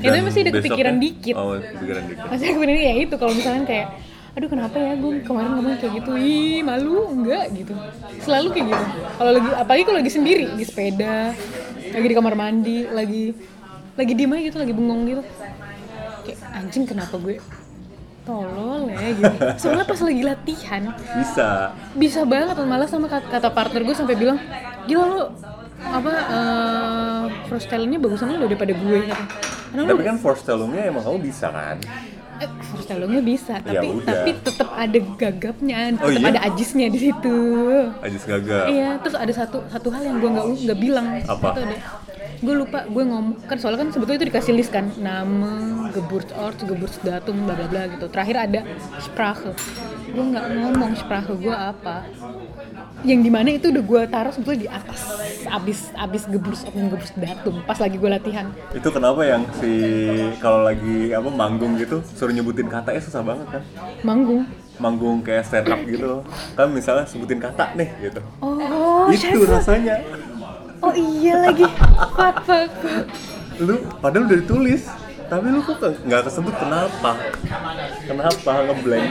Itu 0.00 0.08
Dan 0.08 0.24
masih 0.24 0.40
ada 0.42 0.52
kepikiran 0.56 0.94
besoknya- 0.96 1.04
dikit. 1.20 1.34
Oh 1.36 1.54
kepikiran 1.54 2.02
dikit. 2.08 2.24
Masih 2.26 2.46
kepikiran 2.48 2.74
ya 2.74 2.94
itu 2.98 3.14
kalau 3.14 3.32
misalnya 3.32 3.64
kayak 3.68 3.88
aduh 4.32 4.48
kenapa 4.48 4.76
ya 4.80 4.92
gue 4.96 5.12
kemarin 5.22 5.50
ngomong 5.52 5.74
kayak 5.78 5.92
gitu? 6.00 6.10
Ih 6.16 6.58
malu 6.64 6.96
enggak 7.12 7.44
gitu. 7.52 7.74
Selalu 8.18 8.48
kayak 8.50 8.66
gitu. 8.72 8.84
Kalau 9.14 9.30
lagi 9.30 9.48
apalagi 9.52 9.82
kalau 9.84 9.98
lagi 10.00 10.10
sendiri 10.10 10.46
di 10.50 10.64
sepeda 10.64 11.36
lagi 11.92 12.06
di 12.08 12.16
kamar 12.16 12.34
mandi 12.34 12.88
lagi 12.88 13.24
lagi 13.92 14.12
diem 14.16 14.32
aja 14.32 14.42
gitu 14.48 14.58
lagi 14.58 14.72
bengong 14.72 15.02
gitu 15.04 15.22
kayak 16.22 16.38
anjing 16.54 16.84
kenapa 16.86 17.14
gue 17.18 17.36
tolol 18.22 18.86
ya 18.86 19.08
gitu 19.10 19.36
soalnya 19.58 19.84
pas 19.84 19.98
lagi 19.98 20.22
latihan 20.22 20.82
bisa 21.18 21.48
bisa 21.92 22.20
banget 22.22 22.54
malah 22.62 22.86
sama 22.86 23.10
kata, 23.10 23.50
partner 23.50 23.82
gue 23.82 23.96
sampai 23.98 24.14
bilang 24.14 24.38
gila 24.86 25.04
lo 25.04 25.22
apa 25.82 26.12
uh, 26.30 27.22
Frostelnya 27.50 27.98
bagusan 27.98 28.30
lo 28.30 28.46
daripada 28.46 28.70
gue 28.70 28.98
kata. 29.02 29.24
Karena 29.72 29.88
Tapi 29.88 29.98
lu, 29.98 30.06
kan 30.06 30.16
forestelungnya 30.22 30.82
emang 30.86 31.02
kamu 31.02 31.18
bisa 31.26 31.50
kan? 31.50 31.76
eh, 32.38 32.48
Frostelnya 32.70 33.18
bisa, 33.18 33.58
Ya 33.58 33.82
tapi 33.82 33.86
udah. 33.90 34.06
tapi 34.06 34.30
tetap 34.46 34.68
ada 34.74 34.98
gagapnya, 35.18 35.78
Oh, 35.98 36.06
tetap 36.06 36.22
iya? 36.22 36.30
ada 36.38 36.40
ajisnya 36.46 36.86
di 36.86 36.98
situ. 37.02 37.36
Ajis 37.98 38.22
gagap. 38.22 38.66
Iya, 38.70 38.88
terus 39.02 39.16
ada 39.18 39.32
satu 39.34 39.58
satu 39.66 39.88
hal 39.90 40.02
yang 40.06 40.16
gue 40.22 40.30
nggak 40.30 40.46
nggak 40.70 40.78
bilang. 40.78 41.06
Apa? 41.26 41.48
Itu 41.50 41.60
ada. 41.66 41.76
Gue 42.42 42.58
lupa, 42.58 42.82
gue 42.90 43.04
ngomong 43.06 43.38
kan 43.46 43.54
soalnya 43.54 43.86
kan 43.86 43.94
sebetulnya 43.94 44.18
itu 44.18 44.28
dikasih 44.34 44.52
list 44.58 44.74
kan 44.74 44.90
nama, 44.98 45.86
Geburtsort, 45.94 46.58
Geburtsdatum, 46.58 47.46
bla 47.46 47.54
bla 47.54 47.70
bla 47.70 47.86
gitu. 47.86 48.10
Terakhir 48.10 48.36
ada 48.50 48.60
Sprache. 48.98 49.54
Gue 50.10 50.24
nggak 50.34 50.46
ngomong 50.58 50.92
Sprache 50.98 51.38
gue 51.38 51.54
apa. 51.54 52.02
Yang 53.06 53.20
di 53.22 53.30
mana 53.30 53.48
itu 53.54 53.70
udah 53.70 53.82
gue 53.86 54.02
taruh 54.10 54.34
sebetulnya 54.34 54.60
di 54.66 54.68
atas, 54.74 55.00
abis 55.46 55.94
abis 55.94 56.22
Geburtsort 56.26 56.74
dan 56.74 56.90
Geburtsdatum. 56.90 57.54
Pas 57.62 57.78
lagi 57.78 57.94
gue 57.94 58.10
latihan. 58.10 58.50
Itu 58.74 58.90
kenapa 58.90 59.22
yang 59.22 59.46
si 59.62 59.72
kalau 60.42 60.66
lagi 60.66 61.14
apa 61.14 61.30
manggung 61.30 61.78
gitu 61.78 62.02
suruh 62.18 62.34
nyebutin 62.34 62.66
katanya 62.66 62.98
susah 62.98 63.22
banget 63.22 63.46
kan? 63.54 63.62
Manggung. 64.02 64.42
Manggung 64.82 65.22
kayak 65.22 65.46
stand 65.46 65.70
up 65.70 65.78
gitu. 65.86 66.26
Kan 66.58 66.74
misalnya 66.74 67.06
sebutin 67.06 67.38
kata 67.38 67.70
nih 67.78 67.86
gitu. 68.02 68.18
Oh, 68.42 69.06
itu 69.14 69.30
Chef. 69.30 69.46
rasanya. 69.46 70.02
Oh 70.82 70.94
iya 70.94 71.34
lagi. 71.46 71.64
Fuck, 72.18 72.36
fuck, 72.42 72.70
fuck. 72.82 73.04
Lu 73.62 73.86
padahal 74.02 74.26
udah 74.26 74.38
ditulis, 74.42 74.90
tapi 75.30 75.46
lu 75.48 75.62
kok 75.62 75.78
nggak 75.78 76.22
kesebut 76.26 76.54
kenapa? 76.58 77.10
Kenapa 78.02 78.52
ngeblank? 78.66 79.10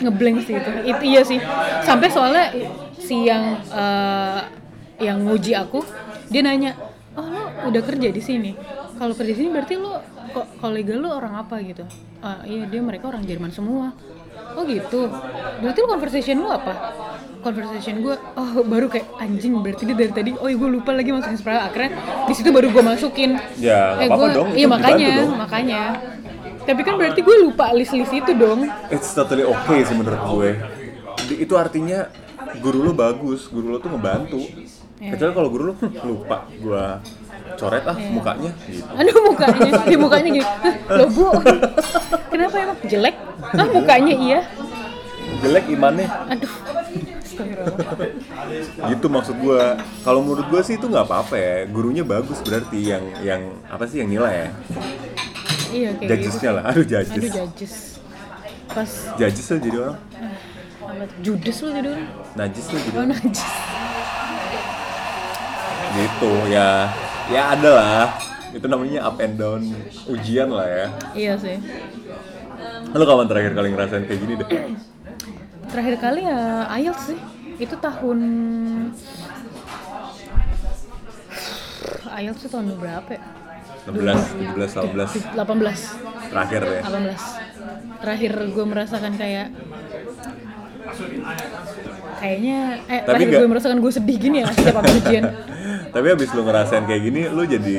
ngeblank 0.00 0.36
sih 0.44 0.54
itu. 0.60 0.70
itu 0.84 1.02
iya 1.08 1.22
sih 1.24 1.38
sampai 1.84 2.08
soalnya 2.12 2.52
si 3.00 3.24
yang 3.24 3.60
eh, 3.72 4.40
yang 5.00 5.24
nguji 5.24 5.56
aku 5.56 5.80
dia 6.28 6.42
nanya 6.44 6.76
oh 7.16 7.24
lo 7.24 7.44
udah 7.72 7.82
kerja 7.84 8.08
di 8.12 8.20
sini 8.20 8.52
kalau 8.96 9.12
kerja 9.16 9.32
di 9.32 9.38
sini 9.44 9.48
berarti 9.52 9.74
lo 9.80 10.00
kok 10.32 10.46
kolega 10.60 10.94
lo 10.96 11.16
orang 11.16 11.40
apa 11.40 11.60
gitu 11.64 11.84
ah 12.20 12.44
iya 12.44 12.68
dia 12.68 12.80
mereka 12.80 13.08
orang 13.08 13.24
Jerman 13.24 13.52
semua 13.52 13.92
oh 14.52 14.62
gitu 14.62 15.00
berarti 15.58 15.78
lo 15.78 15.88
conversation 15.88 16.36
lo 16.38 16.50
apa 16.52 16.72
conversation 17.38 17.94
gue 18.00 18.14
oh 18.14 18.62
baru 18.62 18.86
kayak 18.86 19.06
anjing 19.16 19.54
berarti 19.56 19.82
dia 19.84 19.96
dari 19.96 20.12
tadi 20.12 20.30
oh 20.32 20.46
iya 20.46 20.56
gue 20.56 20.70
lupa 20.72 20.90
lagi 20.90 21.10
masukin 21.10 21.36
Sprite 21.36 21.62
akhirnya 21.64 21.90
di 22.24 22.32
situ 22.32 22.48
baru 22.50 22.68
gue 22.68 22.82
masukin 22.84 23.30
Ya, 23.56 23.94
nggak 23.96 24.06
apa-apa 24.06 24.16
gua- 24.20 24.36
dong, 24.36 24.48
iya 24.52 24.66
makanya 24.66 25.08
dong. 25.16 25.30
makanya 25.36 25.82
tapi 26.62 26.80
kan 26.82 26.94
berarti 26.94 27.20
gue 27.20 27.36
lupa 27.40 27.70
list-list 27.70 28.12
itu 28.12 28.32
dong 28.32 28.66
It's 28.88 29.10
totally 29.12 29.42
okay 29.42 29.82
sih 29.82 29.94
menurut 29.94 30.18
gue. 30.28 30.50
Itu 31.38 31.54
artinya 31.54 32.10
guru 32.56 32.82
lo 32.82 32.92
bagus, 32.92 33.46
guru 33.46 33.70
lo 33.70 33.78
tuh 33.78 33.88
ngebantu. 33.88 34.42
Iya. 34.96 35.14
Kecuali 35.14 35.30
kalau 35.32 35.48
guru 35.48 35.62
lo 35.64 35.74
"Hm, 35.76 35.92
lupa, 36.02 36.36
gua 36.58 36.98
coret 37.56 37.82
ah 37.82 37.96
mukanya 38.08 38.50
gitu. 38.64 38.84
Aduh 38.86 39.16
mukanya, 39.24 39.70
di 39.82 39.96
mukanya 39.96 40.30
"Hah, 40.40 40.74
loh 40.94 41.08
bu, 41.08 41.24
kenapa 42.28 42.54
emang 42.60 42.78
jelek? 42.84 43.16
Ah 43.42 43.66
mukanya 43.66 44.14
iya, 44.14 44.40
Jelek 45.36 45.64
imannya, 45.68 46.06
aduh. 46.28 46.52
Gitu 48.86 49.06
maksud 49.06 49.36
gua. 49.38 49.76
Kalau 50.00 50.20
menurut 50.20 50.46
gua 50.48 50.60
sih 50.60 50.76
itu 50.76 50.86
nggak 50.86 51.04
apa-apa 51.04 51.34
ya. 51.36 51.54
Gurunya 51.66 52.00
bagus 52.00 52.40
berarti 52.40 52.80
yang 52.80 53.04
yang 53.20 53.42
apa 53.66 53.84
sih 53.84 54.00
yang 54.00 54.08
nilai 54.08 54.32
ya? 54.32 54.48
Iya 55.66 55.90
kayak 55.94 56.08
Judgesnya 56.08 56.50
gitu. 56.50 56.56
lah, 56.56 56.64
aduh 56.64 56.84
judges. 56.86 57.12
Aduh 57.12 57.30
judges. 57.34 57.74
Pas 58.66 58.90
Judges 59.16 59.44
tuh 59.46 59.58
jadi 59.58 59.76
orang, 59.78 59.96
judes 61.18 61.56
lo 61.58 61.68
jadi 61.70 61.88
orang. 61.90 62.08
najis 62.34 62.64
tuh 62.64 62.78
jadi 62.78 62.88
Oh 62.88 62.98
orang. 62.98 63.08
najis. 63.12 63.44
Gitu 65.92 66.32
ya. 66.48 66.90
Ya 67.26 67.42
ada 67.52 67.70
lah. 67.72 68.04
Itu 68.50 68.66
namanya 68.66 69.04
up 69.04 69.18
and 69.18 69.36
down 69.36 69.62
ujian 70.06 70.48
lah 70.48 70.66
ya. 70.66 70.86
Iya 71.12 71.34
sih. 71.36 71.56
Lo 72.90 73.04
kapan 73.04 73.26
terakhir 73.26 73.52
kali 73.52 73.68
ngerasain 73.70 74.04
kayak 74.04 74.18
gini 74.18 74.34
deh? 74.36 74.48
Terakhir 75.66 75.94
kali 75.98 76.20
ya 76.22 76.38
IELTS 76.72 77.02
sih. 77.06 77.18
Itu 77.58 77.74
tahun 77.76 78.18
IELTS 82.08 82.40
tuh 82.42 82.50
tahun 82.50 82.66
berapa 82.76 83.10
ya? 83.10 83.22
16, 83.86 84.58
17, 84.58 85.38
18 85.38 85.38
18 85.38 86.26
terakhir 86.26 86.62
ya. 86.64 86.80
18 86.82 88.02
terakhir 88.02 88.32
gue 88.50 88.64
merasakan 88.66 89.12
kayak 89.14 89.46
kayaknya 92.18 92.58
eh 92.84 92.98
Tapi 92.98 93.06
terakhir 93.06 93.26
nggak- 93.28 93.40
gue 93.40 93.48
merasakan 93.48 93.78
gue 93.78 93.92
sedih 93.92 94.16
gini 94.18 94.36
ya 94.42 94.46
setiap 94.50 94.82
habis 94.82 94.94
ujian 94.98 95.24
Tapi 95.96 96.12
abis 96.12 96.28
lu 96.36 96.44
ngerasain 96.44 96.84
kayak 96.84 97.02
gini, 97.08 97.24
lu 97.32 97.48
jadi 97.48 97.78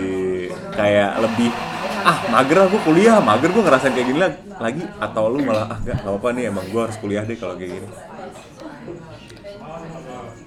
kayak 0.73 1.21
lebih 1.21 1.53
ah 2.01 2.17
mager 2.33 2.65
aku 2.65 2.81
kuliah, 2.81 3.21
mager 3.21 3.53
gue 3.53 3.61
ngerasain 3.61 3.93
kayak 3.93 4.07
gini 4.09 4.17
lag- 4.17 4.41
lagi 4.57 4.81
atau 4.97 5.29
lu 5.29 5.45
malah 5.45 5.69
ah 5.69 5.77
gak, 5.85 6.01
apa-apa 6.01 6.33
nih 6.33 6.49
emang 6.49 6.65
gue 6.65 6.81
harus 6.81 6.97
kuliah 6.97 7.21
deh 7.21 7.37
kalau 7.37 7.53
kayak 7.53 7.77
gini. 7.77 7.87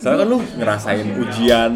Soalnya 0.03 0.19
kan 0.19 0.27
lu 0.27 0.39
ngerasain 0.59 1.07
ujian 1.15 1.73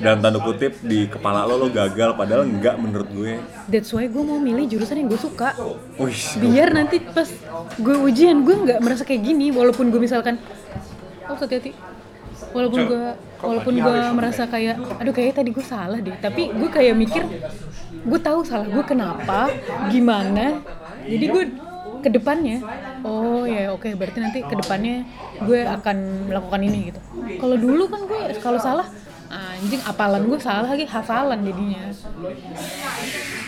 dan 0.00 0.24
tanda 0.24 0.40
kutip 0.40 0.80
di 0.80 1.04
kepala 1.04 1.44
lo 1.44 1.60
lo 1.60 1.68
gagal 1.68 2.16
padahal 2.16 2.48
enggak 2.48 2.80
menurut 2.80 3.08
gue. 3.12 3.36
that's 3.68 3.92
why 3.92 4.08
gue 4.08 4.22
mau 4.24 4.40
milih 4.40 4.64
jurusan 4.66 5.04
yang 5.04 5.08
gue 5.12 5.20
suka 5.20 5.52
Wih, 6.00 6.20
biar 6.40 6.72
nanti 6.72 6.98
pas 7.00 7.28
gue 7.76 7.96
ujian 8.00 8.40
gue 8.40 8.54
nggak 8.54 8.78
merasa 8.80 9.02
kayak 9.02 9.22
gini 9.22 9.52
walaupun 9.52 9.88
gue 9.88 10.00
misalkan 10.02 10.36
oh 11.26 11.36
hati-hati 11.38 11.72
walaupun 12.54 12.80
gue 12.86 13.04
walaupun 13.42 13.74
gue 13.76 13.98
merasa 14.14 14.46
kayak 14.46 14.78
aduh 15.02 15.12
kayaknya 15.12 15.34
tadi 15.42 15.50
gue 15.50 15.64
salah 15.66 15.98
deh. 15.98 16.16
Tapi 16.22 16.54
gue 16.54 16.68
kayak 16.70 16.94
mikir 16.94 17.22
gue 18.04 18.20
tahu 18.22 18.46
salah 18.46 18.70
gue 18.70 18.84
kenapa 18.86 19.50
gimana. 19.90 20.62
Jadi 21.04 21.26
gue 21.28 21.44
ke 22.04 22.08
depannya 22.12 22.60
oh 23.04 23.48
ya 23.48 23.72
oke 23.72 23.88
berarti 23.96 24.20
nanti 24.20 24.38
ke 24.44 24.54
depannya 24.56 25.08
gue 25.44 25.60
akan 25.66 26.28
melakukan 26.30 26.60
ini 26.62 26.78
gitu. 26.92 27.00
Kalau 27.42 27.56
dulu 27.58 27.84
kan 27.90 28.00
gue 28.06 28.20
kalau 28.40 28.60
salah 28.62 28.86
anjing 29.34 29.82
apalan 29.82 30.22
gue 30.30 30.38
salah 30.38 30.68
lagi 30.70 30.86
hafalan 30.86 31.42
jadinya. 31.42 31.90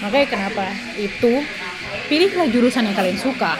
Makanya 0.02 0.26
kenapa 0.26 0.64
itu 0.98 1.46
pilihlah 2.10 2.48
jurusan 2.50 2.90
yang 2.90 2.96
kalian 2.96 3.20
suka 3.20 3.54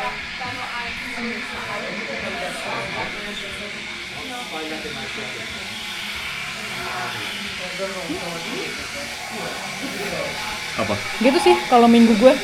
apa? 10.76 10.94
gitu 11.20 11.38
sih 11.40 11.56
kalau 11.68 11.88
minggu 11.88 12.16
gue 12.16 12.34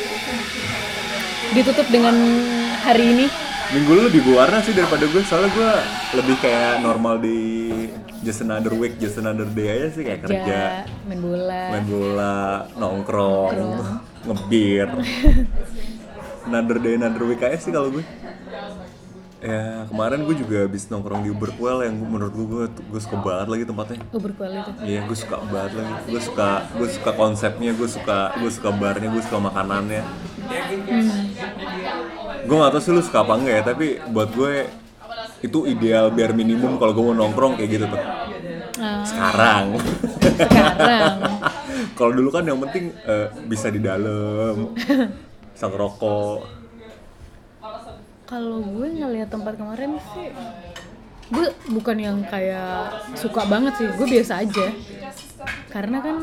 ditutup 1.52 1.88
dengan 1.92 2.16
hari 2.80 3.12
ini 3.12 3.26
Minggu 3.72 3.88
lu 3.88 4.04
lebih 4.04 4.20
berwarna 4.28 4.60
sih 4.60 4.76
daripada 4.76 5.08
gue 5.08 5.22
soalnya 5.24 5.48
gue 5.56 5.72
lebih 6.20 6.36
kayak 6.44 6.84
normal 6.84 7.16
di 7.16 7.40
just 8.20 8.44
another 8.44 8.76
week, 8.76 9.00
just 9.00 9.16
another 9.16 9.48
day 9.48 9.72
aja 9.72 9.88
sih 9.96 10.04
kayak 10.04 10.20
kerja. 10.28 10.36
kerja 10.44 10.62
main 11.08 11.20
bola 11.24 11.62
main 11.72 11.86
bola, 11.88 12.68
nongkrong, 12.76 13.56
ngebir. 14.28 14.88
another 16.52 16.76
day, 16.84 17.00
another 17.00 17.24
week 17.24 17.40
aja 17.40 17.56
sih 17.56 17.72
kalau 17.72 17.88
gue. 17.96 18.04
Ya 19.42 19.90
kemarin 19.90 20.22
gue 20.22 20.38
juga 20.38 20.70
habis 20.70 20.86
nongkrong 20.86 21.26
di 21.26 21.34
Uberquell 21.34 21.82
yang 21.82 21.98
menurut 21.98 22.30
gue, 22.30 22.46
gue 22.46 22.64
gue 22.70 23.00
suka 23.02 23.18
banget 23.18 23.50
lagi 23.50 23.64
tempatnya. 23.66 23.98
uber 24.14 24.30
itu 24.38 24.70
Iya 24.86 25.00
gue 25.02 25.18
suka 25.18 25.36
banget 25.50 25.72
lagi. 25.82 25.92
Gue 26.06 26.20
suka 26.22 26.48
gue 26.78 26.88
suka 26.94 27.10
konsepnya, 27.10 27.70
gue 27.74 27.88
suka 27.90 28.18
gue 28.38 28.50
suka 28.54 28.70
barnya, 28.70 29.10
gue 29.10 29.22
suka 29.26 29.38
makanannya. 29.42 30.02
Gue 32.46 32.54
gak 32.54 32.70
tau 32.70 32.78
sih 32.78 32.94
lu 32.94 33.02
suka 33.02 33.26
apa 33.26 33.34
enggak 33.34 33.54
ya, 33.58 33.62
tapi 33.66 33.86
buat 34.14 34.30
gue 34.30 34.70
itu 35.42 35.58
ideal 35.66 36.14
biar 36.14 36.30
minimum 36.38 36.78
kalau 36.78 36.94
gue 36.94 37.02
mau 37.02 37.16
nongkrong 37.26 37.58
kayak 37.58 37.70
gitu 37.82 37.84
tuh. 37.90 38.02
Ah, 38.78 39.02
Sekarang. 39.02 39.78
sekarang 40.38 41.18
Kalau 41.98 42.12
dulu 42.14 42.30
kan 42.30 42.46
yang 42.46 42.62
penting 42.62 42.94
eh, 42.94 43.26
bisa 43.50 43.74
di 43.74 43.82
dalam, 43.82 44.70
bisa 45.54 45.66
ngerokok. 45.66 46.61
Kalau 48.32 48.64
gue 48.64 48.88
ngeliat 48.96 49.28
tempat 49.28 49.60
kemarin 49.60 50.00
sih 50.16 50.32
gue 51.32 51.46
bukan 51.72 51.96
yang 51.96 52.16
kayak 52.28 53.04
suka 53.16 53.44
banget 53.44 53.76
sih 53.76 53.88
gue 53.92 54.06
biasa 54.08 54.40
aja. 54.40 54.66
Karena 55.68 56.00
kan 56.00 56.16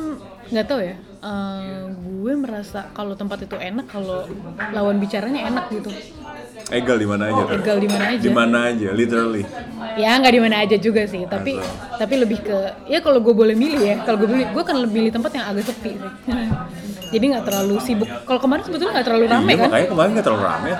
nggak 0.49 0.65
tahu 0.65 0.81
ya 0.81 0.95
eh, 1.21 1.81
gue 1.93 2.33
merasa 2.33 2.89
kalau 2.97 3.13
tempat 3.13 3.45
itu 3.45 3.53
enak 3.57 3.85
kalau 3.85 4.25
lawan 4.73 4.97
bicaranya 4.97 5.45
enak 5.53 5.69
gitu. 5.69 5.93
Egal 6.69 6.97
di 7.01 7.07
mana 7.09 7.29
aja 7.29 7.41
tuh. 7.45 7.57
egal 7.61 7.77
di 7.77 7.89
mana 7.89 8.05
aja. 8.09 8.21
Di 8.21 8.31
mana 8.33 8.57
aja, 8.73 8.89
literally. 8.93 9.43
ya 9.97 10.15
nggak 10.15 10.33
di 10.33 10.41
mana 10.41 10.55
aja 10.63 10.77
juga 10.79 11.03
sih 11.09 11.25
tapi 11.27 11.59
tapi 11.97 12.13
lebih 12.15 12.39
ke 12.39 12.57
ya 12.87 13.01
kalau 13.01 13.19
gue 13.19 13.33
boleh 13.33 13.57
milih 13.57 13.81
ya 13.81 13.95
kalau 14.05 14.21
gue 14.21 14.29
milih 14.31 14.47
gue 14.53 14.63
kan 14.63 14.77
lebih 14.79 14.95
milih 15.03 15.11
tempat 15.13 15.31
yang 15.37 15.45
agak 15.45 15.69
sepi 15.69 15.93
sih. 15.93 16.13
Jadi 17.13 17.25
nggak 17.33 17.45
terlalu 17.45 17.75
sibuk. 17.81 18.09
Kalau 18.25 18.39
kemarin 18.41 18.63
sebetulnya 18.65 19.01
nggak 19.01 19.07
terlalu 19.09 19.25
rame 19.25 19.49
iya, 19.49 19.57
kan? 19.57 19.69
makanya 19.69 19.87
kemarin 19.89 20.09
gak 20.13 20.25
terlalu 20.25 20.45
rame. 20.45 20.71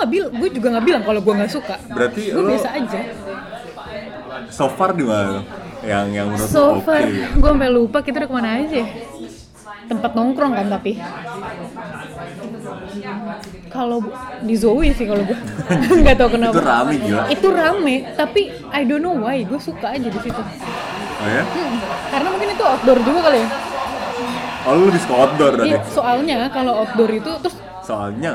Nggak 0.00 0.10
bilang 0.10 0.30
gue 0.32 0.48
juga 0.50 0.66
nggak 0.70 0.86
bilang 0.86 1.02
kalau 1.02 1.20
gue 1.20 1.34
nggak 1.36 1.52
suka 1.52 1.76
Berarti 1.86 2.22
gue 2.26 2.40
lo 2.40 2.48
biasa 2.50 2.68
aja 2.72 3.00
so 4.48 4.66
far 4.68 4.90
di 4.92 5.04
mana? 5.04 5.44
yang 5.80 6.08
yang 6.10 6.26
menurut 6.28 6.44
So 6.46 6.76
oke 6.76 6.84
far, 6.84 7.00
gitu? 7.02 7.36
gue 7.36 7.50
sampai 7.50 7.70
lupa 7.70 7.98
kita 8.00 8.16
udah 8.18 8.28
ke 8.28 8.34
mana 8.34 8.50
aja 8.58 8.76
ya? 8.76 8.88
Tempat 9.86 10.10
nongkrong 10.12 10.52
kan 10.52 10.66
tapi 10.70 10.92
kalau 13.68 13.98
di 14.40 14.54
Zoe 14.54 14.90
sih 14.90 15.04
kalau 15.04 15.22
gue 15.22 15.38
nggak 16.02 16.16
tahu 16.16 16.30
kenapa 16.30 16.52
Itu 16.52 16.62
rame 16.62 16.92
gila. 16.98 17.22
itu 17.28 17.48
rame 17.48 17.94
tapi 18.12 18.40
I 18.68 18.82
don't 18.82 19.00
know 19.00 19.14
why 19.14 19.40
gue 19.40 19.56
suka 19.58 19.86
aja 19.90 20.04
di 20.04 20.20
situ 20.20 20.42
Oh 21.20 21.28
ya? 21.28 21.44
Hmm, 21.44 21.76
karena 22.08 22.28
mungkin 22.28 22.48
itu 22.50 22.64
outdoor 22.66 22.98
juga 23.00 23.20
kali 23.22 23.38
ya 23.38 23.48
Oh 24.60 24.72
lu 24.74 24.82
lebih 24.86 25.00
suka 25.00 25.14
outdoor? 25.18 25.52
Iya, 25.58 25.78
soalnya 25.86 26.38
kalau 26.50 26.72
outdoor 26.78 27.10
itu 27.10 27.30
terus 27.40 27.56
Soalnya 27.80 28.32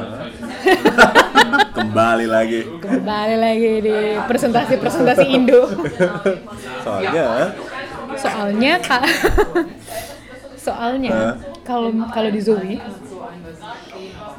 kembali 1.77 2.25
lagi. 2.25 2.59
kembali 2.81 3.35
lagi 3.37 3.71
di 3.81 3.97
presentasi-presentasi 4.25 5.25
Indo 5.27 5.69
Soalnya 6.81 7.53
soalnya 8.15 8.79
kak 8.79 9.03
soalnya 10.65 11.35
kalau 11.61 11.91
kalau 12.09 12.29
di 12.31 12.39
Zoe 12.39 12.79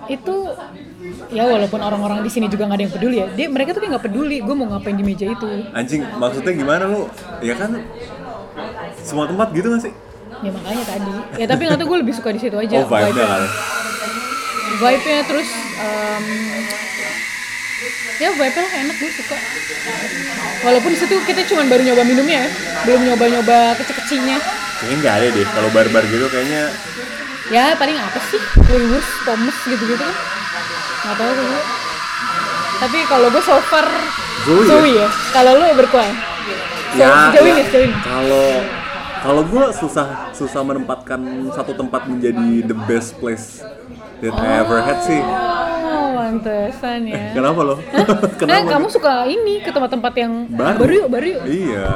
itu 0.08 0.34
ya 1.28 1.44
walaupun 1.44 1.78
orang-orang 1.78 2.24
di 2.24 2.30
sini 2.32 2.46
juga 2.48 2.66
nggak 2.66 2.78
ada 2.78 2.84
yang 2.88 2.94
peduli 2.94 3.16
ya 3.20 3.26
dia 3.30 3.46
mereka 3.46 3.76
tuh 3.76 3.84
kayak 3.84 3.92
nggak 3.98 4.04
peduli 4.10 4.36
gue 4.40 4.54
mau 4.54 4.66
ngapain 4.70 4.96
di 4.96 5.04
meja 5.04 5.26
itu 5.28 5.46
anjing 5.70 6.02
maksudnya 6.16 6.52
gimana 6.56 6.88
lu? 6.88 7.06
Ya 7.44 7.54
kan 7.54 7.78
semua 9.04 9.28
tempat 9.28 9.52
gitu 9.52 9.70
gak 9.70 9.82
sih? 9.82 9.92
ya 10.36 10.50
makanya 10.52 10.84
tadi 10.84 11.12
ya 11.36 11.46
tapi 11.46 11.60
nggak 11.64 11.78
tahu 11.80 11.88
gue 11.88 11.98
lebih 12.04 12.14
suka 12.16 12.28
di 12.32 12.40
situ 12.40 12.56
aja 12.56 12.74
Oh 12.76 12.88
vibe-nya 12.88 13.24
kan? 13.24 13.42
Vibe-nya 14.76 15.20
terus 15.26 15.48
em, 15.78 16.24
ya 18.18 18.28
vibe-nya 18.34 18.62
lah 18.66 18.72
enak 18.86 18.96
gue 18.98 19.10
suka. 19.14 19.36
Walaupun 20.66 20.90
di 20.90 20.98
situ 20.98 21.14
kita 21.22 21.46
cuma 21.46 21.62
baru 21.70 21.82
nyoba 21.86 22.02
minumnya 22.02 22.46
ya 22.46 22.48
belum 22.88 23.00
nyoba-nyoba 23.12 23.78
kecil-kecilnya. 23.78 24.38
Kayaknya 24.82 24.96
nggak 25.00 25.14
ada 25.14 25.26
deh. 25.32 25.46
Kalau 25.46 25.68
bar-bar 25.72 26.04
gitu 26.08 26.26
kayaknya. 26.28 26.74
Ya 27.46 27.78
paling 27.78 27.94
apa 27.94 28.18
sih? 28.26 28.42
Wurwurst, 28.66 29.12
Thomas 29.22 29.56
gitu-gitu 29.62 30.02
kan. 30.02 30.14
Nggak 31.06 31.16
tahu 31.22 31.32
gue 31.38 31.60
tapi 32.76 32.98
kalau 33.08 33.32
gue 33.32 33.40
so 33.40 33.56
far 33.72 33.88
Zoe 34.44 34.62
ya? 34.62 34.68
Zoe 34.68 34.90
ya. 35.00 35.08
Kalau 35.32 35.52
lu 35.56 35.66
berkuah? 35.74 36.12
So, 36.92 37.02
jauh 37.02 37.48
ini 37.48 37.62
jauh 37.66 37.82
ini 37.84 37.92
Ya, 37.92 38.00
Kalau 38.04 38.48
kalau 39.26 39.42
gue 39.42 39.64
susah 39.74 40.30
susah 40.30 40.62
menempatkan 40.62 41.18
satu 41.50 41.74
tempat 41.74 42.06
menjadi 42.06 42.62
the 42.68 42.76
best 42.86 43.16
place 43.18 43.64
that 44.18 44.34
I 44.34 44.48
ever 44.60 44.78
had 44.80 44.98
sih. 45.02 45.20
oh 45.20 46.08
mantesan 46.14 47.00
ya 47.04 47.30
Kenapa 47.32 47.60
lo? 47.62 47.76
Kenapa? 48.40 48.68
kamu 48.72 48.86
suka 48.88 49.12
ini 49.26 49.60
ke 49.60 49.70
tempat-tempat 49.70 50.12
yang 50.16 50.32
baru. 50.48 50.82
yuk, 50.88 51.06
baru 51.08 51.26
yuk. 51.38 51.42
Iya. 51.44 51.86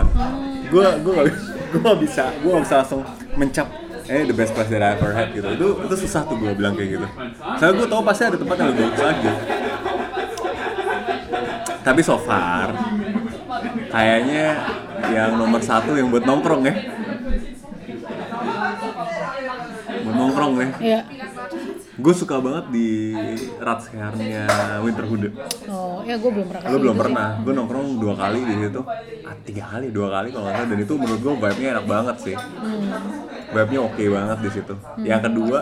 Gue 0.69 0.87
gue 1.03 1.13
gak, 1.13 1.27
gue 1.71 1.81
gak 1.81 1.99
bisa 1.99 2.25
gue 2.37 2.51
gak 2.51 2.65
bisa 2.65 2.75
langsung 2.81 3.03
mencap 3.35 3.67
eh 4.07 4.27
the 4.27 4.35
best 4.35 4.51
place 4.53 4.67
that 4.67 4.83
I 4.83 4.95
ever 4.95 5.11
had 5.11 5.31
gitu. 5.31 5.47
Itu 5.51 5.69
itu 5.87 5.95
susah 5.99 6.27
tuh 6.27 6.37
gue 6.37 6.53
bilang 6.53 6.75
kayak 6.75 6.99
gitu. 6.99 7.07
Soalnya 7.57 7.75
gue 7.75 7.87
tau 7.87 8.03
pasti 8.03 8.23
ada 8.25 8.37
tempat 8.37 8.57
yang 8.59 8.69
lebih 8.71 8.83
bagus 8.87 9.03
lagi. 9.03 9.31
Tapi 11.81 12.01
so 12.03 12.17
far 12.21 12.69
kayaknya 13.89 14.47
yang 15.11 15.35
nomor 15.35 15.59
satu 15.59 15.97
yang 15.97 16.11
buat 16.11 16.23
nongkrong 16.23 16.63
ya. 16.63 16.75
Buat 20.01 20.17
nongkrong 20.17 20.53
ya. 20.55 20.69
Iya. 20.79 21.01
Gue 22.01 22.15
suka 22.15 22.41
banget 22.41 22.65
di 22.71 23.13
Ratshernya 23.57 24.49
Winterhude. 24.81 25.29
Oh, 25.67 26.01
ya 26.01 26.17
gue 26.17 26.31
belum 26.31 26.49
pernah. 26.49 26.67
Lo 26.67 26.77
belum 26.79 26.95
sih. 26.95 27.03
pernah, 27.05 27.29
gue 27.39 27.53
nongkrong 27.53 27.89
dua 27.97 28.15
kali 28.17 28.41
di 28.43 28.55
situ 28.59 28.81
ah, 29.23 29.35
Tiga 29.41 29.65
kali, 29.69 29.87
dua 29.91 30.09
kali 30.11 30.29
kalau 30.31 30.45
nggak 30.45 30.57
salah 30.57 30.69
Dan 30.69 30.79
itu 30.81 30.95
menurut 30.95 31.21
gue 31.21 31.33
vibe-nya 31.37 31.69
enak 31.75 31.87
banget 31.87 32.17
sih 32.19 32.37
Hmm. 32.37 32.93
Vibe-nya 33.51 33.81
oke 33.83 34.03
banget 34.07 34.39
di 34.41 34.51
situ 34.51 34.75
Yang 35.01 35.21
kedua, 35.27 35.59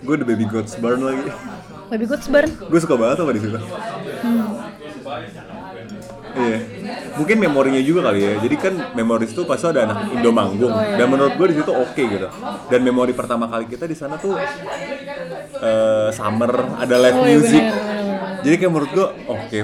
gue 0.00 0.14
The 0.16 0.26
Baby 0.26 0.46
Goats 0.46 0.74
Burn 0.76 1.00
lagi 1.02 1.28
Lebih 1.86 2.06
good 2.08 2.18
sebar. 2.20 2.44
Gue 2.48 2.80
suka 2.80 2.96
banget 2.96 3.16
apa 3.20 3.30
di 3.30 3.40
situ 3.40 3.58
Iya, 6.36 6.58
mungkin 7.16 7.36
memorinya 7.40 7.82
juga 7.82 8.12
kali 8.12 8.20
ya. 8.22 8.32
Jadi 8.38 8.56
kan 8.56 8.74
memoris 8.92 9.32
tuh 9.32 9.44
pasti 9.44 9.66
ada 9.68 9.88
anak 9.88 10.12
Indo 10.12 10.30
manggung. 10.30 10.72
Oh, 10.72 10.80
iya. 10.80 11.00
Dan 11.00 11.06
menurut 11.10 11.34
gue 11.34 11.46
di 11.50 11.56
situ 11.58 11.72
oke 11.72 12.02
gitu. 12.02 12.28
Dan 12.68 12.80
memori 12.84 13.12
pertama 13.12 13.48
kali 13.48 13.66
kita 13.66 13.84
di 13.84 13.96
sana 13.96 14.16
tuh 14.16 14.36
eh, 15.60 16.08
summer, 16.12 16.52
ada 16.76 16.94
live 17.00 17.16
Oh, 17.16 17.24
iya 17.24 17.36
music. 17.40 17.64
Jadi 18.46 18.54
kayak 18.60 18.70
menurut 18.70 18.90
gue 18.94 19.06
oke, 19.26 19.58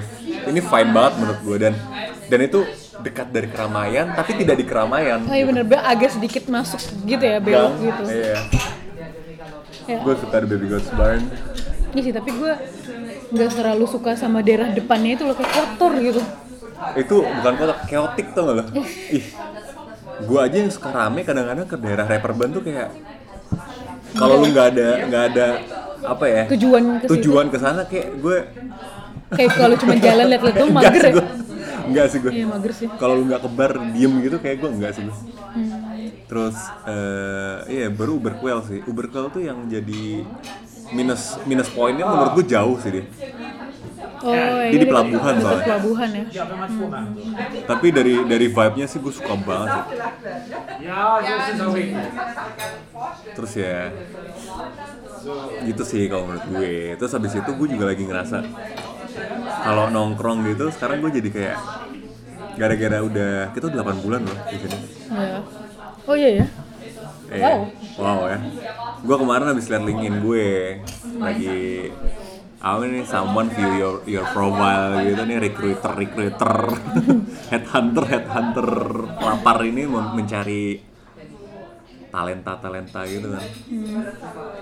ini 0.50 0.61
fine 0.61 0.90
banget 0.90 1.12
menurut 1.20 1.40
gue 1.44 1.57
dan 1.61 1.74
dan 2.26 2.40
itu 2.42 2.61
dekat 3.03 3.28
dari 3.30 3.48
keramaian 3.50 4.11
tapi 4.11 4.34
tidak 4.34 4.57
di 4.59 4.64
keramaian. 4.66 5.22
Oh 5.26 5.34
iya 5.34 5.44
bener, 5.46 5.62
Be- 5.62 5.78
agak 5.78 6.16
sedikit 6.18 6.50
masuk 6.50 6.80
gitu 7.05 7.22
ya, 7.22 7.38
belok 7.38 7.62
Gang, 7.62 7.74
gitu. 7.78 8.03
Iya. 8.11 8.38
Ya. 9.86 9.98
Gue 10.03 10.14
suka 10.18 10.36
The 10.38 10.46
Baby 10.46 10.66
Goats 10.70 10.90
Barn. 10.94 11.22
Iya 11.92 12.00
sih, 12.09 12.12
tapi 12.14 12.30
gue 12.32 12.53
nggak 13.32 13.50
terlalu 13.53 13.84
suka 13.88 14.16
sama 14.16 14.40
daerah 14.40 14.70
depannya 14.70 15.14
itu 15.14 15.24
loh 15.28 15.36
kayak 15.36 15.53
kotor 15.53 15.92
gitu. 15.98 16.22
Itu 16.95 17.14
bukan 17.20 17.53
kota 17.55 17.74
chaotic 17.85 18.26
tuh 18.30 18.43
gak 18.45 18.55
lo? 18.55 18.64
Ih, 19.09 19.24
gua 20.22 20.41
aja 20.45 20.57
yang 20.57 20.68
suka 20.68 20.89
rame 20.89 21.20
kadang-kadang 21.22 21.64
ke 21.64 21.76
daerah 21.76 22.05
rapper 22.05 22.33
band 22.33 22.53
tuh 22.53 22.62
kayak 22.62 22.89
kalau 24.12 24.39
lu 24.39 24.49
nggak 24.49 24.66
ada 24.70 24.89
nggak 25.05 25.24
ada 25.26 25.47
apa 26.05 26.24
ya 26.26 26.43
Tujuan 26.51 26.83
ke 26.99 27.07
tujuan 27.09 27.47
ke 27.49 27.57
sana 27.57 27.83
kayak 27.85 28.18
gue 28.18 28.39
Kayak 29.33 29.51
kalau 29.57 29.74
cuma 29.74 29.95
jalan 29.97 30.26
lihat-lihat 30.28 30.57
tuh 30.59 30.68
mager 30.76 30.93
sih 30.93 31.01
ya. 31.03 31.12
gue 31.12 31.26
enggak 31.83 32.07
sih 32.07 32.18
gue 32.20 32.33
Iya 32.33 32.47
mager 32.47 32.72
sih. 32.72 32.87
kalau 32.93 33.14
lu 33.14 33.24
nggak 33.24 33.41
ke 33.41 33.51
bar 33.51 33.72
diem 33.89 34.12
gitu 34.20 34.37
kayak 34.37 34.57
gue 34.59 34.70
enggak 34.70 34.93
sih 34.93 35.03
gue 35.03 35.16
Hmm. 35.53 35.68
terus 36.24 36.57
eh 36.89 37.57
iya 37.68 37.87
baru 37.89 38.16
Uberquell 38.16 38.64
sih 38.64 38.80
Uberquell 38.83 39.28
tuh 39.28 39.45
yang 39.45 39.68
jadi 39.68 40.24
minus 40.91 41.37
minus 41.45 41.68
poinnya 41.68 42.05
menurut 42.05 42.33
gue 42.35 42.47
jauh 42.49 42.80
sih 42.80 42.89
dia 42.91 43.05
Oh, 44.22 44.30
Dia 44.30 44.64
iya, 44.64 44.72
di 44.72 44.87
pelabuhan 44.87 45.35
dekat 45.35 45.43
soalnya. 45.43 45.64
pelabuhan 45.66 46.09
ya. 46.09 46.24
tapi 47.64 47.87
dari 47.91 48.14
dari 48.22 48.47
vibe-nya 48.47 48.87
sih 48.87 48.97
gue 48.97 49.11
suka 49.11 49.35
banget 49.35 49.70
sih 49.74 49.83
terus 53.33 53.53
ya 53.57 53.89
gitu 55.62 55.83
sih 55.83 56.03
kalau 56.07 56.22
menurut 56.24 56.45
gue 56.49 56.72
terus 56.95 57.11
habis 57.11 57.33
itu 57.33 57.51
gue 57.51 57.66
juga 57.68 57.85
lagi 57.85 58.03
ngerasa 58.03 58.37
kalau 59.61 59.85
nongkrong 59.89 60.45
gitu 60.49 60.68
sekarang 60.70 61.01
gue 61.01 61.11
jadi 61.12 61.28
kayak 61.30 61.57
gara-gara 62.55 62.99
udah 63.01 63.33
kita 63.51 63.64
udah 63.68 63.78
8 63.80 64.05
bulan 64.05 64.20
loh 64.22 64.37
di 64.47 64.57
sini 64.57 64.76
Iya. 65.12 65.39
Oh 66.03 66.14
iya 66.14 66.28
ya. 66.37 66.45
Eh, 67.28 67.41
Wow. 67.41 67.59
wow 67.99 68.20
ya 68.28 68.39
gue 69.03 69.16
kemarin 69.18 69.47
habis 69.49 69.66
liat 69.66 69.83
linkin 69.83 70.20
gue 70.20 70.47
lagi 71.16 71.89
apa 72.62 72.86
nih 72.86 73.02
someone 73.02 73.50
view 73.50 73.70
your 73.74 73.94
your 74.06 74.26
profile 74.30 75.02
gitu 75.02 75.18
nih 75.26 75.42
recruiter 75.42 75.92
recruiter. 75.98 76.54
Headhunter 77.50 78.04
headhunter. 78.06 78.70
Lapar 79.18 79.66
ini 79.66 79.82
mencari 79.90 80.78
talenta 82.14 82.52
talenta 82.62 83.02
gitu 83.02 83.34
kan. 83.34 83.42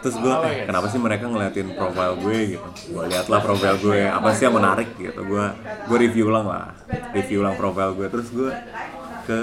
Terus 0.01 0.17
gue 0.17 0.35
eh, 0.49 0.65
kenapa 0.65 0.87
sih 0.89 0.97
mereka 0.97 1.29
ngeliatin 1.29 1.77
profile 1.77 2.17
gue 2.17 2.57
gitu? 2.57 2.69
Gue 2.97 3.05
liat 3.13 3.29
lah 3.29 3.41
profile 3.45 3.77
gue 3.77 4.01
apa 4.09 4.33
sih 4.33 4.49
yang 4.49 4.57
menarik 4.57 4.97
gitu. 4.97 5.21
Gue 5.21 5.45
gue 5.85 5.99
review 6.01 6.33
ulang 6.33 6.49
lah 6.49 6.73
review 7.13 7.45
ulang 7.45 7.61
profile 7.61 7.93
gue. 7.93 8.09
Terus 8.09 8.33
gue 8.33 8.51
ke 9.29 9.41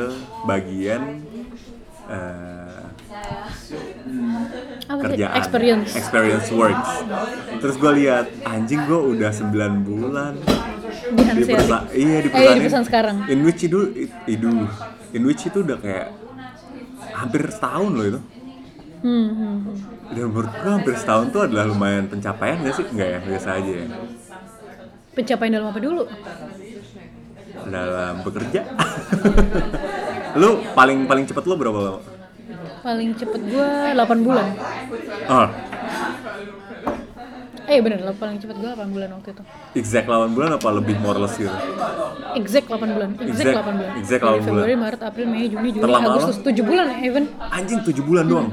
bagian 0.49 1.21
eh, 2.09 2.56
Apa 4.87 4.97
sih? 4.97 5.07
kerjaan 5.11 5.35
Experience. 5.35 5.89
experience 5.93 6.47
works. 6.49 6.91
Terus 7.57 7.75
gue 7.75 7.91
lihat 7.97 8.25
anjing 8.43 8.81
gue 8.81 8.99
udah 9.13 9.29
9 9.29 9.51
bulan. 9.83 10.33
Di 11.07 11.43
perusahaan 11.43 11.85
iya 11.91 12.17
di 12.19 12.27
Eh, 12.27 12.31
perusahaan 12.31 12.55
di 12.55 12.61
perusahaan 12.61 12.87
sekarang. 12.87 13.15
in 13.27 13.39
which 13.41 13.61
itu 13.61 13.79
itu 14.25 14.49
in 15.11 15.23
which 15.23 15.43
itu 15.43 15.59
udah 15.61 15.77
kayak 15.77 16.07
hampir 17.13 17.41
setahun 17.47 17.91
loh 17.91 18.05
itu. 18.05 18.19
Hmm, 18.97 19.29
hmm, 19.29 19.57
hmm. 19.61 19.75
dan 20.09 20.25
menurut 20.25 20.49
gue 20.49 20.71
hampir 20.73 20.93
setahun 20.95 21.29
tuh 21.29 21.41
adalah 21.43 21.65
lumayan 21.65 22.07
pencapaian 22.07 22.57
gak 22.59 22.75
sih? 22.75 22.85
Enggak 22.87 23.07
ya? 23.07 23.19
Biasa 23.21 23.47
aja 23.53 23.71
ya. 23.77 23.87
Pencapaian 25.13 25.51
dalam 25.53 25.67
apa 25.67 25.79
dulu? 25.79 26.03
dalam 27.67 28.23
bekerja. 28.23 28.61
Lu 30.39 30.49
paling 30.71 31.03
paling 31.03 31.25
cepet 31.25 31.43
lu 31.43 31.55
berapa 31.55 31.75
lama 31.75 31.99
Paling 32.79 33.09
cepet 33.13 33.41
gue 33.43 33.69
8 33.93 33.97
bulan. 34.21 34.47
oh 35.27 35.47
Eh 37.67 37.83
bener, 37.83 37.99
lah, 37.99 38.15
paling 38.15 38.39
cepet 38.39 38.55
gue 38.55 38.69
8 38.69 38.79
bulan 38.87 39.09
waktu 39.11 39.29
itu. 39.29 39.43
exact 39.75 40.07
8 40.07 40.31
bulan 40.31 40.55
apa 40.55 40.67
lebih 40.71 40.95
more 40.97 41.13
or 41.13 41.21
less 41.21 41.35
gitu 41.35 41.51
Exact 42.33 42.65
8 42.65 42.79
bulan. 42.87 43.09
Exact, 43.17 43.27
Exact- 43.43 43.55
8 43.59 43.75
bulan. 43.75 43.91
exact 43.97 44.21
Dari 44.21 44.23
8 44.23 44.39
bulan. 44.39 44.45
Februari, 44.47 44.75
Maret, 44.77 45.01
April, 45.03 45.25
Mei, 45.27 45.45
Juni, 45.45 45.69
Juli, 45.69 45.83
Terlama 45.83 46.07
Agustus. 46.09 46.37
7 46.39 46.63
bulan 46.63 46.85
ya, 46.87 46.97
even. 47.03 47.23
anjing 47.49 47.79
7 47.81 47.99
bulan 48.01 48.25
doang 48.25 48.49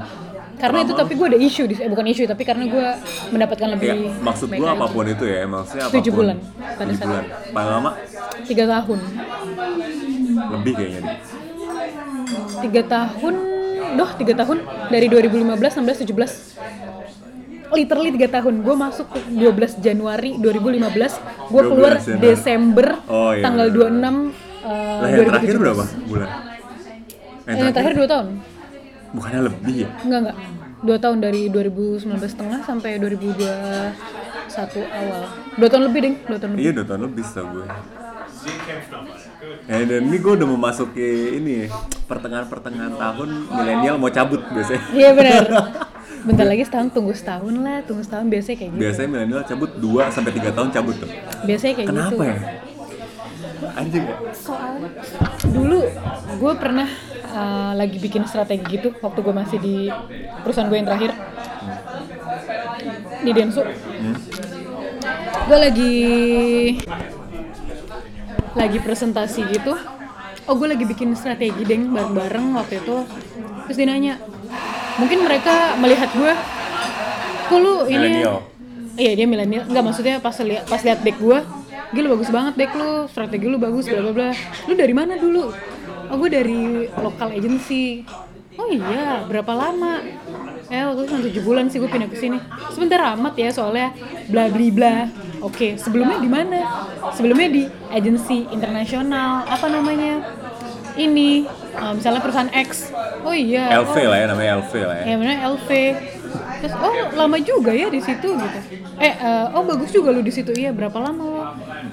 Karena 0.55 0.77
itu 0.81 0.93
tapi 0.93 1.13
gue 1.13 1.27
ada 1.27 1.35
isu 1.37 1.63
di 1.65 1.75
eh 1.75 1.85
bukan 1.85 2.05
isu 2.05 2.23
tapi 2.25 2.43
karena 2.43 2.63
gue 2.65 2.85
mendapatkan 3.29 3.67
lebih 3.69 3.87
ya 3.87 3.95
maksud 4.21 4.47
lagi. 4.47 4.63
apa 4.63 4.85
pun 4.87 5.03
itu 5.05 5.25
ya 5.25 5.43
maksudnya 5.45 5.83
apa 5.83 5.91
pun 5.91 5.97
Tujuh 5.97 6.13
bulan 6.13 6.37
pada 6.55 6.79
7 6.85 6.95
saat 6.95 7.03
bulan 7.05 7.23
paling 7.51 7.71
lama 7.73 7.91
tiga 8.45 8.63
tahun 8.65 8.99
lebih 10.49 10.73
kayaknya 10.73 10.99
deh 11.01 11.17
tiga 12.61 12.81
tahun 12.85 13.33
doh 13.95 14.09
tiga 14.13 14.33
tahun 14.35 14.57
dari 14.87 15.07
2015 15.07 15.81
16 15.81 16.03
17 16.05 17.75
literally 17.75 18.11
tiga 18.13 18.29
tahun 18.31 18.61
gue 18.61 18.75
masuk 18.77 19.07
ke 19.09 19.19
12 19.31 19.79
Januari 19.79 20.37
2015 20.37 20.79
gue 21.49 21.61
12 21.61 21.65
keluar 21.65 21.93
Januari. 21.97 22.21
Desember 22.21 22.87
Oh, 23.05 23.31
iya, 23.31 23.41
tanggal 23.41 23.67
bener. 23.67 23.99
26 23.99 24.63
uh, 24.63 25.01
Lah 25.01 25.09
yang 25.09 25.25
terakhir 25.25 25.53
2017. 25.53 25.63
berapa 25.63 25.83
bulan? 26.05 26.29
Eh, 27.45 27.53
yang 27.53 27.71
terakhir 27.71 27.93
2 27.95 28.05
tahun 28.07 28.27
bukannya 29.11 29.41
lebih 29.43 29.75
ya? 29.77 29.89
enggak 30.01 30.19
enggak 30.21 30.37
2 30.85 31.03
tahun 31.03 31.17
dari 31.19 31.41
2019 31.49 32.05
setengah 32.21 32.59
sampai 32.61 32.91
2021 32.97 33.41
awal 34.93 35.21
2 35.55 35.65
tahun 35.65 35.83
lebih 35.85 35.99
ding 36.01 36.15
2 36.21 36.35
tahun 36.35 36.51
lebih 36.53 36.61
Iya 36.61 36.71
dua 36.71 36.85
tahun 36.85 37.01
lebih 37.07 37.23
setahu 37.23 37.47
gue. 37.51 37.65
Ya 39.65 39.81
dan 39.81 40.01
ini 40.03 40.17
gue 40.17 40.33
udah 40.33 40.47
memasuki 40.47 41.09
ini 41.35 41.65
pertengahan-pertengahan 42.05 42.93
tahun 42.95 43.29
milenial 43.47 43.95
mau 43.97 44.09
cabut 44.09 44.41
biasanya. 44.47 44.81
iya 44.91 45.09
benar 45.11 45.43
bentar 46.27 46.45
lagi 46.45 46.63
setahun 46.63 46.89
tunggu 46.89 47.13
setahun 47.13 47.53
lah 47.55 47.81
tunggu 47.81 48.01
setahun 48.01 48.25
biasanya 48.25 48.57
kayak 48.57 48.71
gitu 48.71 48.81
Biasanya 48.81 49.07
milenial 49.07 49.43
cabut 49.43 49.71
2 49.75 50.09
sampai 50.09 50.31
3 50.33 50.49
tahun 50.51 50.69
cabut 50.71 50.95
tuh. 50.97 51.09
biasanya 51.43 51.73
kayak 51.75 51.87
Kenapa 51.87 52.09
gitu 52.11 52.23
ya? 52.23 52.37
Anjing 53.75 54.03
ya? 54.03 54.15
soalnya 54.33 54.89
dulu 55.47 55.79
gue 56.35 56.53
pernah 56.55 56.87
uh, 57.27 57.71
lagi 57.73 57.97
bikin 57.97 58.23
strategi 58.25 58.65
gitu 58.71 58.89
waktu 58.97 59.19
gue 59.19 59.33
masih 59.33 59.57
di 59.59 59.75
perusahaan 60.41 60.65
gue 60.65 60.77
yang 60.77 60.87
terakhir 60.87 61.11
di 63.19 63.31
Densu 63.31 63.61
gue 65.45 65.57
lagi 65.59 65.95
lagi 68.55 68.79
presentasi 68.79 69.43
gitu 69.51 69.75
oh 70.45 70.53
gue 70.53 70.67
lagi 70.69 70.85
bikin 70.85 71.13
strategi 71.17 71.65
deng 71.65 71.89
bareng-bareng 71.89 72.53
waktu 72.53 72.81
itu. 72.81 72.97
Terus 73.65 73.75
dia 73.77 73.87
nanya 73.89 74.13
mungkin 75.01 75.25
mereka 75.25 75.73
melihat 75.81 76.09
gue 76.13 76.33
kok 77.49 77.59
lu 77.59 77.89
ini? 77.89 78.21
Iya 78.95 79.11
dia 79.17 79.27
milenial. 79.27 79.65
Nggak 79.67 79.83
maksudnya 79.83 80.15
pas 80.21 80.37
lihat 80.39 80.63
pas 80.69 80.81
lihat 80.85 81.01
deck 81.01 81.17
gue 81.19 81.39
gila 81.93 82.07
bagus 82.17 82.29
banget 82.29 82.53
deck 82.55 82.71
lu. 82.77 83.09
Strategi 83.09 83.45
lu 83.49 83.57
bagus 83.57 83.89
bla 83.89 84.01
bla 84.05 84.13
bla. 84.13 84.29
Lu 84.69 84.73
dari 84.77 84.93
mana 84.93 85.17
dulu? 85.17 85.49
Oh 86.13 86.15
gue 86.21 86.29
dari 86.29 86.85
lokal 87.01 87.33
agency. 87.33 88.05
Oh 88.55 88.69
iya 88.71 89.25
berapa 89.27 89.51
lama 89.51 89.99
eh 90.65 90.81
waktu 90.81 90.99
itu 91.05 91.09
cuma 91.13 91.21
tujuh 91.21 91.43
bulan 91.45 91.65
sih 91.69 91.77
gue 91.77 91.89
pindah 91.89 92.09
ke 92.09 92.17
sini. 92.17 92.37
Sebentar 92.73 93.13
amat 93.13 93.33
ya 93.37 93.49
soalnya 93.53 93.93
bla 94.29 94.49
bla 94.49 94.67
bla. 94.73 94.95
Oke 95.45 95.77
sebelumnya 95.77 96.17
di 96.17 96.29
mana? 96.29 96.59
Sebelumnya 97.13 97.49
di 97.53 97.63
agensi 97.93 98.49
internasional 98.49 99.45
apa 99.45 99.67
namanya? 99.69 100.25
Ini 100.95 101.45
eh, 101.75 101.91
misalnya 101.93 102.21
perusahaan 102.23 102.49
X. 102.49 102.89
Oh 103.21 103.35
iya. 103.35 103.77
LV 103.77 103.93
oh, 103.93 104.05
lah 104.09 104.17
ya 104.17 104.25
namanya 104.31 104.49
LV 104.63 104.73
lah 104.73 104.95
ya. 105.01 105.03
ya 105.05 105.15
benar 105.21 105.37
LV 105.53 105.69
terus 106.55 106.75
oh 106.81 106.93
lama 107.13 107.37
juga 107.37 107.71
ya 107.75 107.87
di 107.93 108.01
situ 108.01 108.27
gitu. 108.33 108.59
Eh 108.97 109.13
eh, 109.13 109.45
oh 109.53 109.61
bagus 109.61 109.93
juga 109.93 110.09
lu 110.09 110.25
di 110.25 110.33
situ. 110.33 110.49
Iya 110.49 110.73
berapa 110.73 110.97
lama 110.97 111.23
lo 111.23 111.43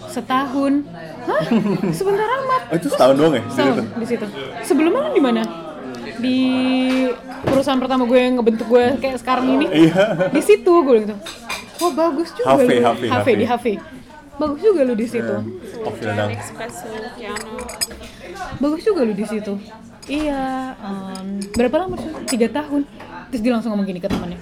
setahun. 0.09 0.87
Hah? 1.29 1.45
Sebentar 1.99 2.25
amat. 2.25 2.63
Oh 2.73 2.77
itu 2.81 2.89
setahun 2.89 3.15
doang 3.21 3.35
ya? 3.37 3.43
Setahun 3.53 3.85
di 4.01 4.07
situ. 4.09 4.27
Sebelumnya 4.65 5.11
lu 5.11 5.13
di 5.13 5.23
mana 5.23 5.72
di 6.23 6.39
perusahaan 7.43 7.77
pertama 7.77 8.03
gue 8.05 8.17
yang 8.17 8.35
ngebentuk 8.37 8.67
gue 8.67 8.85
kayak 8.97 9.19
sekarang 9.19 9.47
ini 9.53 9.67
Iya. 9.85 10.31
di 10.31 10.41
situ 10.41 10.73
gue 10.81 10.97
gitu 11.03 11.15
wah 11.79 11.93
bagus 11.93 12.31
juga 12.33 12.47
HV, 12.55 12.61
lu 12.63 12.81
HV, 12.81 13.03
HV. 13.11 13.29
di 13.35 13.45
HV 13.45 13.67
bagus 14.35 14.61
juga 14.61 14.81
lu 14.83 14.95
di 14.95 15.07
situ 15.07 15.35
Oh 15.81 15.93
Finlandang. 15.93 16.31
espresso 16.33 16.87
piano 17.13 17.53
bagus 18.57 18.81
juga 18.81 19.01
lu 19.03 19.13
di 19.13 19.27
situ 19.27 19.53
iya 20.05 20.43
em, 20.77 21.27
berapa 21.51 21.77
lama 21.77 21.95
sih 21.97 22.11
tiga 22.29 22.49
tahun 22.49 22.87
terus 23.29 23.41
dia 23.41 23.53
langsung 23.53 23.71
ngomong 23.71 23.85
gini 23.85 23.99
ke 23.99 24.07
temannya 24.07 24.39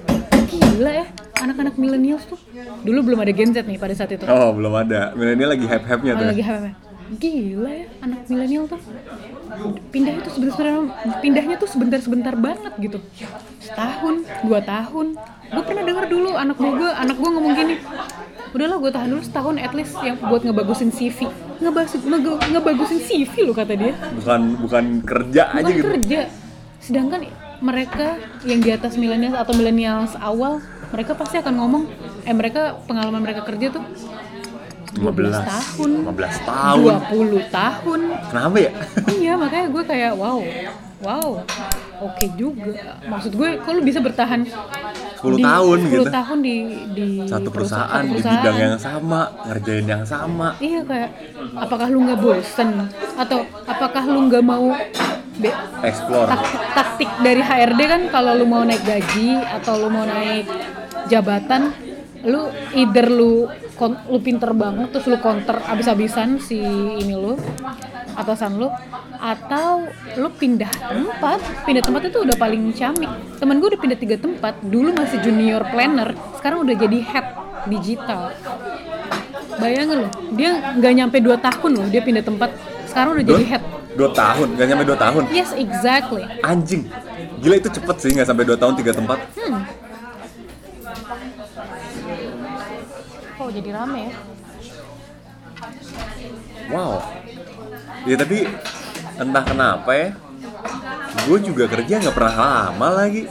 gila 0.46 0.92
ya 0.94 1.06
anak-anak 1.38 1.74
millennials 1.74 2.24
tuh 2.24 2.36
dulu 2.80 2.98
belum 3.06 3.18
ada 3.18 3.32
Gen 3.32 3.50
Z 3.50 3.64
nih 3.64 3.76
pada 3.76 3.92
saat 3.92 4.10
itu 4.10 4.24
Oh 4.24 4.52
belum 4.52 4.72
ada. 4.74 5.12
Milenial 5.12 5.50
lagi 5.50 5.64
hype-hype-nya 5.64 6.12
Oh, 6.12 6.18
tuh. 6.18 6.28
lagi 6.28 6.42
HPP. 6.42 6.66
Gila 7.12 7.70
ya 7.70 7.86
anak 8.00 8.18
milenial 8.26 8.64
tuh. 8.66 8.80
Pindahnya 9.90 10.20
tuh 10.22 10.32
sebentar 10.32 10.64
pindahnya 11.18 11.56
tuh 11.58 11.68
sebentar-sebentar 11.68 12.34
banget 12.34 12.72
gitu. 12.78 12.98
Setahun, 13.58 14.14
dua 14.44 14.60
tahun. 14.62 15.06
Gue 15.50 15.62
pernah 15.66 15.82
dengar 15.82 16.06
dulu 16.06 16.30
anak 16.34 16.56
gue, 16.56 16.90
anak 16.90 17.16
gue 17.18 17.30
ngomong 17.30 17.54
gini. 17.54 17.74
Udahlah 18.50 18.76
gue 18.78 18.90
tahan 18.90 19.08
dulu 19.10 19.22
setahun 19.22 19.54
at 19.58 19.72
least 19.74 19.94
yang 20.02 20.16
buat 20.18 20.42
ngebagusin 20.42 20.90
CV. 20.90 21.26
Ngebagusin, 21.58 22.00
ngege- 22.02 22.40
ngebagusin 22.50 23.00
CV 23.02 23.32
lo 23.46 23.52
kata 23.52 23.74
dia. 23.74 23.94
Bukan 24.14 24.40
bukan 24.58 24.84
kerja 25.02 25.42
aja 25.50 25.62
Bukan 25.66 25.76
gitu. 25.76 25.88
kerja. 25.98 26.20
Sedangkan 26.80 27.20
mereka 27.60 28.16
yang 28.42 28.64
di 28.64 28.70
atas 28.72 28.96
milenial 28.96 29.36
atau 29.36 29.52
milenials 29.52 30.16
awal, 30.16 30.64
mereka 30.90 31.12
pasti 31.12 31.36
akan 31.36 31.54
ngomong, 31.60 31.82
eh 32.24 32.32
mereka 32.32 32.80
pengalaman 32.88 33.20
mereka 33.20 33.44
kerja 33.44 33.70
tuh 33.70 33.84
12 34.92 35.30
tahun. 35.30 35.90
15 36.04 36.14
tahun. 36.42 36.92
20 37.08 37.46
tahun. 37.48 38.00
Kenapa 38.26 38.56
ya? 38.58 38.70
iya, 39.20 39.32
makanya 39.34 39.66
gue 39.68 39.82
kayak 39.84 40.12
wow. 40.14 40.40
Wow. 41.00 41.28
Oke 42.00 42.26
juga. 42.34 42.72
Maksud 43.02 43.32
gue 43.32 43.56
kalau 43.58 43.80
bisa 43.80 43.98
bertahan 43.98 44.40
10 44.42 45.36
di- 45.36 45.42
tahun 45.42 45.78
10 45.82 45.92
gitu. 45.94 46.02
tahun 46.10 46.38
di 46.40 46.56
di 46.90 47.06
Satu 47.24 47.48
perusahaan, 47.48 47.88
satu 47.92 48.04
di 48.06 48.12
perusahaan. 48.14 48.34
bidang 48.36 48.56
yang 48.58 48.76
sama, 48.76 49.20
ngerjain 49.44 49.86
yang 49.86 50.04
sama. 50.04 50.48
Iya 50.58 50.80
kayak 50.82 51.10
apakah 51.54 51.86
lu 51.86 51.98
nggak 52.02 52.18
bosen 52.18 52.70
atau 53.14 53.38
apakah 53.64 54.02
lu 54.04 54.20
nggak 54.26 54.42
mau 54.42 54.72
Explore. 55.80 56.28
tak- 56.28 56.44
taktik 56.74 57.10
dari 57.18 57.40
HRD 57.40 57.80
kan 57.82 58.02
kalau 58.10 58.32
lu 58.34 58.44
mau 58.44 58.60
naik 58.60 58.82
gaji 58.82 59.40
atau 59.40 59.72
lu 59.78 59.88
mau 59.88 60.04
naik 60.04 60.44
jabatan 61.06 61.72
lu 62.22 62.44
either 62.74 63.08
lu 63.08 63.48
kon- 63.80 63.96
lu 64.12 64.20
pinter 64.20 64.52
banget 64.52 64.92
terus 64.92 65.08
lu 65.08 65.16
counter 65.16 65.56
abis-abisan 65.64 66.36
si 66.36 66.60
ini 67.00 67.16
lu 67.16 67.32
atasan 68.12 68.60
lu 68.60 68.68
atau 69.16 69.88
lu 70.20 70.28
pindah 70.36 70.68
tempat 70.68 71.40
pindah 71.64 71.80
tempat 71.80 72.12
itu 72.12 72.18
udah 72.20 72.36
paling 72.36 72.76
camik 72.76 73.08
temen 73.40 73.56
gue 73.56 73.68
udah 73.72 73.80
pindah 73.80 73.98
tiga 73.98 74.16
tempat 74.20 74.60
dulu 74.60 74.92
masih 74.92 75.24
junior 75.24 75.64
planner 75.72 76.12
sekarang 76.36 76.60
udah 76.60 76.76
jadi 76.76 76.98
head 77.00 77.26
digital 77.72 78.36
bayangin 79.56 80.04
loh 80.04 80.12
dia 80.36 80.76
nggak 80.76 80.92
nyampe 80.92 81.16
2 81.16 81.40
tahun 81.40 81.70
loh 81.72 81.86
dia 81.88 82.00
pindah 82.04 82.24
tempat 82.24 82.50
sekarang 82.84 83.16
udah 83.16 83.24
jadi 83.24 83.44
Dua, 83.44 83.50
head 83.56 83.62
dua 83.90 84.10
tahun, 84.14 84.48
gak 84.54 84.66
nyampe 84.70 84.84
dua 84.86 84.98
tahun. 84.98 85.22
yes 85.34 85.50
exactly 85.52 86.22
Anjing. 86.46 86.86
Gila 87.42 87.58
itu 87.58 87.68
cepet 87.68 87.96
sih, 87.98 88.10
nggak 88.14 88.28
sampai 88.28 88.44
dua 88.46 88.56
tahun 88.56 88.78
tiga 88.78 88.92
tempat. 88.94 89.18
Hmm. 89.34 89.60
Oh 93.50 93.58
jadi 93.58 93.74
rame 93.74 94.06
ya? 94.06 94.14
Wow. 96.70 97.02
Ya 98.06 98.14
tapi 98.14 98.46
entah 99.18 99.42
kenapa 99.42 99.90
ya, 99.90 100.14
gue 101.26 101.38
juga 101.42 101.66
kerja 101.66 101.98
nggak 101.98 102.14
pernah 102.14 102.70
lama 102.70 102.88
lagi. 102.94 103.26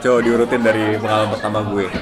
Coba 0.00 0.24
diurutin 0.24 0.64
dari 0.64 0.96
pengalaman 0.96 1.36
pertama 1.36 1.68
gue. 1.68 1.92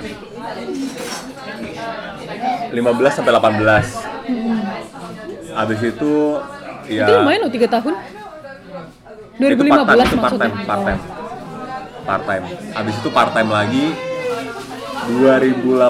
15 2.70 2.78
sampai 3.10 3.34
18. 3.34 5.58
Abis 5.58 5.80
itu 5.90 6.38
ya 6.86 7.02
Itu 7.02 7.18
lumayan 7.18 7.42
loh 7.42 7.50
3 7.50 7.66
tahun. 7.66 7.94
itu 9.42 9.58
2015 9.58 9.58
part-time, 9.58 10.06
itu 10.06 10.22
maksudnya. 10.22 10.22
part-time, 10.22 10.54
part-time. 10.70 11.02
Part-time. 12.06 12.46
Abis 12.78 12.94
itu 12.94 13.10
part-time 13.10 13.50
lagi 13.50 14.13
2018 15.04 15.84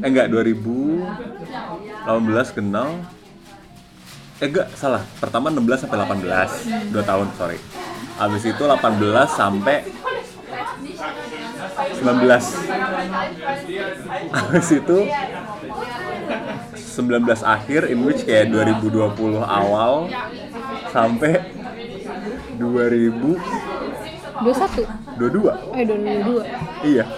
eh 0.00 0.08
enggak 0.08 0.32
2018 0.32 2.56
kenal. 2.56 3.04
Eh 4.40 4.48
enggak 4.48 4.72
salah. 4.78 5.02
Pertama 5.18 5.50
16 5.52 5.82
sampai 5.84 5.98
18 5.98 6.94
2 6.94 7.02
tahun 7.04 7.28
sorry. 7.36 7.58
Abis 8.20 8.44
itu 8.46 8.64
18 8.64 9.28
sampai 9.28 9.84
19 12.00 12.32
abis 14.40 14.68
itu 14.72 14.98
19 17.00 17.24
akhir 17.44 17.88
in 17.88 18.04
which 18.04 18.28
kayak 18.28 18.52
2020 18.52 19.40
awal 19.40 20.04
sampai 20.92 21.40
2022 22.60 23.40
21. 24.40 25.09
Eh 25.20 25.84
2022. 25.84 26.88
iya 26.88 27.04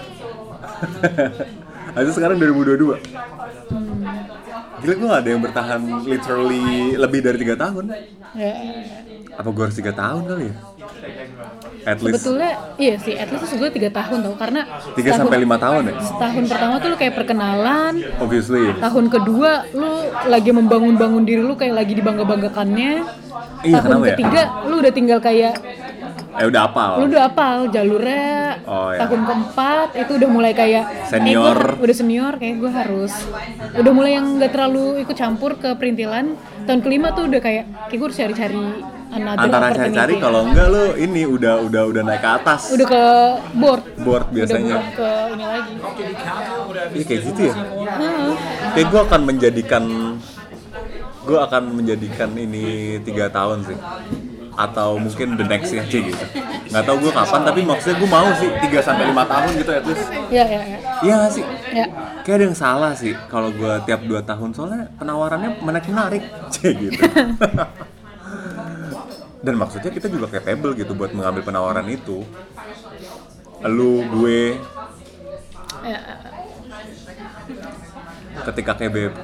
Aja 1.93 2.09
sekarang 2.09 2.35
2022 2.35 2.99
Gila 4.75 4.93
gue 4.93 5.07
gak 5.07 5.21
ada 5.21 5.29
yang 5.29 5.41
bertahan 5.41 5.79
literally 6.03 6.63
lebih 6.93 7.19
dari 7.21 7.37
tiga 7.39 7.55
tahun 7.55 7.93
Ya. 8.33 8.49
Apa 9.31 9.45
gue 9.47 9.63
harus 9.63 9.77
tiga 9.77 9.93
tahun 9.93 10.25
kali 10.25 10.43
ya? 10.43 10.55
At 11.85 12.01
least 12.01 12.17
sebetulnya 12.17 12.51
iya 12.75 12.97
sih 12.97 13.13
at 13.13 13.29
least 13.29 13.53
gue 13.53 13.69
tiga 13.71 13.93
tahun 13.93 14.17
tau 14.19 14.33
karena 14.33 14.61
3 14.65 14.97
setahun- 14.97 15.19
sampai 15.21 15.37
5 15.39 15.53
tahun 15.59 15.81
ya? 15.83 15.93
setahun 16.01 16.43
pertama 16.47 16.73
tuh 16.75 16.87
lu 16.87 16.97
kayak 16.97 17.13
perkenalan 17.13 17.93
Obviously. 18.17 18.73
tahun 18.75 19.05
kedua 19.07 19.51
lu 19.71 19.91
lagi 20.25 20.49
membangun-bangun 20.49 21.23
diri 21.23 21.41
lu 21.41 21.53
kayak 21.53 21.75
lagi 21.75 21.93
dibangga-banggakannya 21.93 22.91
Iya, 23.61 23.77
tahun 23.79 24.01
ya? 24.01 24.07
ketiga 24.11 24.41
lu 24.65 24.75
udah 24.81 24.91
tinggal 24.91 25.19
kayak 25.19 25.53
Eh 26.33 26.45
udah 26.45 26.61
apal. 26.65 26.91
lu 26.97 27.05
udah 27.07 27.23
apal 27.25 27.55
jalurnya 27.67 28.57
Oh, 28.63 28.89
iya. 28.89 28.99
tahun 29.01 29.21
keempat 29.23 29.87
itu 29.95 30.11
udah 30.15 30.29
mulai 30.29 30.51
kayak 30.51 30.83
eh, 30.83 31.05
Senior. 31.05 31.57
gua 31.73 31.83
udah 31.83 31.95
senior 31.95 32.33
kayak 32.35 32.55
gue 32.57 32.71
harus 32.71 33.13
udah 33.73 33.91
mulai 33.91 34.11
yang 34.13 34.37
gak 34.37 34.51
terlalu 34.51 35.01
ikut 35.01 35.13
campur 35.13 35.55
ke 35.55 35.73
perintilan 35.73 36.33
tahun 36.63 36.79
kelima 36.79 37.11
tuh 37.11 37.27
udah 37.27 37.37
kayak 37.37 37.65
kayak 37.85 37.97
gue 37.97 38.07
harus 38.07 38.17
cari-cari 38.17 38.65
Antara 39.13 39.69
cari-cari 39.71 40.17
kalau 40.17 40.41
enggak 40.43 40.67
lu 40.67 40.97
ini 40.97 41.21
udah 41.23 41.61
udah 41.61 41.85
udah 41.85 42.01
naik 42.01 42.17
ke 42.17 42.29
atas. 42.33 42.73
udah 42.73 42.87
ke 42.87 43.03
board 43.53 43.83
board 43.99 44.25
biasanya. 44.33 44.81
udah 44.81 44.89
ke 44.91 45.09
ini 45.29 45.45
lagi 45.45 45.73
Iya 46.93 47.03
kayak 47.05 47.21
gitu 47.23 47.41
ya. 47.43 47.53
Heeh. 47.53 48.33
Kayak 48.73 48.87
gue 48.89 49.01
akan 49.03 49.21
menjadikan 49.23 49.83
gue 51.23 51.37
akan 51.39 51.63
menjadikan 51.71 52.29
ini 52.33 52.65
tiga 52.99 53.29
tahun 53.29 53.63
sih 53.63 53.77
atau 54.53 55.01
mungkin 55.01 55.37
the 55.37 55.45
next 55.45 55.73
ya 55.73 55.83
Ci, 55.85 56.13
gitu. 56.13 56.25
Nggak 56.69 56.83
tahu 56.85 56.97
gue 57.07 57.11
kapan 57.13 57.41
tapi 57.45 57.59
maksudnya 57.65 57.95
gue 57.99 58.09
mau 58.09 58.29
sih 58.37 58.49
3 58.49 58.87
sampai 58.87 59.05
lima 59.09 59.23
tahun 59.25 59.51
gitu 59.57 59.71
at 59.73 59.85
least. 59.85 60.05
Ya 60.29 60.45
ya 60.45 60.61
ya 60.61 60.77
iya 61.03 61.13
nggak 61.19 61.31
sih? 61.33 61.45
Ya 61.73 61.85
kayak 62.23 62.35
ada 62.39 62.43
yang 62.47 62.57
salah 62.57 62.91
sih 62.93 63.13
kalau 63.27 63.49
gue 63.49 63.73
tiap 63.85 64.01
2 64.05 64.21
tahun. 64.23 64.49
Soalnya 64.53 64.81
penawarannya 64.97 65.49
menarik 65.61 65.87
menarik. 65.89 66.23
Gitu. 66.63 67.01
Dan 69.43 69.59
maksudnya 69.59 69.91
kita 69.91 70.07
juga 70.07 70.31
capable 70.31 70.71
gitu 70.79 70.95
buat 70.95 71.11
mengambil 71.11 71.43
penawaran 71.43 71.83
itu. 71.91 72.23
Lu 73.67 74.07
gue. 74.07 74.55
Ya 75.83 75.99
ketika 78.41 78.73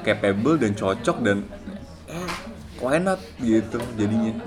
capable 0.06 0.56
dan 0.56 0.72
cocok 0.78 1.16
dan 1.26 1.42
eh, 2.06 2.30
why 2.78 2.96
not 3.02 3.18
gitu 3.42 3.82
jadinya 3.98 4.38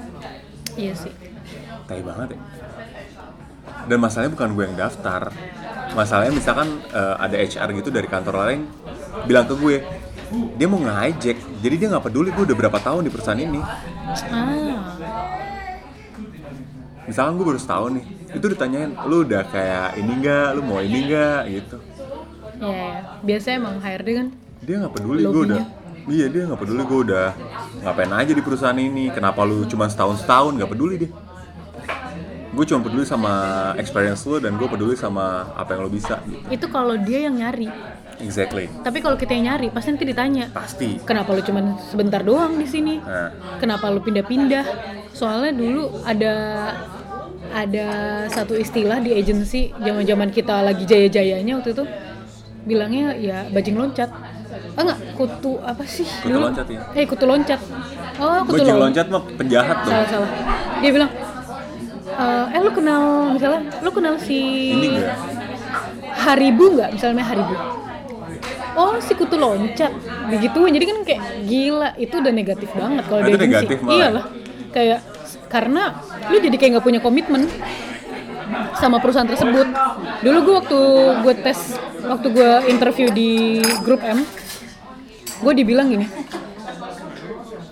iya 0.79 0.93
sih. 0.95 1.13
Tai 1.87 2.01
banget 2.01 2.37
ya. 2.37 2.39
Dan 3.87 3.97
masalahnya 3.99 4.31
bukan 4.33 4.49
gue 4.55 4.63
yang 4.69 4.77
daftar. 4.77 5.31
Masalahnya 5.93 6.33
misalkan 6.33 6.81
eh, 6.89 7.15
ada 7.19 7.35
HR 7.35 7.69
gitu 7.77 7.89
dari 7.93 8.07
kantor 8.07 8.35
lain 8.47 8.61
bilang 9.29 9.45
ke 9.45 9.55
gue 9.55 9.77
dia 10.57 10.65
mau 10.65 10.81
nge-hijack 10.81 11.37
jadi 11.61 11.75
dia 11.77 11.87
nggak 11.93 12.09
peduli 12.09 12.33
gue 12.33 12.43
udah 12.49 12.57
berapa 12.57 12.79
tahun 12.81 13.05
di 13.05 13.11
perusahaan 13.13 13.37
ini. 13.37 13.61
Ah. 13.61 14.97
Misalkan 17.05 17.37
gue 17.37 17.45
baru 17.45 17.59
setahun 17.59 17.91
nih 17.99 18.05
itu 18.33 18.45
ditanyain 18.49 18.91
lu 19.05 19.21
udah 19.27 19.43
kayak 19.51 19.99
ini 20.01 20.11
nggak? 20.23 20.47
Lu 20.57 20.61
mau 20.65 20.81
ini 20.81 20.99
nggak? 21.05 21.41
Gitu. 21.51 21.77
Ya, 22.63 22.71
ya. 22.71 22.91
biasanya 23.21 23.55
emang 23.59 23.75
HRD 23.83 24.09
kan 24.15 24.27
dia 24.63 24.75
nggak 24.79 24.93
peduli 24.95 25.21
gue 25.27 25.43
udah 25.51 25.63
iya 26.09 26.25
dia 26.27 26.47
nggak 26.47 26.59
peduli 26.59 26.83
gue 26.83 26.99
udah 27.11 27.27
ngapain 27.83 28.11
aja 28.11 28.31
di 28.35 28.43
perusahaan 28.43 28.77
ini. 28.77 29.11
Kenapa 29.11 29.43
lu 29.43 29.63
cuma 29.67 29.87
setahun 29.87 30.23
setahun 30.23 30.53
nggak 30.57 30.71
peduli 30.71 30.95
dia 31.07 31.11
gue 32.53 32.65
cuma 32.69 32.85
peduli 32.85 33.01
sama 33.01 33.33
experience 33.81 34.21
lu 34.29 34.37
dan 34.37 34.53
gue 34.61 34.69
peduli 34.69 34.93
sama 34.93 35.49
apa 35.57 35.73
yang 35.73 35.89
lo 35.89 35.89
bisa 35.89 36.21
gitu. 36.29 36.45
Itu 36.53 36.65
kalau 36.69 36.93
dia 37.01 37.25
yang 37.25 37.41
nyari. 37.41 37.65
Exactly. 38.21 38.69
Tapi 38.85 39.01
kalau 39.01 39.17
kita 39.17 39.33
yang 39.33 39.49
nyari 39.49 39.73
pasti 39.73 39.89
nanti 39.89 40.05
ditanya 40.05 40.45
pasti. 40.53 41.01
Kenapa 41.01 41.33
lu 41.33 41.41
cuman 41.41 41.81
sebentar 41.81 42.21
doang 42.21 42.61
di 42.61 42.69
sini? 42.69 43.01
Nah. 43.01 43.57
Kenapa 43.57 43.89
lu 43.89 44.05
pindah-pindah? 44.05 44.65
Soalnya 45.17 45.49
dulu 45.49 46.05
ada 46.05 46.33
ada 47.53 47.87
satu 48.29 48.53
istilah 48.53 49.01
di 49.01 49.17
agensi 49.17 49.73
zaman-zaman 49.73 50.29
kita 50.29 50.61
lagi 50.61 50.85
jaya-jayanya 50.85 51.61
waktu 51.61 51.73
itu 51.73 51.85
bilangnya 52.65 53.13
ya 53.17 53.37
bajing 53.53 53.77
loncat 53.77 54.09
ah 54.73 54.81
enggak. 54.81 54.99
Kutu 55.13 55.51
apa 55.59 55.83
sih? 55.85 56.05
Kutu 56.05 56.29
dulu? 56.29 56.45
loncat, 56.47 56.65
ya? 56.67 56.81
eh 56.93 57.05
kutu 57.05 57.25
loncat. 57.25 57.59
Oh 58.17 58.39
kutu 58.43 58.61
loncat. 58.61 58.79
loncat 58.79 59.05
mah 59.07 59.23
penjahat 59.35 59.77
dong. 59.81 59.91
Salah 59.91 60.07
salah. 60.09 60.29
Dia 60.79 60.91
bilang 60.91 61.11
"Eh, 62.13 62.45
eh 62.53 62.59
lu 62.59 62.71
kenal 62.71 63.03
misalnya 63.31 63.61
lu 63.79 63.89
kenal 63.89 64.13
si 64.17 64.39
Haribu 66.15 66.65
nggak 66.73 66.89
misalnya 66.93 67.23
Haribu. 67.23 67.55
Oh 68.73 68.97
si 68.97 69.13
kutu 69.13 69.35
loncat. 69.35 69.91
Begitu 70.29 70.59
jadi 70.67 70.83
kan 70.83 70.97
kayak 71.03 71.21
gila 71.43 71.89
itu 71.95 72.15
udah 72.15 72.33
negatif 72.33 72.69
banget 72.73 73.03
kalau 73.05 73.21
Nah, 73.21 73.27
dia 73.27 73.37
negatif 73.39 73.77
malah. 73.81 73.95
iyalah. 73.95 74.25
Kayak 74.69 74.99
karena 75.49 75.83
lu 76.29 76.37
jadi 76.37 76.55
kayak 76.57 76.71
nggak 76.77 76.85
punya 76.85 76.99
komitmen 76.99 77.45
sama 78.75 78.97
perusahaan 78.97 79.25
tersebut. 79.25 79.67
Dulu 80.21 80.37
gue 80.41 80.55
waktu 80.57 80.79
gue 81.21 81.33
tes 81.41 81.59
waktu 82.03 82.27
gue 82.29 82.49
interview 82.67 83.07
di 83.09 83.31
grup 83.81 84.01
M 84.01 84.21
gue 85.41 85.53
dibilang 85.55 85.87
gini 85.89 86.05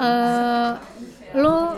"Eh, 0.02 0.72
lo 1.38 1.78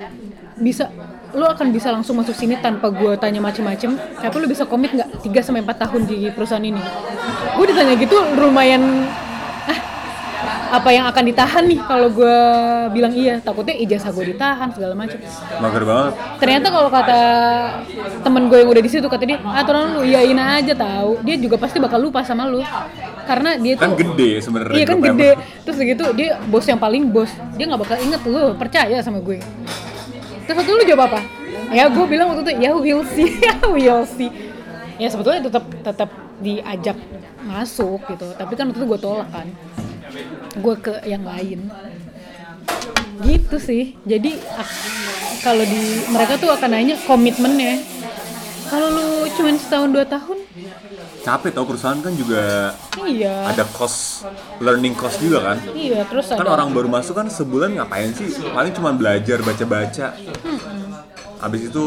bisa 0.57 0.87
lo 1.33 1.49
akan 1.49 1.73
bisa 1.73 1.89
langsung 1.89 2.21
masuk 2.21 2.37
sini 2.37 2.61
tanpa 2.61 2.93
gue 2.93 3.17
tanya 3.17 3.41
macem-macem. 3.41 3.97
Tapi 3.97 4.35
lo 4.37 4.45
bisa 4.45 4.69
komit 4.69 4.93
nggak 4.93 5.25
3 5.25 5.41
sampai 5.41 5.65
4 5.65 5.81
tahun 5.81 6.01
di 6.05 6.29
perusahaan 6.29 6.61
ini? 6.61 6.77
Gue 7.57 7.65
ditanya 7.73 7.97
gitu 7.97 8.13
lumayan 8.37 9.09
ah 9.65 9.79
apa 10.77 10.89
yang 10.93 11.09
akan 11.09 11.23
ditahan 11.25 11.65
nih 11.65 11.81
kalau 11.81 12.13
gue 12.13 12.37
bilang 12.93 13.13
iya? 13.17 13.41
Takutnya 13.41 13.73
ijazah 13.81 14.13
gue 14.13 14.37
ditahan 14.37 14.69
segala 14.77 14.93
macam 14.93 15.17
mager 15.57 15.83
banget. 15.85 16.13
Ternyata 16.37 16.67
kalau 16.69 16.89
kata 16.93 17.19
temen 18.21 18.43
gue 18.45 18.57
yang 18.61 18.69
udah 18.69 18.83
di 18.85 18.91
situ 18.93 19.07
kata 19.09 19.23
dia 19.25 19.37
aturan 19.41 19.97
lu 19.97 20.01
iyain 20.05 20.37
aja 20.37 20.77
tahu. 20.77 21.17
Dia 21.25 21.35
juga 21.41 21.57
pasti 21.57 21.81
bakal 21.81 21.97
lupa 21.97 22.21
sama 22.21 22.45
lu 22.45 22.61
karena 23.23 23.55
dia 23.55 23.73
tuh 23.73 23.83
kan 23.83 23.91
gede 23.95 24.29
sebenarnya 24.43 24.75
iya 24.75 24.85
kan 24.85 24.97
gede. 24.99 25.29
terus 25.63 25.77
gitu 25.79 26.05
dia 26.11 26.29
bos 26.43 26.65
yang 26.65 26.77
paling 26.77 27.03
bos. 27.07 27.31
Dia 27.55 27.65
nggak 27.65 27.81
bakal 27.81 27.97
inget 27.99 28.21
lu 28.23 28.53
percaya 28.53 28.97
sama 28.99 29.19
gue. 29.19 29.39
Terus 30.43 30.55
waktu 30.59 30.71
lu 30.71 30.83
jawab 30.83 31.07
apa? 31.07 31.19
Ya 31.71 31.87
gue 31.87 32.05
bilang 32.05 32.35
waktu 32.35 32.43
itu 32.43 32.53
ya 32.59 32.71
we'll 32.75 33.07
see. 33.07 33.31
Ya 33.47 33.55
we'll 33.63 34.03
see. 34.03 34.29
Ya 34.99 35.07
sebetulnya 35.07 35.41
tetap 35.41 35.63
tetap 35.71 36.09
diajak 36.37 36.97
masuk 37.41 38.03
gitu. 38.07 38.27
Tapi 38.35 38.53
kan 38.53 38.67
waktu 38.67 38.83
itu 38.83 38.87
gue 38.87 38.99
tolak 38.99 39.29
kan. 39.31 39.47
Gue 40.59 40.75
ke 40.75 40.93
yang 41.07 41.23
lain. 41.23 41.71
Gitu 43.23 43.55
sih. 43.57 43.95
Jadi 44.03 44.35
ak- 44.53 44.83
kalau 45.41 45.63
di 45.63 45.81
mereka 46.11 46.35
tuh 46.35 46.51
akan 46.51 46.69
nanya 46.71 46.95
komitmennya. 47.03 47.79
Kalau 48.67 48.89
lu 48.89 49.07
cuman 49.31 49.55
setahun 49.55 49.89
dua 49.91 50.03
tahun 50.03 50.42
capek 51.23 51.55
tau 51.55 51.63
perusahaan 51.63 51.95
kan 52.03 52.11
juga 52.19 52.75
iya. 53.07 53.47
ada 53.47 53.63
cost 53.71 54.27
learning 54.59 54.91
cost 54.91 55.23
juga 55.23 55.55
kan? 55.55 55.57
Iya 55.71 56.03
terus 56.03 56.27
kan 56.27 56.43
ada 56.43 56.51
orang 56.51 56.75
baru 56.75 56.91
masuk 56.91 57.15
kan 57.15 57.31
sebulan 57.31 57.79
ngapain 57.79 58.11
sih? 58.11 58.27
Paling 58.51 58.75
cuma 58.75 58.91
belajar 58.91 59.39
baca-baca. 59.39 60.19
Habis 61.39 61.71
itu 61.71 61.85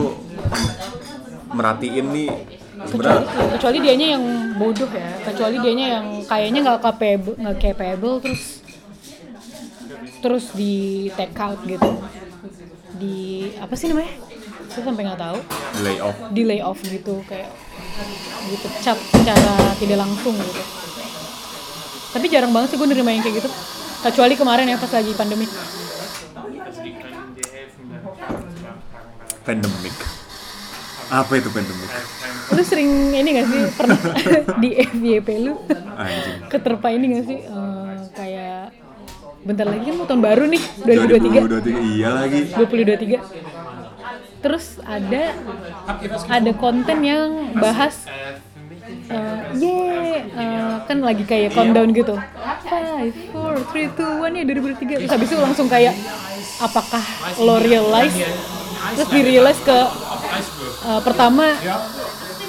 merhatiin 1.53 2.07
nih 2.16 2.28
kecuali, 2.32 2.89
sebenarnya 2.89 3.22
kecuali 3.61 3.78
dianya 3.84 4.07
yang 4.16 4.24
bodoh 4.57 4.91
ya. 4.91 5.11
Kecuali 5.28 5.57
dianya 5.61 5.87
yang 6.01 6.07
kayaknya 6.24 6.61
nggak 6.64 6.80
capable 6.80 7.34
nggak 7.37 7.57
capable 7.61 8.16
terus 8.24 8.43
terus 10.24 10.45
di 10.57 10.74
take 11.12 11.37
out 11.37 11.61
gitu. 11.68 11.91
Di 12.97 13.53
apa 13.61 13.76
sih 13.76 13.93
namanya? 13.93 14.16
Saya 14.72 14.82
sampai 14.89 15.03
nggak 15.05 15.20
tahu. 15.20 15.39
Lay 15.84 15.97
off. 16.01 16.16
Di 16.32 16.43
lay 16.49 16.61
off 16.64 16.80
gitu 16.80 17.20
kayak 17.28 17.66
dipecat 18.47 18.99
secara 18.99 19.55
tidak 19.81 19.99
langsung 19.99 20.35
gitu. 20.39 20.62
Tapi 22.16 22.27
jarang 22.33 22.53
banget 22.55 22.72
sih 22.72 22.79
gue 22.81 22.89
nerima 22.89 23.12
yang 23.12 23.24
kayak 23.24 23.45
gitu. 23.45 23.51
Kecuali 24.07 24.35
kemarin 24.39 24.70
ya 24.70 24.77
pas 24.81 24.93
lagi 24.93 25.12
pandemi. 25.12 25.47
Pandemic. 29.47 29.95
Apa 31.07 31.33
itu 31.39 31.49
pandemic? 31.55 31.91
Lu 32.51 32.62
sering 32.66 33.14
ini 33.14 33.29
gak 33.37 33.47
sih? 33.47 33.61
Pernah 33.79 33.99
di 34.62 34.68
FYP 34.74 35.29
lu? 35.45 35.55
Anjing. 35.95 36.51
Keterpa 36.51 36.89
ini 36.91 37.05
gak 37.18 37.24
sih? 37.31 37.39
Eh, 37.47 37.95
kayak 38.16 38.74
bentar 39.47 39.62
lagi 39.62 39.87
kan 39.87 39.95
mau 39.95 40.07
tahun 40.11 40.22
baru 40.27 40.45
nih 40.51 40.62
2023 40.83 41.70
2023 41.70 41.95
iya 41.95 42.09
lagi. 42.11 42.41
2023 42.51 43.56
terus 44.41 44.78
ada 44.84 45.34
ada 46.28 46.51
konten 46.55 46.99
yang 47.03 47.55
bahas 47.57 48.05
eh 49.07 49.39
ye 49.59 49.78
eh, 50.30 50.74
kan 50.87 50.99
lagi 51.03 51.22
kayak 51.26 51.55
countdown 51.55 51.91
gitu. 51.95 52.14
Five 52.66 53.14
four 53.30 53.55
three 53.70 53.91
two 53.95 54.18
one 54.18 54.34
ya 54.34 54.43
2023 54.43 55.07
terus 55.07 55.12
habis 55.14 55.28
itu 55.30 55.39
langsung 55.39 55.66
kayak 55.70 55.95
apakah 56.59 57.03
lo 57.39 57.62
realize? 57.62 58.14
Terus 58.95 59.09
di 59.11 59.20
realize 59.22 59.61
ke 59.62 59.78
eh, 60.87 61.01
pertama 61.03 61.55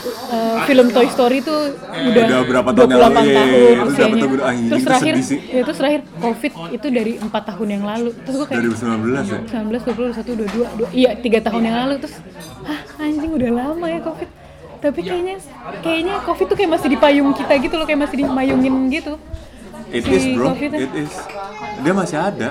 eh, 0.07 0.57
film 0.67 0.87
Toy 0.91 1.07
Story 1.11 1.39
tuh 1.43 1.75
udah, 1.77 2.23
Udah 2.27 2.39
berapa 2.47 2.69
tahun 2.73 2.87
yang 2.89 3.01
28 3.01 3.07
lalu, 3.07 3.17
iya, 3.17 3.23
iya, 3.23 3.37
tahun. 3.37 3.47
Iya, 3.47 3.69
itu 3.71 3.87
usianya. 3.87 4.15
tuh, 4.17 4.27
terus 4.27 4.57
itu 4.57 4.85
terakhir 4.87 5.13
ya, 5.17 5.61
terus 5.63 5.77
terakhir 5.77 6.01
covid 6.19 6.53
itu 6.73 6.87
dari 6.91 7.13
empat 7.19 7.43
tahun 7.53 7.67
yang 7.67 7.83
lalu. 7.83 8.09
Terus 8.23 8.35
gue 8.37 8.47
kayak 8.47 8.61
2019 8.63 9.25
ya? 9.27 9.39
19, 9.61 9.81
20, 9.83 10.11
21, 10.15 10.87
22, 10.87 10.97
iya 10.97 11.11
tiga 11.17 11.39
tahun 11.43 11.61
yang 11.65 11.77
lalu. 11.85 11.93
Terus 12.03 12.15
hah 12.67 12.81
anjing 13.03 13.31
udah 13.31 13.51
lama 13.51 13.85
ya 13.87 13.99
covid. 14.01 14.29
Tapi 14.77 14.99
kayaknya 15.01 15.35
kayaknya 15.81 16.15
covid 16.21 16.45
tuh 16.45 16.57
kayak 16.57 16.71
masih 16.77 16.87
di 16.93 16.97
payung 17.01 17.29
kita 17.33 17.53
gitu 17.57 17.75
loh 17.81 17.85
kayak 17.89 18.01
masih 18.05 18.15
dimayungin 18.21 18.75
gitu. 18.93 19.17
It 19.87 20.03
Si 20.03 20.11
is 20.11 20.23
bro. 20.35 20.51
It 20.53 20.93
is. 20.93 21.13
Dia 21.79 21.93
masih 21.95 22.17
ada. 22.19 22.49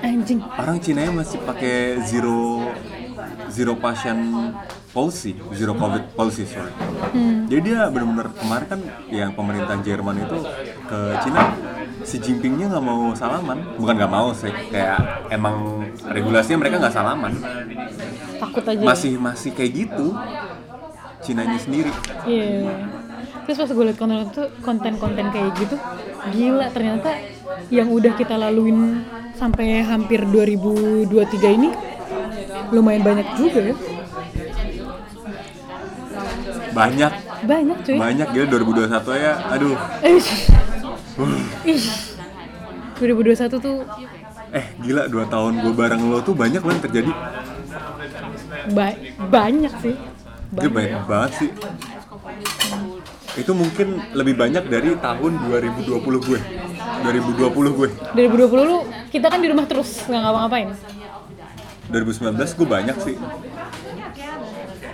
Anjing. 0.00 0.40
Orang 0.40 0.78
Cina 0.80 1.08
masih 1.12 1.38
pakai 1.44 2.00
zero 2.08 2.64
zero 3.52 3.74
patient 3.78 4.52
policy 4.90 5.36
zero 5.52 5.76
covid 5.76 6.02
policy 6.16 6.48
sorry. 6.48 6.72
Jadi 7.46 7.60
dia 7.72 7.86
benar-benar 7.92 8.32
kemarin 8.34 8.66
kan 8.66 8.80
yang 9.12 9.30
pemerintah 9.36 9.76
Jerman 9.84 10.16
itu 10.24 10.38
ke 10.86 10.98
Cina 11.22 11.42
si 12.06 12.16
Jinpingnya 12.22 12.72
nggak 12.72 12.84
mau 12.84 13.12
salaman. 13.12 13.58
Bukan 13.76 13.94
nggak 13.94 14.12
mau 14.12 14.32
sih 14.32 14.52
kayak 14.72 15.30
emang 15.30 15.86
regulasinya 16.06 16.58
mereka 16.64 16.82
nggak 16.82 16.94
salaman. 16.94 17.32
Takut 18.36 18.64
aja. 18.64 18.84
Masih 18.84 19.18
masih 19.20 19.50
kayak 19.54 19.72
gitu 19.86 20.16
Cinanya 21.26 21.58
sendiri. 21.58 21.90
Iya. 22.22 22.70
Terus 23.46 23.56
pas 23.62 23.70
gue 23.70 23.84
liat 23.86 23.98
konten 23.98 24.26
tuh 24.34 24.46
konten-konten 24.62 25.30
kayak 25.30 25.54
gitu, 25.54 25.78
gila 26.34 26.66
ternyata 26.74 27.14
yang 27.70 27.94
udah 27.94 28.18
kita 28.18 28.34
laluin 28.34 29.06
sampai 29.38 29.86
hampir 29.86 30.26
2023 30.26 31.58
ini 31.58 31.70
lumayan 32.68 33.02
banyak 33.02 33.26
juga 33.34 33.60
ya. 33.62 33.74
banyak 36.72 37.12
Banyak 37.46 37.76
cuy. 37.84 37.96
banyak 37.96 38.26
gila 38.28 38.46
2021 38.48 38.90
ya 39.16 39.32
aduh 39.48 39.76
Eh, 40.02 40.18
Ih. 41.66 41.84
2021 42.96 43.56
tuh 43.56 43.76
eh 44.48 44.66
gila 44.78 45.04
dua 45.06 45.24
tahun 45.26 45.52
gue 45.58 45.72
bareng 45.72 46.02
lo 46.06 46.20
tuh 46.20 46.32
banyak 46.32 46.60
yang 46.60 46.80
terjadi 46.80 47.12
ba- 48.70 48.98
banyak 49.26 49.72
sih. 49.80 49.94
itu 50.48 50.68
banyak 50.68 51.02
banget 51.04 51.30
sih 51.34 51.50
itu 53.36 53.52
mungkin 53.52 53.86
lebih 54.14 54.32
banyak 54.34 54.64
dari 54.64 54.96
tahun 54.96 55.32
2020 55.42 55.92
gue 56.22 56.40
2020 57.04 57.52
gue 57.74 57.88
2020 58.16 58.64
lu 58.64 58.78
kita 59.08 59.26
kan 59.28 59.38
di 59.38 59.48
rumah 59.48 59.66
terus 59.66 60.04
nggak 60.04 60.20
ngapa-ngapain. 60.20 60.68
2019 61.90 62.58
gue 62.58 62.68
banyak 62.68 62.96
sih. 63.02 63.16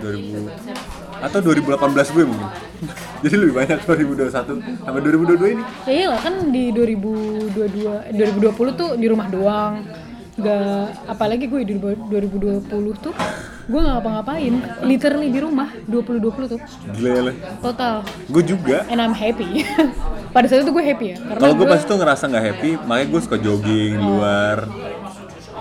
2000 0.03 0.93
atau 1.23 1.39
2018 1.39 2.15
gue 2.15 2.23
mungkin. 2.27 2.49
Jadi 3.23 3.35
lebih 3.39 3.55
banyak 3.55 3.79
2021 3.87 4.83
sampai 4.83 4.99
2022 4.99 5.55
ini. 5.55 5.63
Ya 5.87 5.93
iyalah 6.03 6.19
kan 6.19 6.35
di 6.51 6.63
2022 6.75 8.11
2020 8.11 8.79
tuh 8.79 8.89
di 8.99 9.07
rumah 9.07 9.27
doang. 9.31 9.87
Gak 10.33 11.07
apalagi 11.07 11.45
gue 11.47 11.61
di 11.63 11.75
2020 11.79 12.67
tuh 12.99 13.13
gue 13.63 13.79
nggak 13.79 13.95
ngapa-ngapain, 13.95 14.53
literally 14.83 15.31
di 15.31 15.39
rumah 15.39 15.71
2020 15.87 16.51
tuh. 16.51 16.59
Gila 16.99 17.31
ya 17.31 17.33
total. 17.63 18.03
gue 18.27 18.43
juga. 18.43 18.83
And 18.91 18.99
I'm 18.99 19.15
happy. 19.15 19.63
Pada 20.35 20.49
saat 20.51 20.67
itu 20.67 20.73
gue 20.73 20.83
happy 20.83 21.05
ya, 21.13 21.17
kalau 21.37 21.53
gue 21.53 21.63
gue 21.63 21.67
pasti 21.69 21.85
tuh 21.85 21.97
ngerasa 22.01 22.23
nggak 22.25 22.43
happy 22.43 22.71
makanya 22.89 23.07
gue 23.13 23.21
suka 23.21 23.37
jogging 23.37 23.93
di 23.95 24.03
luar 24.03 24.65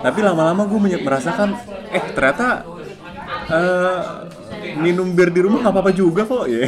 tapi 0.03 0.19
lama-lama 0.21 0.67
gue 0.67 0.79
merasakan 1.01 1.55
eh 1.95 2.03
ternyata 2.13 2.67
eh, 3.49 4.01
minum 4.79 5.09
bir 5.13 5.29
di 5.31 5.41
rumah 5.43 5.63
nggak 5.63 5.75
apa-apa 5.75 5.93
juga 5.93 6.23
kok 6.25 6.47
ya 6.47 6.67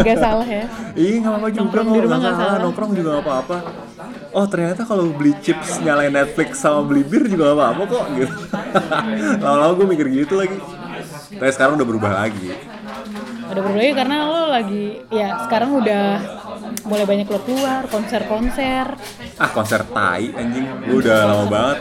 gak 0.00 0.18
salah 0.18 0.46
ya. 0.46 0.64
Iya 1.02 1.14
nggak 1.24 1.32
apa-apa 1.32 1.48
juga 1.48 1.60
Nongkrong 1.64 1.86
kok 1.86 1.94
di 1.94 2.00
rumah 2.02 2.18
nggak 2.18 2.20
nggak 2.20 2.36
salah 2.36 2.52
salah. 2.52 2.64
nongkrong 2.64 2.92
juga 2.94 3.08
nggak 3.16 3.24
apa-apa. 3.24 3.56
Oh 4.32 4.46
ternyata 4.48 4.82
kalau 4.88 5.04
beli 5.12 5.32
chips 5.44 5.80
nyalain 5.80 6.12
Netflix 6.12 6.50
sama 6.60 6.80
beli 6.84 7.02
bir 7.04 7.24
juga 7.28 7.52
nggak 7.52 7.58
apa-apa 7.58 7.82
kok 7.88 8.04
gitu. 8.16 8.34
Lama-lama 9.44 9.72
gue 9.76 9.86
mikir 9.88 10.06
gitu 10.12 10.34
lagi. 10.36 10.56
Tapi 11.32 11.50
sekarang 11.52 11.74
udah 11.80 11.86
berubah 11.88 12.12
lagi. 12.12 12.50
Udah 13.52 13.62
berbeda 13.68 13.92
karena 13.92 14.16
lo 14.24 14.42
lagi 14.48 14.84
ya 15.12 15.44
sekarang 15.44 15.76
udah 15.76 16.04
mulai 16.88 17.04
banyak 17.04 17.26
lo 17.28 17.40
keluar 17.44 17.84
konser-konser. 17.88 18.86
Ah 19.36 19.50
konser 19.52 19.84
tai 19.92 20.32
anjing, 20.32 20.66
gue 20.88 20.96
udah 21.04 21.18
lama 21.28 21.46
banget. 21.48 21.78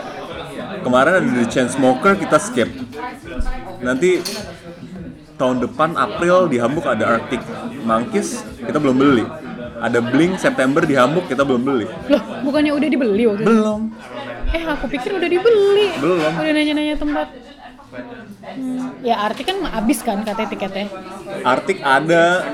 Kemarin 0.82 1.14
ada 1.22 1.30
The 1.30 1.46
Chainsmoker 1.46 2.18
kita 2.18 2.38
skip. 2.42 2.70
Nanti 3.82 4.22
tahun 5.38 5.62
depan 5.66 5.98
April 5.98 6.50
di 6.50 6.58
Hamburg 6.62 6.86
ada 6.90 7.18
Arctic 7.18 7.42
Monkeys 7.86 8.42
kita 8.62 8.78
belum 8.82 8.98
beli. 8.98 9.26
Ada 9.82 9.98
Blink 9.98 10.38
September 10.38 10.86
di 10.86 10.94
Hamburg 10.94 11.26
kita 11.26 11.42
belum 11.42 11.66
beli. 11.66 11.90
Loh, 12.10 12.22
bukannya 12.46 12.72
udah 12.78 12.90
dibeli 12.90 13.26
waktu 13.26 13.42
itu? 13.42 13.50
Belum. 13.50 13.90
Eh, 14.54 14.62
aku 14.68 14.86
pikir 14.86 15.18
udah 15.18 15.26
dibeli. 15.26 15.90
Belum. 15.98 16.32
Udah 16.38 16.54
nanya-nanya 16.54 16.96
tempat. 17.02 17.28
Hmm, 18.42 18.98
ya 19.04 19.20
arti 19.20 19.44
kan 19.44 19.58
habis 19.68 20.00
kan 20.06 20.22
katanya 20.22 20.50
tiketnya. 20.54 20.88
Arctic 21.44 21.82
ada 21.82 22.46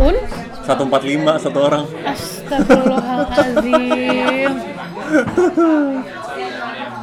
Un? 0.00 0.16
145 0.64 1.44
satu 1.44 1.58
orang. 1.60 1.84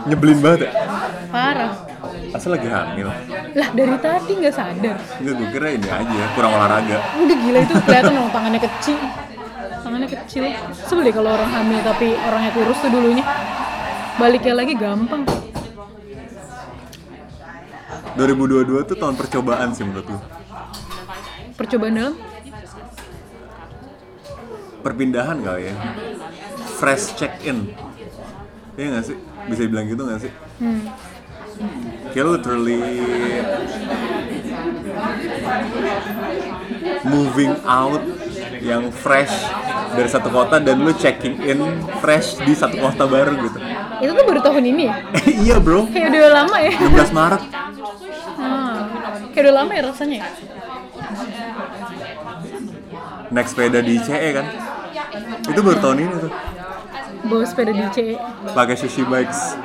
Nyebelin 0.10 0.40
banget 0.42 0.60
ya. 0.68 0.72
Parah. 1.30 1.74
Asal 2.32 2.56
lagi 2.56 2.68
hamil. 2.72 3.08
Lah 3.54 3.70
dari 3.76 3.96
tadi 4.00 4.32
nggak 4.40 4.56
sadar. 4.56 4.98
Enggak, 5.20 5.34
gue 5.36 5.48
kira 5.52 5.68
ini 5.76 5.88
aja, 5.92 6.24
kurang 6.34 6.52
olahraga. 6.56 6.98
Udah 7.20 7.38
gila 7.38 7.60
itu 7.62 7.74
kelihatan 7.84 8.14
dong 8.16 8.30
tangannya 8.32 8.62
kecil. 8.64 8.98
Tangannya 9.84 10.10
kecil. 10.10 10.44
Sebel 10.88 11.12
deh 11.12 11.14
kalau 11.14 11.30
orang 11.36 11.52
hamil 11.52 11.80
tapi 11.84 12.16
orangnya 12.16 12.52
kurus 12.56 12.80
tuh 12.80 12.90
dulunya. 12.90 13.26
Baliknya 14.16 14.54
lagi 14.56 14.74
gampang. 14.80 15.24
2022 18.12 18.90
tuh 18.92 18.98
tahun 19.00 19.16
percobaan 19.16 19.72
sih 19.72 19.84
menurut 19.88 20.06
gue. 20.08 20.22
Percobaan 21.56 21.96
dalam 21.96 22.16
Perpindahan 24.82 25.38
kali 25.46 25.70
ya. 25.70 25.76
Fresh 26.82 27.14
check 27.14 27.38
in. 27.46 27.70
Iya 28.74 28.88
nggak 28.98 29.06
sih? 29.06 29.18
Bisa 29.52 29.62
dibilang 29.68 29.86
gitu 29.86 30.02
nggak 30.02 30.20
sih? 30.24 30.32
hmm. 30.64 30.82
Kayak 32.12 32.24
lu 32.26 32.32
literally 32.36 32.80
moving 37.04 37.54
out 37.64 38.02
yang 38.60 38.90
fresh 38.94 39.32
dari 39.92 40.10
satu 40.10 40.32
kota 40.32 40.58
dan 40.58 40.82
lu 40.82 40.92
checking 40.94 41.38
in 41.44 41.60
fresh 42.00 42.40
di 42.42 42.54
satu 42.56 42.80
kota 42.80 43.04
baru 43.06 43.36
gitu. 43.38 43.60
itu 44.02 44.12
tuh 44.12 44.26
baru 44.26 44.42
tahun 44.42 44.64
ini 44.66 44.84
ya? 44.88 44.96
iya 45.46 45.56
bro, 45.62 45.86
Kayak 45.88 46.10
udah 46.10 46.32
lama 46.34 46.58
ya? 46.58 46.72
16 46.74 47.12
Maret. 47.14 47.42
Ah, 48.42 48.76
kayak 49.32 49.44
udah 49.46 49.56
lama 49.62 49.72
ya 49.72 49.82
rasanya 49.86 50.16
ya? 50.18 50.28
Naik 53.30 53.48
sepeda 53.48 53.80
di 53.80 53.96
CE 53.98 54.30
kan. 54.34 54.46
Itu 55.46 55.60
baru 55.62 55.78
tahun 55.80 55.98
ini 56.02 56.14
tuh. 56.18 56.32
Bawa 57.26 57.44
sepeda 57.46 57.72
di 57.74 57.84
CE 57.94 58.16
Pakai 58.52 58.76
sushi 58.78 59.04
bikes. 59.06 59.58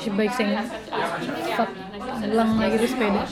Si 0.00 0.08
baik 0.08 0.32
saya 0.32 0.64
fuck 1.56 1.70
lagi 2.20 2.76
tuh 2.76 2.88
sepeda. 2.88 3.22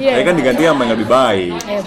Iya 0.00 0.12
Tapi 0.16 0.24
kan 0.24 0.34
diganti 0.36 0.62
sama 0.64 0.80
yang 0.84 0.92
lebih 0.96 1.08
baik. 1.08 1.52
Iya 1.64 1.80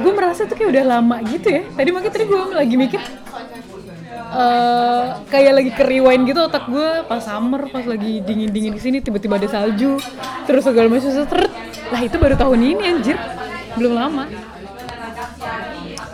Gue 0.00 0.12
merasa 0.16 0.48
tuh 0.48 0.56
kayak 0.56 0.70
udah 0.72 0.84
lama 0.86 1.16
gitu 1.28 1.48
ya. 1.50 1.62
Tadi 1.74 1.88
makanya 1.92 2.12
tadi 2.14 2.24
gue 2.26 2.40
lagi 2.54 2.76
mikir 2.78 3.02
eh 4.30 5.04
kayak 5.26 5.52
lagi 5.58 5.70
ke 5.74 5.82
rewind 5.82 6.22
gitu 6.22 6.38
otak 6.46 6.70
gue 6.70 7.02
pas 7.02 7.18
summer 7.18 7.66
pas 7.66 7.82
lagi 7.82 8.22
dingin 8.22 8.46
dingin 8.54 8.78
di 8.78 8.82
sini 8.82 9.02
tiba-tiba 9.02 9.42
ada 9.42 9.50
salju 9.50 9.98
terus 10.46 10.62
segala 10.62 10.86
macam 10.86 11.10
seret 11.10 11.50
lah 11.90 11.98
itu 11.98 12.14
baru 12.14 12.38
tahun 12.38 12.62
ini 12.62 12.82
anjir. 12.94 13.18
Belum 13.74 13.98
lama 13.98 14.30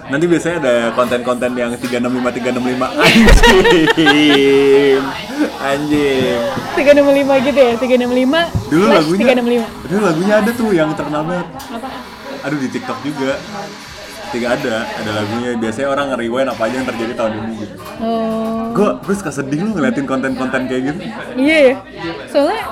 Nanti 0.06 0.24
biasanya 0.24 0.56
ada 0.60 0.74
konten-konten 0.94 1.50
yang 1.52 1.70
365 1.74 1.98
365 2.38 2.78
anjing. 3.06 5.02
Anjing. 5.58 6.38
365 6.78 7.46
gitu 7.46 7.58
ya 7.58 7.72
365 7.74 8.70
Dulu 8.70 8.84
lagunya 8.86 9.26
365 9.34 9.90
Dulu 9.90 10.00
lagunya 10.00 10.34
ada 10.36 10.50
tuh 10.52 10.70
yang 10.70 10.90
terkenal 10.94 11.22
banget. 11.22 11.46
apa 11.50 11.88
Aduh 12.42 12.58
di 12.58 12.68
TikTok 12.68 12.98
juga. 13.02 13.34
Tiga 14.26 14.54
ada, 14.54 14.74
ada 14.84 15.10
lagunya. 15.12 15.50
Biasanya 15.56 15.88
orang 15.88 16.06
nge-rewind 16.12 16.48
apa 16.48 16.62
aja 16.62 16.74
yang 16.76 16.86
terjadi 16.86 17.12
tahun 17.14 17.32
ini 17.36 17.52
gitu. 17.58 17.74
oh 17.98 18.62
Gue 18.70 18.88
gue 19.00 19.14
suka 19.16 19.32
sedih 19.32 19.60
lu 19.60 19.70
ngeliatin 19.72 20.04
konten-konten 20.04 20.60
kayak 20.66 20.82
gitu. 20.86 21.00
Iya 21.34 21.58
ya. 21.58 21.74
Soalnya 22.28 22.62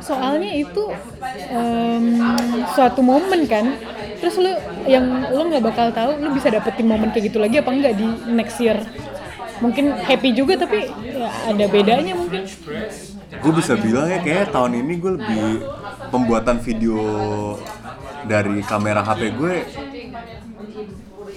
soalnya 0.00 0.50
itu 0.50 0.82
em, 1.46 2.04
suatu 2.70 3.00
momen 3.00 3.44
kan. 3.44 3.76
Terus 4.20 4.36
lu 4.36 4.52
yang 4.84 5.04
lu 5.32 5.42
nggak 5.48 5.64
bakal 5.64 5.86
tahu 5.90 6.20
lu 6.20 6.28
bisa 6.36 6.52
dapetin 6.52 6.86
momen 6.86 7.08
kayak 7.10 7.32
gitu 7.32 7.40
lagi 7.40 7.56
apa 7.58 7.70
enggak 7.72 7.94
di 7.96 8.06
next 8.30 8.60
year. 8.60 8.76
Mungkin 9.60 9.92
happy 9.92 10.32
juga 10.32 10.56
tapi 10.60 10.88
ya 10.88 11.28
ada 11.48 11.64
bedanya 11.68 12.16
mungkin. 12.16 12.44
Gue 13.40 13.52
bisa 13.56 13.76
bilang 13.76 14.08
ya 14.08 14.20
kayak 14.20 14.52
tahun 14.52 14.84
ini 14.84 14.94
gue 15.00 15.12
lebih 15.16 15.44
pembuatan 16.12 16.60
video 16.60 17.00
dari 18.28 18.60
kamera 18.60 19.00
HP 19.00 19.32
gue 19.36 19.54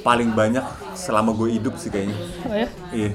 paling 0.04 0.36
banyak 0.36 0.66
selama 1.00 1.32
gue 1.32 1.56
hidup 1.56 1.80
sih 1.80 1.88
kayaknya. 1.88 2.18
Oh 2.44 2.56
ya? 2.56 2.68
Iya. 2.92 3.12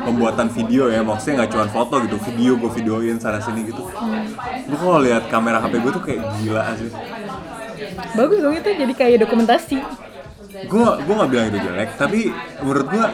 Pembuatan 0.00 0.48
video 0.48 0.88
ya, 0.88 1.04
maksudnya 1.04 1.44
nggak 1.44 1.50
cuma 1.52 1.68
foto 1.68 2.00
gitu, 2.00 2.16
video 2.24 2.56
gue 2.56 2.70
videoin 2.72 3.20
sana 3.20 3.36
sini 3.36 3.68
gitu. 3.68 3.84
Gue 4.64 4.78
kalau 4.80 5.00
lihat 5.04 5.28
kamera 5.28 5.60
HP 5.60 5.76
gue 5.84 5.92
tuh 5.92 6.04
kayak 6.04 6.20
gila 6.40 6.62
asli. 6.64 6.88
Bagus 8.16 8.38
dong 8.42 8.54
itu 8.56 8.70
jadi 8.76 8.92
kayak 8.94 9.18
dokumentasi. 9.24 9.78
Gue 10.68 10.88
gue 11.06 11.14
nggak 11.14 11.30
bilang 11.30 11.46
itu 11.48 11.58
jelek, 11.62 11.90
tapi 11.96 12.20
menurut 12.60 12.86
gue 12.90 13.06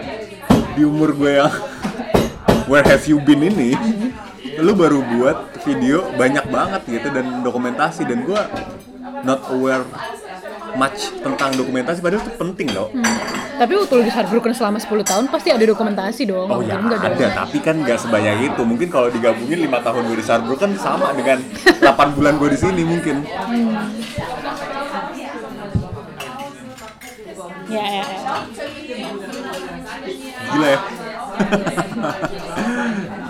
di 0.77 0.83
umur 0.83 1.11
gue 1.15 1.31
yang 1.41 1.53
where 2.71 2.85
have 2.85 3.05
you 3.07 3.23
been 3.23 3.45
ini, 3.47 3.77
lu 4.59 4.73
baru 4.75 5.05
buat 5.05 5.63
video 5.63 6.11
banyak 6.17 6.47
banget 6.49 6.83
gitu 6.89 7.09
dan 7.13 7.45
dokumentasi 7.45 8.03
dan 8.09 8.25
gue 8.25 8.41
not 9.23 9.41
aware 9.53 9.85
much 10.77 11.11
tentang 11.25 11.51
dokumentasi 11.57 11.99
padahal 12.05 12.23
itu 12.23 12.33
penting 12.37 12.69
loh. 12.77 12.93
Tapi 13.57 13.73
waktu 13.73 13.93
lu 13.97 14.03
di 14.05 14.13
Heartbroken 14.13 14.53
selama 14.53 14.77
10 14.77 15.01
tahun 15.03 15.25
pasti 15.33 15.49
ada 15.49 15.65
dokumentasi 15.65 16.23
dong. 16.29 16.49
Oh 16.53 16.61
ya 16.61 16.77
ada, 16.77 17.49
tapi 17.49 17.59
kan 17.65 17.81
nggak 17.81 17.97
sebanyak 17.97 18.53
itu. 18.53 18.63
Mungkin 18.63 18.89
kalau 18.93 19.09
digabungin 19.09 19.65
lima 19.65 19.81
tahun 19.81 20.05
gue 20.13 20.21
di 20.21 20.27
Sarbro 20.27 20.55
kan 20.61 20.77
sama 20.77 21.17
dengan 21.17 21.41
8 21.81 22.17
bulan 22.17 22.37
gue 22.37 22.49
di 22.53 22.59
sini 22.61 22.83
mungkin. 22.85 23.25
Ya, 27.67 27.83
ya, 27.83 28.05
ya. 28.05 28.39
Gila 30.53 30.69
ya. 30.71 30.81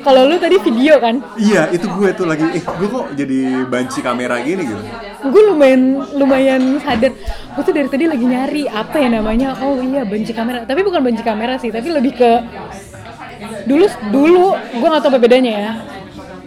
Kalau 0.00 0.24
lu 0.24 0.36
tadi 0.40 0.56
video 0.64 0.96
kan, 0.96 1.20
iya, 1.36 1.68
itu 1.68 1.84
gue 1.84 2.08
tuh 2.16 2.24
lagi, 2.24 2.44
eh 2.56 2.62
gue 2.64 2.88
kok 2.88 3.06
jadi 3.12 3.68
banci 3.68 4.00
kamera 4.00 4.40
gini 4.40 4.64
gitu. 4.64 4.82
gue 5.28 5.42
lumayan 5.52 5.82
lumayan 6.16 6.62
sadar. 6.80 7.12
Gue 7.52 7.62
tuh 7.62 7.74
dari 7.76 7.88
tadi 7.92 8.04
lagi 8.08 8.24
nyari 8.24 8.64
apa 8.64 8.96
ya 8.96 9.08
namanya. 9.12 9.60
Oh 9.60 9.76
iya 9.84 10.08
benci 10.08 10.32
kamera. 10.32 10.64
Tapi 10.64 10.80
bukan 10.80 11.04
benci 11.04 11.20
kamera 11.20 11.60
sih, 11.60 11.68
tapi 11.68 11.92
lebih 11.92 12.16
ke 12.16 12.30
dulu 13.68 13.86
dulu 14.08 14.46
gue 14.56 14.88
nggak 14.88 15.02
tahu 15.04 15.12
apa 15.12 15.20
bedanya 15.20 15.52
ya. 15.52 15.72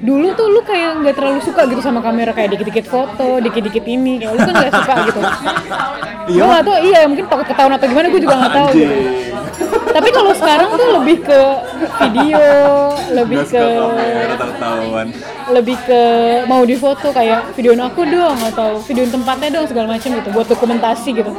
Dulu 0.04 0.28
tuh 0.36 0.47
lu 0.51 0.60
kayak 0.68 0.99
nggak 0.99 1.16
terlalu 1.16 1.39
suka 1.39 1.64
gitu 1.72 1.80
sama 1.80 2.04
kamera 2.04 2.36
kayak 2.36 2.60
dikit-dikit 2.60 2.91
foto, 2.91 3.39
dikit-dikit 3.39 3.88
ini. 3.88 4.20
Kayak 4.20 4.32
lu 4.36 4.39
kan 4.43 4.54
nggak 4.54 4.74
suka 4.76 4.93
gitu. 5.08 5.20
Iya. 6.28 6.39
Gue 6.43 6.47
nggak 6.51 6.66
tahu. 6.68 6.78
Iya 6.84 6.99
mungkin 7.08 7.26
takut 7.32 7.45
ketahuan 7.47 7.74
atau 7.80 7.88
gimana 7.88 8.08
gue 8.12 8.22
juga 8.22 8.36
nggak 8.36 8.54
tahu. 8.54 8.70
Gitu. 8.76 8.95
Tapi 9.93 10.10
kalau 10.10 10.34
sekarang 10.34 10.70
tuh 10.74 10.88
lebih 10.99 11.18
ke 11.22 11.39
video, 12.01 12.41
lebih 13.14 13.45
Gak 13.45 13.51
ke 13.54 13.62
suka 13.62 13.93
kamera 13.93 14.36
tertawan. 14.36 15.08
lebih 15.54 15.78
ke 15.86 16.01
mau 16.49 16.64
difoto 16.66 17.14
kayak 17.14 17.54
videoin 17.54 17.84
aku 17.84 18.01
dong 18.08 18.38
atau 18.49 18.82
videoin 18.89 19.12
tempatnya 19.14 19.49
dong 19.60 19.68
segala 19.70 19.88
macam 19.93 20.10
gitu 20.18 20.30
buat 20.34 20.47
dokumentasi 20.49 21.10
gitu 21.14 21.32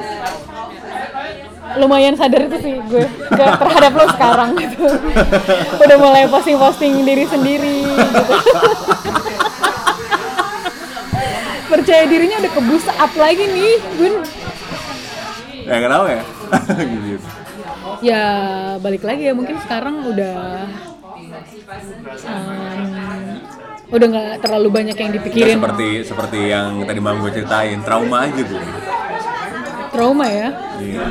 lumayan 1.74 2.14
sadar 2.14 2.44
itu 2.44 2.58
sih 2.60 2.74
gue 2.78 3.04
ke 3.26 3.44
terhadap 3.56 3.92
lo 3.92 4.06
sekarang 4.08 4.52
gitu 4.54 4.84
udah 5.76 5.96
mulai 5.96 6.24
posting-posting 6.26 7.02
diri 7.02 7.24
sendiri 7.24 7.76
gitu 7.88 8.22
percaya 11.66 12.04
dirinya 12.04 12.36
udah 12.38 12.52
kebus 12.52 12.84
up 12.90 13.12
lagi 13.14 13.44
nih 13.44 13.74
gue 13.94 14.10
Ya 15.64 15.80
nggak 15.80 15.90
tahu 15.90 16.06
ya. 16.06 16.20
gitu. 17.08 17.26
ya 18.04 18.24
balik 18.78 19.00
lagi 19.00 19.22
ya 19.24 19.32
mungkin 19.32 19.56
sekarang 19.58 20.04
udah 20.04 20.68
em, 22.20 23.40
udah 23.88 24.06
nggak 24.06 24.30
terlalu 24.38 24.68
banyak 24.68 24.92
yang 24.92 25.08
Ya, 25.08 25.16
dipikirin 25.16 25.56
seperti 25.56 25.88
seperti 26.04 26.38
yang 26.52 26.84
tadi 26.84 27.00
malam 27.00 27.18
gue 27.18 27.32
ceritain, 27.32 27.80
trauma 27.80 28.28
aja 28.28 28.42
gue. 28.44 28.60
Trauma 29.94 30.26
ya 30.26 30.48
Iya. 30.74 31.06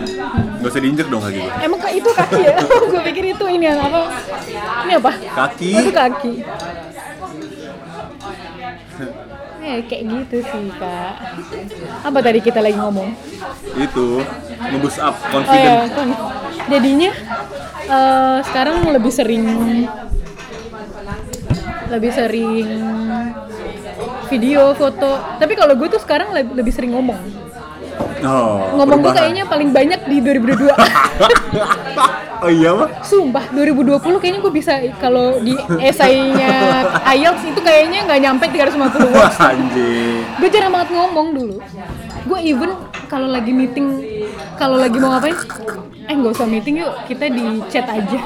Gak 0.59 0.69
usah 0.69 0.81
diinjek 0.81 1.07
dong 1.07 1.19
kaki 1.19 1.39
gue. 1.39 1.51
Emang 1.61 1.79
kak 1.79 1.93
itu 1.93 2.09
kaki 2.09 2.39
ya? 2.41 2.55
gue 2.91 3.01
pikir 3.05 3.23
itu 3.29 3.45
ini 3.47 3.65
yang 3.65 3.79
apa? 3.81 3.99
Ini 4.83 4.93
apa? 4.95 5.11
Kaki. 5.33 5.69
Oh, 5.69 5.81
itu 5.81 5.91
kaki. 5.93 6.33
Eh, 9.63 9.79
kayak 9.81 10.03
gitu 10.05 10.43
sih 10.43 10.67
kak. 10.75 11.13
Apa 12.03 12.19
tadi 12.19 12.39
kita 12.39 12.59
lagi 12.59 12.75
ngomong? 12.75 13.15
Itu 13.73 14.19
ngebus 14.61 14.99
up 14.99 15.15
Oh 15.15 15.23
ya, 15.23 15.31
confidence. 15.31 15.91
kan. 15.93 16.09
Jadinya 16.67 17.11
eh, 17.85 18.37
sekarang 18.43 18.83
lebih 18.85 19.07
sering 19.09 19.43
lebih 21.87 22.11
sering 22.11 22.67
video, 24.27 24.73
foto. 24.73 25.11
Tapi 25.33 25.53
kalau 25.53 25.73
gue 25.73 25.87
tuh 25.87 26.01
sekarang 26.01 26.35
le- 26.35 26.53
lebih 26.53 26.73
sering 26.73 26.91
ngomong. 26.91 27.23
Oh, 28.23 28.79
Ngomong 28.79 29.03
gue 29.03 29.13
kayaknya 29.13 29.43
paling 29.43 29.75
banyak 29.75 29.99
di 30.07 30.17
2022. 30.23 30.71
oh 32.43 32.49
iya 32.51 32.71
mah? 32.71 32.87
Sumpah 33.03 33.51
2020 33.51 33.99
kayaknya 34.23 34.39
gue 34.39 34.53
bisa 34.55 34.73
kalau 34.95 35.43
di 35.43 35.53
esainya 35.83 36.87
IELTS 37.03 37.43
itu 37.51 37.59
kayaknya 37.59 38.07
nggak 38.07 38.19
nyampe 38.23 38.45
350 38.47 39.11
words. 39.11 39.37
Anjing. 39.51 40.23
Gue 40.39 40.49
jarang 40.49 40.71
banget 40.71 40.89
ngomong 40.95 41.27
dulu. 41.35 41.55
Gue 42.23 42.39
even 42.47 42.71
kalau 43.11 43.27
lagi 43.27 43.51
meeting, 43.51 43.87
kalau 44.55 44.79
lagi 44.79 44.97
mau 44.97 45.11
ngapain, 45.13 45.35
eh 46.07 46.15
nggak 46.15 46.33
usah 46.33 46.47
meeting 46.47 46.79
yuk, 46.79 46.95
kita 47.03 47.27
di 47.27 47.59
chat 47.67 47.85
aja. 47.91 48.19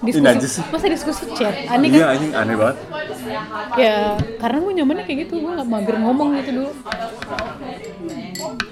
Diskusi. 0.00 0.46
Sih. 0.48 0.64
Masa 0.72 0.86
diskusi 0.88 1.22
chat? 1.36 1.52
Aneh 1.68 1.92
Iya 1.92 2.06
kan? 2.08 2.14
anjing 2.16 2.32
aneh 2.32 2.54
banget. 2.56 2.76
Ya 3.76 4.14
karena 4.38 4.58
gue 4.62 4.72
nyamannya 4.78 5.04
kayak 5.04 5.18
gitu, 5.26 5.42
gue 5.42 5.50
nggak 5.58 5.68
mager 5.68 5.96
ngomong 5.98 6.28
gitu 6.40 6.50
dulu. 6.54 6.70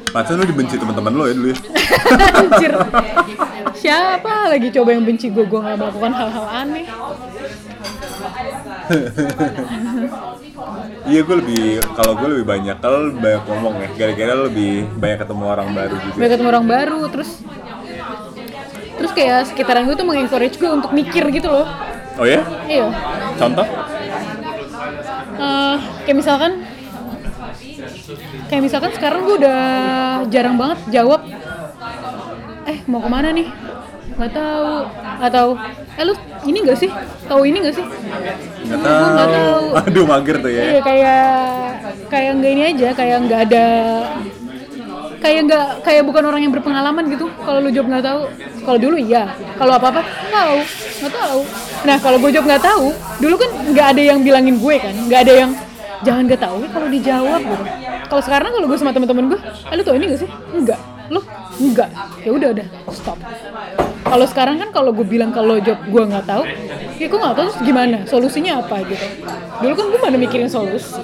Pantesan 0.08 0.40
lu 0.40 0.46
dibenci 0.46 0.74
teman-teman 0.76 1.12
lo 1.12 1.24
ya 1.24 1.34
dulu 1.34 1.48
ya. 1.50 1.58
Anjir. 2.34 2.72
Siapa 3.74 4.32
lagi 4.48 4.68
coba 4.70 4.88
yang 4.90 5.04
benci 5.04 5.28
gue? 5.28 5.44
Gue 5.44 5.60
nggak 5.60 5.76
melakukan 5.76 6.12
hal-hal 6.12 6.46
aneh. 6.46 6.84
Iya 11.04 11.20
gue 11.22 11.36
lebih 11.38 11.64
kalau 11.94 12.12
gue 12.14 12.28
lebih 12.30 12.46
banyak 12.46 12.76
kalau 12.78 13.08
lebih 13.08 13.20
banyak 13.20 13.42
ngomong 13.46 13.74
ya 13.78 13.88
gara-gara 13.96 14.34
lebih 14.44 14.72
banyak 14.94 15.18
ketemu 15.18 15.44
orang 15.46 15.68
baru 15.72 15.94
juga. 15.98 16.16
banyak 16.16 16.30
ketemu 16.30 16.48
orang 16.48 16.66
baru 16.66 17.00
terus 17.08 17.30
terus 18.98 19.12
kayak 19.14 19.40
sekitaran 19.46 19.86
gue 19.86 19.96
tuh 19.96 20.04
mengencourage 20.04 20.56
gue 20.56 20.68
untuk 20.68 20.90
mikir 20.92 21.24
gitu 21.30 21.48
loh 21.48 21.64
Oh 22.18 22.26
ya? 22.26 22.42
iya 22.66 22.90
Contoh? 23.38 23.62
Eh, 25.38 25.76
kayak 26.02 26.16
misalkan 26.18 26.52
kayak 28.48 28.62
misalkan 28.62 28.92
sekarang 28.92 29.20
gue 29.24 29.36
udah 29.44 29.60
jarang 30.28 30.56
banget 30.56 30.78
jawab 30.90 31.20
eh 32.64 32.78
mau 32.84 33.00
ke 33.00 33.08
mana 33.08 33.28
nih 33.30 33.48
nggak 34.18 34.32
tahu 34.34 34.70
atau 35.20 35.46
eh 35.94 36.04
lu 36.04 36.14
ini 36.42 36.58
nggak 36.64 36.78
sih 36.78 36.90
tahu 37.24 37.42
ini 37.44 37.56
nggak 37.62 37.76
sih 37.76 37.86
Nggak 38.68 38.78
Gue 38.84 39.08
nggak 39.08 39.28
tahu. 39.32 39.32
tahu. 39.32 39.64
Aduh 39.88 40.04
mager 40.04 40.36
tuh 40.38 40.52
ya. 40.52 40.62
Iya 40.68 40.80
kayak 40.84 41.24
kayak 42.12 42.30
nggak 42.36 42.52
ini 42.52 42.62
aja, 42.68 42.88
kayak 42.92 43.16
nggak 43.24 43.40
ada 43.48 43.66
kayak 45.18 45.40
nggak 45.48 45.66
kayak 45.82 46.02
bukan 46.04 46.22
orang 46.22 46.40
yang 46.44 46.52
berpengalaman 46.52 47.04
gitu. 47.08 47.32
Kalau 47.40 47.64
lu 47.64 47.72
jawab 47.72 47.88
nggak 47.88 48.04
tahu, 48.04 48.20
kalau 48.62 48.78
dulu 48.78 48.96
iya, 49.00 49.24
kalau 49.56 49.72
apa 49.72 49.86
apa 49.88 50.02
tahu, 50.28 50.56
nggak 51.00 51.12
tahu. 51.16 51.40
Nah 51.88 51.96
kalau 51.96 52.16
gue 52.20 52.30
jawab 52.30 52.46
nggak 52.46 52.60
tahu, 52.62 52.86
dulu 53.18 53.34
kan 53.40 53.50
nggak 53.72 53.86
ada 53.96 54.02
yang 54.04 54.18
bilangin 54.20 54.56
gue 54.60 54.74
kan, 54.76 54.94
nggak 55.08 55.20
ada 55.24 55.32
yang 55.32 55.50
jangan 56.04 56.22
nggak 56.28 56.42
tahu 56.44 56.56
ya 56.60 56.68
kalau 56.68 56.88
dijawab 56.92 57.40
gitu. 57.40 57.64
Kalau 58.08 58.22
sekarang 58.24 58.50
kalau 58.56 58.66
gue 58.66 58.78
sama 58.80 58.92
teman-teman 58.96 59.36
gue, 59.36 59.40
eh, 59.40 59.74
lu 59.76 59.82
tau 59.84 59.94
ini 59.94 60.04
gak 60.08 60.20
sih? 60.24 60.30
Enggak, 60.56 60.80
lu 61.12 61.20
enggak. 61.60 61.90
Ya 62.24 62.30
udah 62.32 62.48
udah 62.56 62.66
stop. 62.96 63.20
Kalau 64.08 64.24
sekarang 64.24 64.56
kan 64.56 64.72
kalau 64.72 64.90
gue 64.96 65.04
bilang 65.04 65.28
kalau 65.36 65.60
jawab 65.60 65.84
gue 65.84 66.02
nggak 66.08 66.24
tahu, 66.24 66.42
ya 66.96 67.06
gue 67.12 67.18
nggak 67.20 67.36
tahu 67.36 67.44
terus 67.52 67.60
gimana, 67.60 68.08
solusinya 68.08 68.64
apa 68.64 68.80
gitu. 68.88 69.04
Dulu 69.60 69.72
kan 69.76 69.86
gue 69.92 70.00
mana 70.00 70.16
mikirin 70.16 70.48
solusi. 70.48 70.96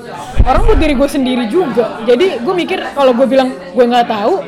Orang 0.48 0.64
buat 0.64 0.80
diri 0.80 0.96
gue 0.96 1.08
sendiri 1.08 1.44
juga. 1.52 2.00
Jadi 2.08 2.40
gue 2.40 2.54
mikir 2.56 2.80
kalau 2.96 3.12
gue 3.12 3.28
bilang 3.28 3.52
gue 3.52 3.84
nggak 3.84 4.08
tahu, 4.08 4.40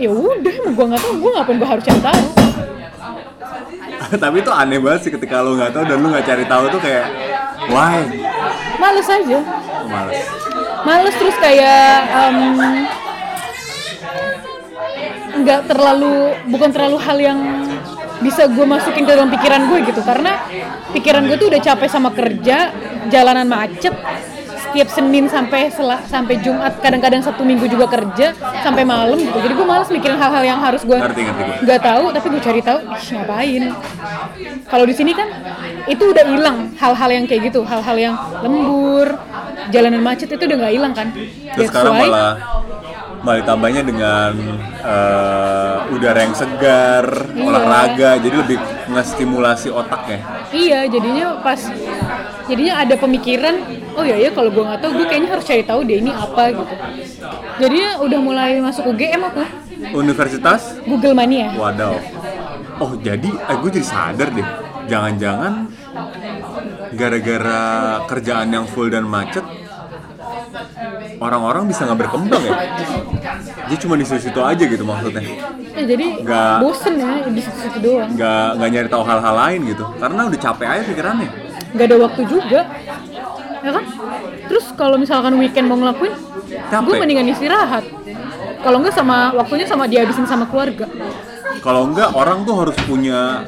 ya 0.00 0.08
udah 0.08 0.54
gue 0.64 0.84
nggak 0.88 1.02
tahu, 1.04 1.12
gue 1.20 1.30
ngapain 1.36 1.56
gue 1.60 1.68
harus 1.68 1.84
cari 1.84 2.00
tahu. 2.00 2.22
Tapi 4.24 4.36
itu 4.40 4.52
aneh 4.52 4.78
banget 4.80 5.00
sih 5.04 5.12
ketika 5.12 5.44
lo 5.44 5.52
nggak 5.60 5.76
tahu 5.76 5.84
dan 5.84 5.96
lo 6.00 6.06
nggak 6.08 6.24
cari 6.24 6.44
tahu 6.48 6.64
tuh 6.72 6.80
kayak 6.80 7.04
why? 7.68 8.00
Males 8.80 9.08
aja. 9.12 9.38
Males. 9.84 10.43
Males 10.84 11.16
terus 11.16 11.36
kayak 11.40 11.96
nggak 15.34 15.60
terlalu 15.66 16.36
bukan 16.52 16.70
terlalu 16.70 16.98
hal 17.00 17.18
yang 17.18 17.40
bisa 18.20 18.48
gue 18.48 18.64
masukin 18.68 19.04
ke 19.04 19.12
dalam 19.12 19.32
pikiran 19.32 19.68
gue 19.68 19.78
gitu. 19.88 20.00
Karena 20.04 20.44
pikiran 20.92 21.24
gue 21.24 21.36
tuh 21.40 21.48
udah 21.48 21.60
capek 21.60 21.88
sama 21.88 22.12
kerja 22.12 22.70
jalanan 23.08 23.48
macet 23.48 23.92
tiap 24.74 24.90
Senin 24.90 25.30
sampai 25.30 25.70
selah 25.70 26.02
sampai 26.02 26.42
Jumat 26.42 26.82
kadang-kadang 26.82 27.22
satu 27.22 27.40
minggu 27.40 27.64
juga 27.66 27.86
kerja 27.86 28.34
sampai 28.60 28.82
malam 28.82 29.14
gitu. 29.16 29.38
Jadi 29.38 29.54
gue 29.54 29.64
malas 29.64 29.86
mikirin 29.86 30.18
hal-hal 30.18 30.42
yang 30.42 30.58
harus 30.58 30.82
gue 30.82 30.98
nggak 31.62 31.80
tahu 31.80 32.04
tapi 32.10 32.26
gue 32.28 32.42
cari 32.42 32.60
tahu 32.60 32.78
ih 32.82 33.14
ngapain? 33.14 33.62
Kalau 34.66 34.84
di 34.84 34.92
sini 34.92 35.14
kan 35.14 35.30
itu 35.86 36.10
udah 36.10 36.24
hilang 36.26 36.58
hal-hal 36.74 37.10
yang 37.12 37.24
kayak 37.24 37.48
gitu 37.48 37.62
hal-hal 37.62 37.96
yang 37.96 38.14
lembur 38.42 39.14
jalanan 39.70 40.02
macet 40.02 40.28
itu 40.28 40.42
udah 40.42 40.56
nggak 40.58 40.74
hilang 40.74 40.92
kan? 40.92 41.08
Terus 41.14 41.30
That's 41.54 41.70
sekarang 41.70 41.94
why- 41.94 42.02
malah 42.04 42.30
malah 43.24 43.38
ditambahnya 43.40 43.82
dengan 43.82 44.32
eh, 44.84 45.76
udara 45.88 46.18
yang 46.20 46.36
segar, 46.36 47.08
Iya. 47.32 47.40
olahraga, 47.40 48.10
jadi 48.20 48.36
lebih 48.36 48.58
ngestimulasi 48.84 49.72
otaknya. 49.72 50.20
Iya, 50.52 50.84
jadinya 50.92 51.40
pas 51.40 51.56
jadinya 52.44 52.84
ada 52.84 52.94
pemikiran, 52.94 53.64
oh 53.94 54.04
ya 54.04 54.16
ya 54.16 54.30
kalau 54.30 54.50
gue 54.50 54.62
nggak 54.62 54.80
tahu, 54.80 54.90
gue 54.94 55.06
kayaknya 55.06 55.28
harus 55.30 55.44
cari 55.44 55.62
tahu 55.62 55.80
deh 55.82 55.98
ini 55.98 56.10
apa 56.10 56.42
gitu. 56.50 56.74
Jadinya 57.56 57.90
udah 58.00 58.18
mulai 58.20 58.50
masuk 58.58 58.84
UGM 58.88 59.22
aku, 59.24 59.42
Universitas, 59.92 60.78
Google 60.82 61.14
Mania. 61.14 61.54
wadaw. 61.54 61.94
Oh 62.76 62.98
jadi, 62.98 63.30
eh, 63.30 63.56
gue 63.56 63.70
jadi 63.72 63.86
sadar 63.86 64.28
deh, 64.28 64.48
jangan-jangan 64.84 65.70
gara-gara 66.92 67.62
kerjaan 68.04 68.48
yang 68.48 68.66
full 68.66 68.86
dan 68.86 69.04
macet, 69.04 69.42
orang-orang 71.16 71.66
bisa 71.66 71.84
nggak 71.84 72.00
berkembang 72.00 72.42
ya? 72.42 72.54
Dia 73.64 73.78
cuma 73.78 73.94
di 73.94 74.04
situ 74.04 74.40
aja 74.40 74.64
gitu 74.64 74.82
maksudnya. 74.82 75.22
Ya, 75.74 75.82
jadi 75.84 76.06
Nggak- 76.20 76.58
bosen 76.60 76.94
ya 76.96 77.10
di 77.24 77.40
situ 77.40 77.78
doang. 77.80 78.10
nggak 78.10 78.46
nggak 78.56 78.68
nyari 78.70 78.88
tahu 78.88 79.02
hal-hal 79.02 79.34
lain 79.36 79.60
gitu 79.66 79.84
karena 79.96 80.20
udah 80.24 80.38
capek 80.40 80.66
aja 80.68 80.82
pikirannya 80.84 81.30
Gak 81.74 81.90
ada 81.90 81.96
waktu 81.98 82.22
juga, 82.30 82.60
ya 83.64 83.70
kan? 83.72 83.84
Terus 84.44 84.66
kalau 84.74 84.94
misalkan 84.94 85.34
weekend 85.34 85.66
mau 85.66 85.76
ngelakuin, 85.76 86.12
gue 86.60 86.94
mendingan 86.94 87.26
istirahat. 87.26 87.84
Kalau 88.60 88.76
nggak 88.78 88.92
sama 88.92 89.32
waktunya 89.34 89.64
sama 89.64 89.84
dihabisin 89.84 90.24
sama 90.24 90.44
keluarga. 90.44 90.84
kalau 91.60 91.88
enggak 91.88 92.12
orang 92.12 92.44
tuh 92.44 92.60
harus 92.60 92.76
punya 92.84 93.40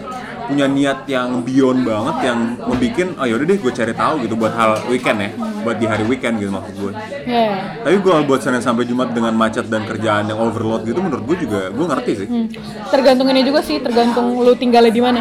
punya 0.46 0.64
niat 0.64 1.04
yang 1.04 1.42
beyond 1.42 1.82
banget 1.82 2.16
yang 2.24 2.38
membikin 2.62 3.12
oh 3.18 3.26
yaudah 3.26 3.44
deh 3.44 3.58
gue 3.58 3.68
cari 3.68 3.92
tahu 3.92 4.22
gitu 4.22 4.38
buat 4.38 4.54
hal 4.54 4.78
weekend 4.86 5.18
ya 5.18 5.30
buat 5.60 5.74
di 5.74 5.84
hari 5.84 6.06
weekend 6.06 6.38
gitu 6.38 6.48
maksud 6.48 6.74
gue 6.78 6.92
Ya. 7.26 7.76
tapi 7.82 7.98
gue 7.98 8.14
buat 8.24 8.40
Senin 8.40 8.62
sampai 8.62 8.86
Jumat 8.86 9.10
dengan 9.10 9.34
macet 9.34 9.66
dan 9.66 9.84
kerjaan 9.84 10.30
yang 10.30 10.38
overload 10.38 10.86
gitu 10.86 10.96
menurut 10.96 11.26
gue 11.26 11.44
juga 11.44 11.68
gue 11.68 11.84
ngerti 11.84 12.12
sih 12.14 12.26
Hmm. 12.26 12.46
Tergantung 12.88 13.26
ini 13.28 13.42
juga 13.42 13.60
sih, 13.60 13.82
tergantung 13.82 14.38
lu 14.38 14.54
tinggalnya 14.54 14.88
di 14.88 15.02
mana. 15.02 15.20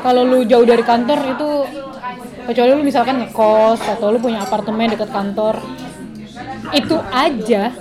Kalau 0.00 0.24
lu 0.24 0.42
jauh 0.42 0.64
dari 0.64 0.80
kantor 0.80 1.18
itu 1.28 1.48
kecuali 2.44 2.70
lu 2.76 2.84
misalkan 2.84 3.24
ngekos 3.24 3.80
atau 3.84 4.12
lu 4.12 4.18
punya 4.20 4.44
apartemen 4.44 4.92
dekat 4.92 5.10
kantor. 5.10 5.60
Itu 6.72 6.96
aja 7.12 7.72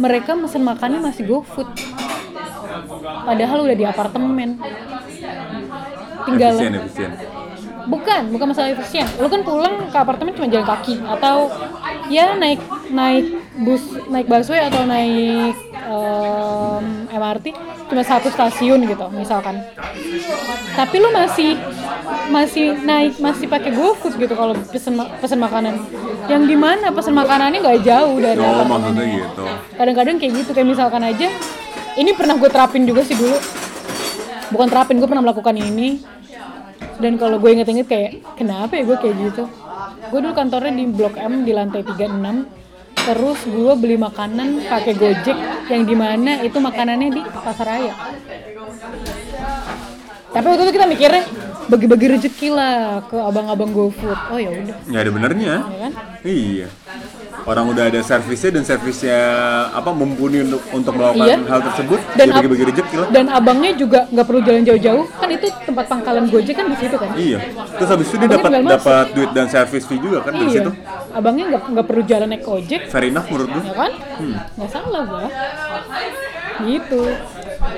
mereka 0.00 0.36
mesen 0.36 0.64
makannya 0.64 1.00
masih 1.00 1.28
GoFood. 1.28 1.68
Padahal 3.24 3.64
udah 3.64 3.76
di 3.76 3.86
apartemen. 3.86 4.60
Tinggal 6.28 6.52
efisien 6.60 6.74
efisien 6.76 7.10
bukan, 7.90 8.22
bukan 8.30 8.46
masalah 8.52 8.70
efisien. 8.74 9.06
Lu 9.18 9.26
kan 9.26 9.42
pulang 9.42 9.88
ke 9.90 9.96
apartemen 9.98 10.32
cuma 10.36 10.46
jalan 10.46 10.66
kaki 10.66 11.00
atau 11.02 11.50
ya 12.06 12.38
naik 12.38 12.60
naik 12.94 13.26
bus, 13.66 13.82
naik 14.10 14.26
busway 14.30 14.62
atau 14.62 14.86
naik 14.86 15.69
em, 15.90 16.84
MRT 17.10 17.46
cuma 17.90 18.02
satu 18.06 18.30
stasiun 18.30 18.86
gitu 18.86 19.06
misalkan. 19.10 19.58
Tapi 20.78 20.96
lu 21.02 21.10
masih 21.10 21.58
masih 22.30 22.78
naik 22.86 23.18
masih 23.18 23.50
pakai 23.50 23.74
GoFood 23.74 24.14
gitu 24.22 24.38
kalau 24.38 24.54
pesen 24.70 24.94
pesen 25.18 25.38
makanan. 25.42 25.74
Yang 26.30 26.42
di 26.46 26.56
mana 26.56 26.94
pesen 26.94 27.14
makanannya 27.18 27.58
nggak 27.58 27.80
jauh 27.82 28.16
dari 28.22 28.38
oh 28.38 28.62
maksudnya 28.62 29.04
gitu 29.18 29.44
Kadang-kadang 29.74 30.16
kayak 30.22 30.32
gitu 30.38 30.50
kayak 30.54 30.68
misalkan 30.70 31.02
aja 31.02 31.28
ini 31.98 32.14
pernah 32.14 32.38
gue 32.38 32.46
terapin 32.46 32.86
juga 32.86 33.02
sih 33.02 33.18
dulu. 33.18 33.34
Bukan 34.50 34.66
terapin, 34.66 34.98
gue 34.98 35.08
pernah 35.10 35.24
melakukan 35.26 35.54
ini. 35.58 36.02
Dan 37.00 37.16
kalau 37.16 37.40
gue 37.40 37.50
inget-inget 37.50 37.88
kayak 37.88 38.10
kenapa 38.36 38.76
ya 38.76 38.84
gue 38.84 38.96
kayak 38.98 39.16
gitu? 39.30 39.44
Gue 40.10 40.18
dulu 40.20 40.34
kantornya 40.36 40.74
di 40.74 40.84
Blok 40.90 41.16
M 41.16 41.42
di 41.48 41.52
lantai 41.56 41.82
36. 41.82 42.59
Terus 43.00 43.38
gue 43.48 43.72
beli 43.80 43.96
makanan 43.96 44.68
pakai 44.68 44.92
Gojek 44.94 45.38
yang 45.72 45.82
di 45.88 45.96
mana 45.96 46.44
itu 46.44 46.58
makanannya 46.60 47.08
di 47.10 47.22
Pasaraya. 47.24 47.94
Tapi 50.30 50.46
waktu 50.46 50.62
itu 50.62 50.72
kita 50.78 50.86
mikirnya 50.86 51.22
bagi-bagi 51.66 52.06
rezeki 52.18 52.48
lah 52.54 53.02
ke 53.06 53.18
abang-abang 53.18 53.70
GoFood. 53.74 54.18
Oh 54.30 54.38
ya 54.38 54.50
udah, 54.54 54.76
nggak 54.86 55.02
ada 55.02 55.10
benernya 55.10 55.54
ya 55.66 55.78
kan? 55.86 55.92
iya 56.26 56.68
orang 57.42 57.64
udah 57.66 57.84
ada 57.86 58.00
servisnya 58.00 58.50
dan 58.52 58.64
servisnya 58.64 59.18
apa 59.70 59.90
mumpuni 59.90 60.42
untuk 60.42 60.60
untuk 60.70 60.92
melakukan 60.92 61.28
Iya. 61.30 61.36
hal 61.46 61.60
tersebut 61.62 62.00
Dan 62.12 62.26
ya 62.26 62.32
bagi-bagi 62.34 62.64
rezeki 62.66 62.94
lah 62.96 63.08
Dan 63.08 63.24
abangnya 63.26 63.72
juga 63.74 64.00
nggak 64.06 64.26
perlu 64.26 64.40
jalan 64.40 64.62
jauh-jauh, 64.62 65.04
kan 65.10 65.28
itu 65.28 65.46
tempat 65.62 65.84
pangkalan 65.86 66.24
Gojek 66.26 66.54
kan 66.54 66.66
di 66.66 66.76
situ 66.76 66.96
kan? 66.96 67.10
iya 67.14 67.38
terus 67.72 67.88
habis 67.88 68.06
itu 68.06 68.16
dia 68.18 68.28
dapat 68.30 68.50
dapat 68.60 69.04
duit 69.12 69.30
dan 69.30 69.46
servis 69.46 69.84
fee 69.84 69.96
juga 69.96 70.20
kan 70.20 70.32
dari 70.32 70.46
Iya, 70.46 70.60
situ 70.60 70.70
abangnya 71.10 71.44
nggak 71.48 71.62
nggak 71.70 71.86
perlu 71.86 72.02
jalan 72.04 72.28
naik 72.28 72.44
ojek, 72.44 72.80
fair 72.86 73.04
enough 73.04 73.26
menurut 73.26 73.48
gue 73.50 73.62
ya 73.62 73.74
kan? 73.74 73.92
Hmm. 74.16 74.34
Nggak 74.54 74.70
salah 74.70 75.02
gua. 75.04 75.26
Gitu. 76.60 77.02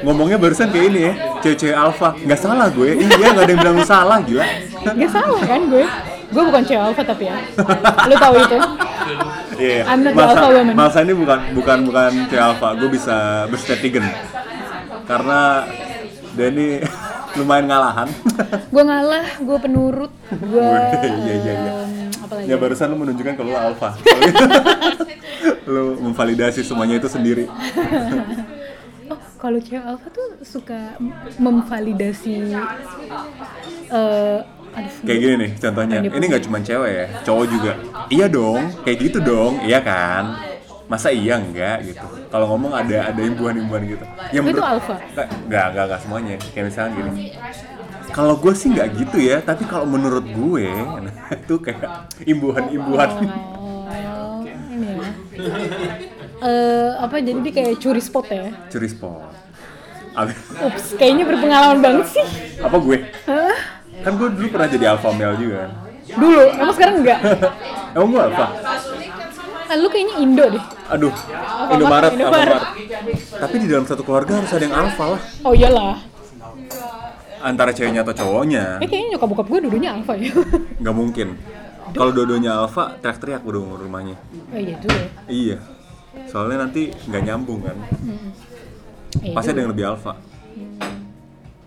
ngomongnya 0.02 0.36
barusan 0.36 0.68
kayak 0.68 0.86
ini 0.88 1.00
ya 1.00 1.12
cewek-cewek 1.38 1.76
alpha 1.76 2.14
nggak 2.16 2.34
salah 2.36 2.66
gue 2.68 2.98
iya 2.98 3.26
nggak 3.30 3.44
ada 3.44 3.52
yang 3.52 3.60
bilang 3.62 3.78
salah 3.84 4.18
gila 4.20 4.42
Nggak 4.84 5.10
salah 5.12 5.40
kan 5.40 5.60
gue? 5.64 5.84
Gue 6.32 6.42
bukan 6.48 6.62
cewek 6.64 6.82
alpha 6.82 7.02
tapi 7.04 7.24
ya. 7.28 7.36
Lu 8.08 8.14
tahu 8.16 8.34
itu? 8.40 8.58
Iya. 9.60 9.82
I'm 9.86 10.00
not 10.02 10.14
Masa, 10.16 10.28
alpha 10.32 10.48
woman. 10.48 10.74
Masa 10.74 10.98
ini 11.04 11.14
bukan 11.14 11.38
bukan 11.54 11.78
bukan 11.86 12.10
cewek 12.32 12.44
alpha, 12.44 12.68
gue 12.74 12.88
bisa 12.88 13.16
berstetigen 13.52 14.04
karena 15.04 15.68
Denny 16.32 16.80
lumayan 17.38 17.68
ngalahan. 17.68 18.08
Gue 18.72 18.82
ngalah, 18.84 19.26
gue 19.40 19.58
penurut, 19.60 20.12
gue 20.32 20.72
Iya 21.04 21.12
iya 21.12 21.34
iya. 21.36 21.54
lagi? 22.32 22.48
Ya 22.48 22.56
barusan 22.56 22.88
lu 22.92 22.96
menunjukkan 22.96 23.34
kalau 23.36 23.52
lu 23.52 23.58
alpha. 23.60 23.90
lu 25.72 26.00
memvalidasi 26.00 26.64
semuanya 26.64 26.96
itu 26.98 27.08
sendiri. 27.12 27.46
Oh, 29.10 29.18
kalau 29.36 29.60
cewek 29.60 29.82
alpha 29.84 30.08
tuh 30.08 30.40
suka 30.40 30.96
memvalidasi 31.36 32.54
eh 33.92 34.38
aduh, 34.72 34.92
Kayak 35.04 35.18
gini 35.20 35.34
nih 35.36 35.50
contohnya. 35.60 35.96
Ini 36.02 36.24
nggak 36.28 36.42
cuma 36.48 36.58
cewek 36.60 36.92
ya, 36.92 37.06
cowok 37.22 37.44
juga. 37.48 37.72
Iya 38.08 38.26
dong, 38.28 38.62
kayak 38.84 38.98
gitu 39.00 39.18
dong, 39.20 39.52
iya 39.64 39.78
kan? 39.80 40.24
Masa 40.88 41.08
iya 41.08 41.40
enggak 41.40 41.88
gitu. 41.88 42.04
Kalau 42.28 42.46
ngomong 42.52 42.72
ada 42.76 43.08
ada 43.08 43.20
imbuhan-imbuhan 43.20 43.82
gitu. 43.88 44.04
Ya 44.28 44.40
Tapi 44.44 44.50
itu 44.52 44.60
alpha? 44.60 44.94
Enggak, 45.00 45.26
enggak, 45.48 45.64
enggak, 45.72 45.84
enggak 45.88 46.00
semuanya. 46.04 46.34
Kayak 46.52 46.64
misalnya 46.68 46.90
gini. 46.96 47.10
Kalau 48.12 48.34
gue 48.36 48.52
sih 48.52 48.68
nggak 48.68 48.88
gitu 49.00 49.16
ya, 49.24 49.40
tapi 49.40 49.64
kalau 49.64 49.88
menurut 49.88 50.26
gue 50.26 50.68
itu 51.48 51.54
kayak 51.64 52.12
imbuhan-imbuhan. 52.28 53.08
Oh, 53.56 54.44
ini 54.44 54.88
ya. 55.00 55.08
Eh, 56.42 56.90
apa 56.98 57.22
jadi 57.22 57.38
dia 57.40 57.52
kayak 57.54 57.80
curi 57.80 58.02
spot 58.02 58.26
ya? 58.28 58.50
Curi 58.68 58.88
spot. 58.90 59.32
Ups, 60.12 60.92
kayaknya 61.00 61.24
berpengalaman 61.24 61.80
banget 61.80 62.06
sih. 62.12 62.26
apa 62.60 62.76
gue? 62.76 62.98
Hah? 63.24 63.81
Kan 64.02 64.12
gue 64.18 64.28
dulu 64.34 64.46
pernah 64.50 64.68
jadi 64.68 64.84
alpha 64.94 65.08
male 65.14 65.36
juga 65.38 65.56
kan. 65.66 65.70
Dulu, 66.12 66.42
emang 66.58 66.74
sekarang 66.74 66.96
enggak? 67.00 67.18
Emang 67.94 68.08
gue 68.10 68.20
alpha? 68.20 68.46
Ah, 69.72 69.76
lu 69.80 69.88
kayaknya 69.88 70.14
Indo 70.20 70.44
deh. 70.44 70.64
Aduh, 70.92 71.12
Alphamart, 71.12 71.72
Indomaret, 71.72 72.12
Indomaret. 72.12 72.60
Alfamart. 72.60 73.40
Tapi 73.40 73.54
di 73.62 73.66
dalam 73.70 73.84
satu 73.88 74.02
keluarga 74.04 74.32
harus 74.42 74.52
ada 74.52 74.64
yang 74.68 74.76
alpha 74.76 75.04
lah. 75.16 75.20
Oh 75.46 75.54
iyalah. 75.56 75.96
Antara 77.40 77.72
ceweknya 77.72 78.04
atau 78.04 78.12
cowoknya. 78.12 78.84
Eh 78.84 78.88
kayaknya 78.90 79.16
nyokap 79.16 79.28
bokap 79.32 79.46
gue 79.48 79.60
dulunya 79.64 79.90
alpha 79.96 80.12
ya. 80.18 80.28
Nggak 80.82 80.96
mungkin. 80.96 81.28
Kalau 81.92 82.10
dua-duanya 82.12 82.60
alpha, 82.60 82.96
teriak-teriak 83.00 83.42
udah 83.44 83.62
rumahnya. 83.80 84.16
oh 84.52 84.60
iya 84.60 84.76
juga. 84.80 84.96
ya. 84.96 85.08
Iya. 85.28 85.56
Soalnya 86.28 86.68
nanti 86.68 86.92
nggak 87.08 87.22
nyambung 87.24 87.60
kan. 87.64 87.76
Iya 89.20 89.32
Pasti 89.36 89.48
ada 89.52 89.60
yang 89.64 89.72
lebih 89.72 89.84
alpha. 89.88 90.12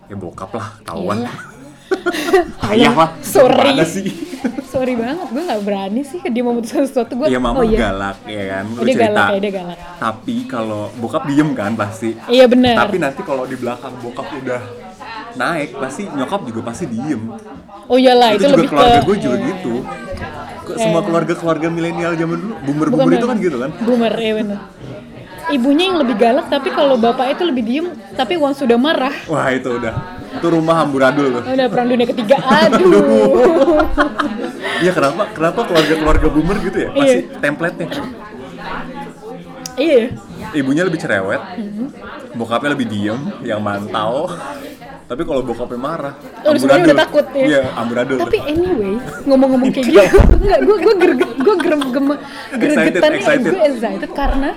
Ya 0.06 0.14
bokap 0.14 0.50
lah, 0.54 0.78
tahuan. 0.86 1.26
Iyalah. 2.66 2.72
Ayah 2.72 2.94
lah. 2.94 3.10
Sorry. 3.22 3.72
Sih? 3.86 4.08
Sorry 4.72 4.92
banget, 4.98 5.28
gue 5.32 5.42
gak 5.46 5.62
berani 5.64 6.02
sih 6.04 6.20
dia 6.20 6.42
mau 6.44 6.52
memutuskan 6.52 6.84
sesuatu 6.84 7.12
gue. 7.16 7.26
Iya 7.32 7.40
mama 7.40 7.62
oh, 7.62 7.64
iya. 7.64 7.78
galak 7.88 8.18
ya 8.28 8.42
kan. 8.52 8.64
Lu 8.68 8.82
dia 8.84 8.94
cerita. 8.94 9.04
galak 9.08 9.26
ya, 9.26 9.38
dia 9.40 9.52
galak. 9.56 9.78
Tapi 9.96 10.36
kalau 10.44 10.82
bokap 11.00 11.22
diem 11.24 11.50
kan 11.56 11.72
pasti. 11.74 12.12
Iya 12.28 12.44
benar. 12.50 12.74
Tapi 12.86 12.96
nanti 13.00 13.20
kalau 13.24 13.48
di 13.48 13.56
belakang 13.56 13.94
bokap 14.04 14.28
udah 14.36 14.60
naik 15.36 15.76
pasti 15.76 16.02
nyokap 16.12 16.40
juga 16.48 16.60
pasti 16.66 16.84
diem. 16.90 17.22
Oh 17.86 17.96
iyalah 17.96 18.34
itu, 18.34 18.44
itu, 18.44 18.44
juga 18.44 18.56
lebih 18.56 18.70
keluarga 18.72 18.98
ke 19.00 19.06
gue 19.06 19.16
juga 19.16 19.36
iya. 19.36 19.48
gitu. 19.54 19.74
Semua 20.76 21.02
keluarga 21.06 21.34
keluarga 21.38 21.66
milenial 21.70 22.12
zaman 22.18 22.36
dulu, 22.42 22.54
boomer 22.66 22.86
Bukan 22.90 23.04
boomer 23.06 23.16
itu 23.16 23.26
kan 23.26 23.36
gitu 23.38 23.56
kan. 23.62 23.70
Boomer, 23.86 24.14
iya 24.18 24.34
bener. 24.34 24.58
ibunya 25.46 25.94
yang 25.94 26.02
lebih 26.02 26.18
galak 26.18 26.50
tapi 26.50 26.74
kalau 26.74 26.98
bapak 26.98 27.38
itu 27.38 27.46
lebih 27.46 27.62
diem 27.62 27.86
tapi 28.18 28.34
once 28.34 28.58
sudah 28.58 28.74
marah 28.74 29.14
Wah 29.30 29.46
itu 29.54 29.78
udah. 29.78 30.15
Itu 30.36 30.46
rumah 30.48 30.76
amburadul 30.80 31.26
tuh. 31.32 31.42
udah 31.44 31.66
perang 31.66 31.88
dunia 31.88 32.06
ketiga 32.06 32.36
aduh 32.38 33.04
Iya 34.76 34.92
kenapa 34.92 35.22
kenapa 35.30 35.60
keluarga-keluarga 35.64 36.26
boomer 36.28 36.56
gitu 36.60 36.78
ya? 36.78 36.88
Masih 36.90 37.20
Iya. 37.22 37.38
template-nya. 37.38 37.86
iya 39.76 40.04
Ibunya 40.48 40.84
lebih 40.84 40.96
cerewet, 40.96 41.42
bokapnya 42.32 42.70
lebih 42.70 42.86
diem, 42.86 43.18
yang 43.42 43.58
mantau. 43.58 44.30
Tapi 45.04 45.22
kalau 45.22 45.38
bokapnya 45.40 45.76
marah, 45.76 46.14
Oh, 46.42 46.50
sebenarnya 46.52 46.86
udah 46.88 46.98
takut 47.00 47.26
ya. 47.30 47.44
Iya, 47.44 47.60
amburadul. 47.74 48.16
tapi 48.20 48.38
anyway 48.42 48.94
ngomong-ngomong 49.22 49.70
kayak 49.70 49.86
gitu 49.86 50.18
nggak 50.36 50.60
gue 50.60 50.76
gue 50.76 50.94
greget 50.96 51.30
gue 51.36 51.54
gerem 51.56 51.80
gem- 51.84 52.20
gregetan 52.52 53.12
excited. 53.12 53.50
gue 53.50 53.62
excited 53.64 54.10
karena 54.12 54.50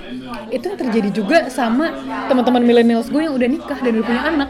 itu 0.48 0.64
yang 0.64 0.78
terjadi 0.78 1.10
juga 1.12 1.38
sama 1.48 1.86
teman-teman 2.26 2.62
millennials 2.62 3.06
gue 3.08 3.20
yang 3.20 3.32
udah 3.32 3.48
nikah 3.48 3.78
dan 3.78 3.92
udah 3.92 4.04
punya 4.04 4.22
anak 4.24 4.48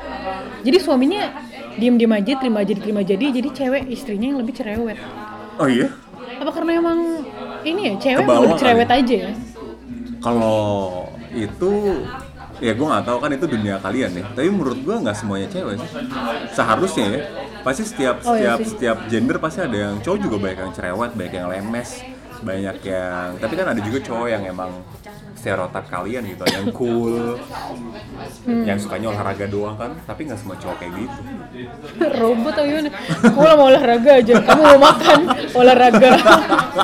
jadi 0.60 0.78
suaminya 0.78 1.22
diem-diem 1.74 2.12
aja 2.12 2.32
terima 2.36 2.58
aja 2.60 2.74
terima 2.74 3.00
jadi 3.00 3.26
jadi 3.30 3.48
cewek 3.50 3.82
istrinya 3.88 4.26
yang 4.30 4.38
lebih 4.38 4.54
cerewet 4.54 4.98
Oh 5.56 5.68
iya? 5.68 5.92
apa 6.40 6.50
karena 6.50 6.72
emang 6.76 6.98
ini 7.62 7.80
ya 7.84 7.94
cewek 7.98 8.24
Kebawa 8.24 8.40
lebih 8.42 8.56
cerewet 8.56 8.88
kali. 8.88 9.00
aja 9.04 9.16
ya 9.28 9.32
Kalau 10.20 10.60
itu 11.32 11.70
ya 12.60 12.72
gue 12.72 12.86
nggak 12.86 13.04
tahu 13.04 13.18
kan 13.18 13.30
itu 13.32 13.46
dunia 13.46 13.80
kalian 13.80 14.10
ya. 14.12 14.24
Tapi 14.36 14.48
menurut 14.48 14.76
gue 14.78 14.92
nggak 14.92 15.16
semuanya 15.16 15.48
cewek 15.48 15.80
sih. 15.80 15.90
Seharusnya 16.52 17.06
ya. 17.08 17.20
Pasti 17.60 17.82
setiap 17.84 18.20
Oh, 18.24 18.36
iya 18.36 18.52
setiap 18.52 18.58
sih. 18.60 18.68
setiap 18.72 18.98
gender 19.08 19.36
pasti 19.36 19.60
ada 19.60 19.76
yang 19.76 19.94
cowok 20.00 20.18
juga 20.20 20.36
banyak 20.38 20.58
yang 20.60 20.72
cerewet, 20.72 21.10
banyak 21.12 21.34
yang 21.34 21.48
lemes, 21.48 21.90
banyak 22.40 22.76
yang 22.84 23.26
tapi 23.36 23.52
kan 23.54 23.66
ada 23.68 23.80
juga 23.80 23.98
cowok 24.00 24.28
yang 24.28 24.42
emang 24.44 24.70
stereotip 25.40 25.88
kalian 25.88 26.22
gitu, 26.26 26.44
yang 26.46 26.68
cool, 26.70 27.40
Hmm. 28.40 28.64
yang 28.64 28.76
sukanya 28.76 29.08
olahraga 29.10 29.46
doang 29.46 29.74
kan, 29.74 29.96
tapi 30.02 30.24
nggak 30.24 30.36
semua 30.36 30.54
cowok 30.54 30.76
kayak 30.78 30.92
gitu. 30.94 31.18
robot 32.20 32.52
atau 32.52 32.64
gimana 32.64 32.88
gue 33.22 33.50
mau 33.50 33.66
olahraga 33.66 34.12
aja 34.14 34.34
kamu 34.38 34.62
mau 34.66 34.80
makan 34.82 35.18
olahraga 35.52 36.08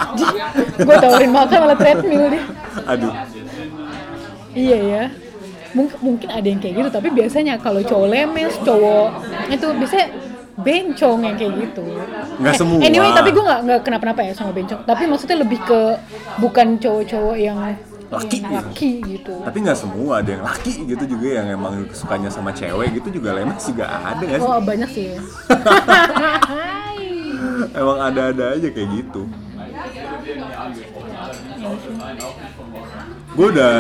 gue 0.87 0.97
tawarin 0.97 1.31
makan 1.31 1.59
malah 1.61 1.77
treadmill 1.77 2.25
deh 2.29 2.45
Aduh, 2.87 3.13
Iya 4.53 4.79
ya. 4.81 5.05
Mungkin 5.73 5.99
mungkin 6.01 6.29
ada 6.31 6.47
yang 6.47 6.57
kayak 6.57 6.75
gitu, 6.75 6.89
tapi 6.91 7.09
biasanya 7.11 7.55
kalau 7.57 7.81
cowok 7.81 8.09
lemes, 8.09 8.57
cowok 8.59 9.09
itu 9.47 9.67
biasanya 9.77 10.07
bencong 10.57 11.19
yang 11.23 11.37
kayak 11.37 11.53
gitu. 11.59 11.85
Nggak 12.41 12.53
Eh, 12.53 12.59
semua. 12.59 12.79
Anyway, 12.81 13.13
tapi 13.13 13.29
gue 13.31 13.45
nggak 13.45 13.61
nggak 13.63 13.81
kenapa-napa 13.83 14.21
ya 14.23 14.33
sama 14.33 14.57
bencong. 14.57 14.81
Tapi 14.83 15.03
maksudnya 15.05 15.37
lebih 15.37 15.61
ke 15.61 15.81
bukan 16.39 16.81
cowok-cowok 16.81 17.37
yang 17.37 17.61
Laki 18.07 18.39
gitu. 18.39 18.55
laki 18.55 18.91
gitu. 19.03 19.35
tapi 19.43 19.57
nggak 19.67 19.79
semua 19.79 20.23
ada 20.23 20.31
yang 20.31 20.45
laki 20.47 20.73
gitu 20.87 21.05
juga 21.11 21.27
yang 21.43 21.47
emang 21.59 21.75
sukanya 21.91 22.31
sama 22.31 22.55
cewek 22.55 23.03
gitu 23.03 23.19
juga 23.19 23.35
lemes 23.35 23.59
juga 23.67 23.85
ada 23.91 24.23
sih? 24.23 24.47
Oh 24.47 24.63
banyak 24.63 24.91
sih 24.95 25.05
ya. 25.11 25.19
Emang 27.77 27.99
ada-ada 27.99 28.57
aja 28.57 28.69
kayak 28.69 28.89
gitu. 28.95 29.27
Gue 33.37 33.53
udah, 33.53 33.75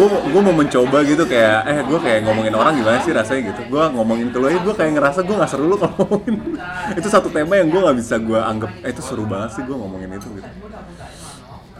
gue 0.00 0.06
gue 0.32 0.40
mau 0.40 0.54
mencoba 0.56 1.04
gitu 1.04 1.28
kayak, 1.28 1.58
eh 1.68 1.78
gue 1.84 1.98
kayak 2.00 2.20
ngomongin 2.24 2.54
orang 2.56 2.72
gimana 2.72 2.96
sih 3.04 3.12
rasanya 3.12 3.52
gitu. 3.52 3.60
Gue 3.68 3.84
ngomongin 3.92 4.32
ke 4.32 4.38
lo, 4.40 4.48
eh 4.48 4.56
gue 4.56 4.72
kayak 4.72 4.96
ngerasa 4.96 5.20
gue 5.28 5.34
nggak 5.36 5.50
seru 5.50 5.68
lo 5.68 5.76
ngomongin. 5.84 6.56
itu 6.96 7.08
satu 7.12 7.28
tema 7.28 7.60
yang 7.60 7.68
gue 7.68 7.80
nggak 7.84 7.96
bisa 8.00 8.16
gue 8.16 8.40
anggap, 8.40 8.72
eh 8.80 8.88
itu 8.88 9.02
seru 9.04 9.28
banget 9.28 9.60
sih 9.60 9.62
gue 9.66 9.76
ngomongin 9.76 10.08
itu 10.16 10.28
gitu. 10.40 10.48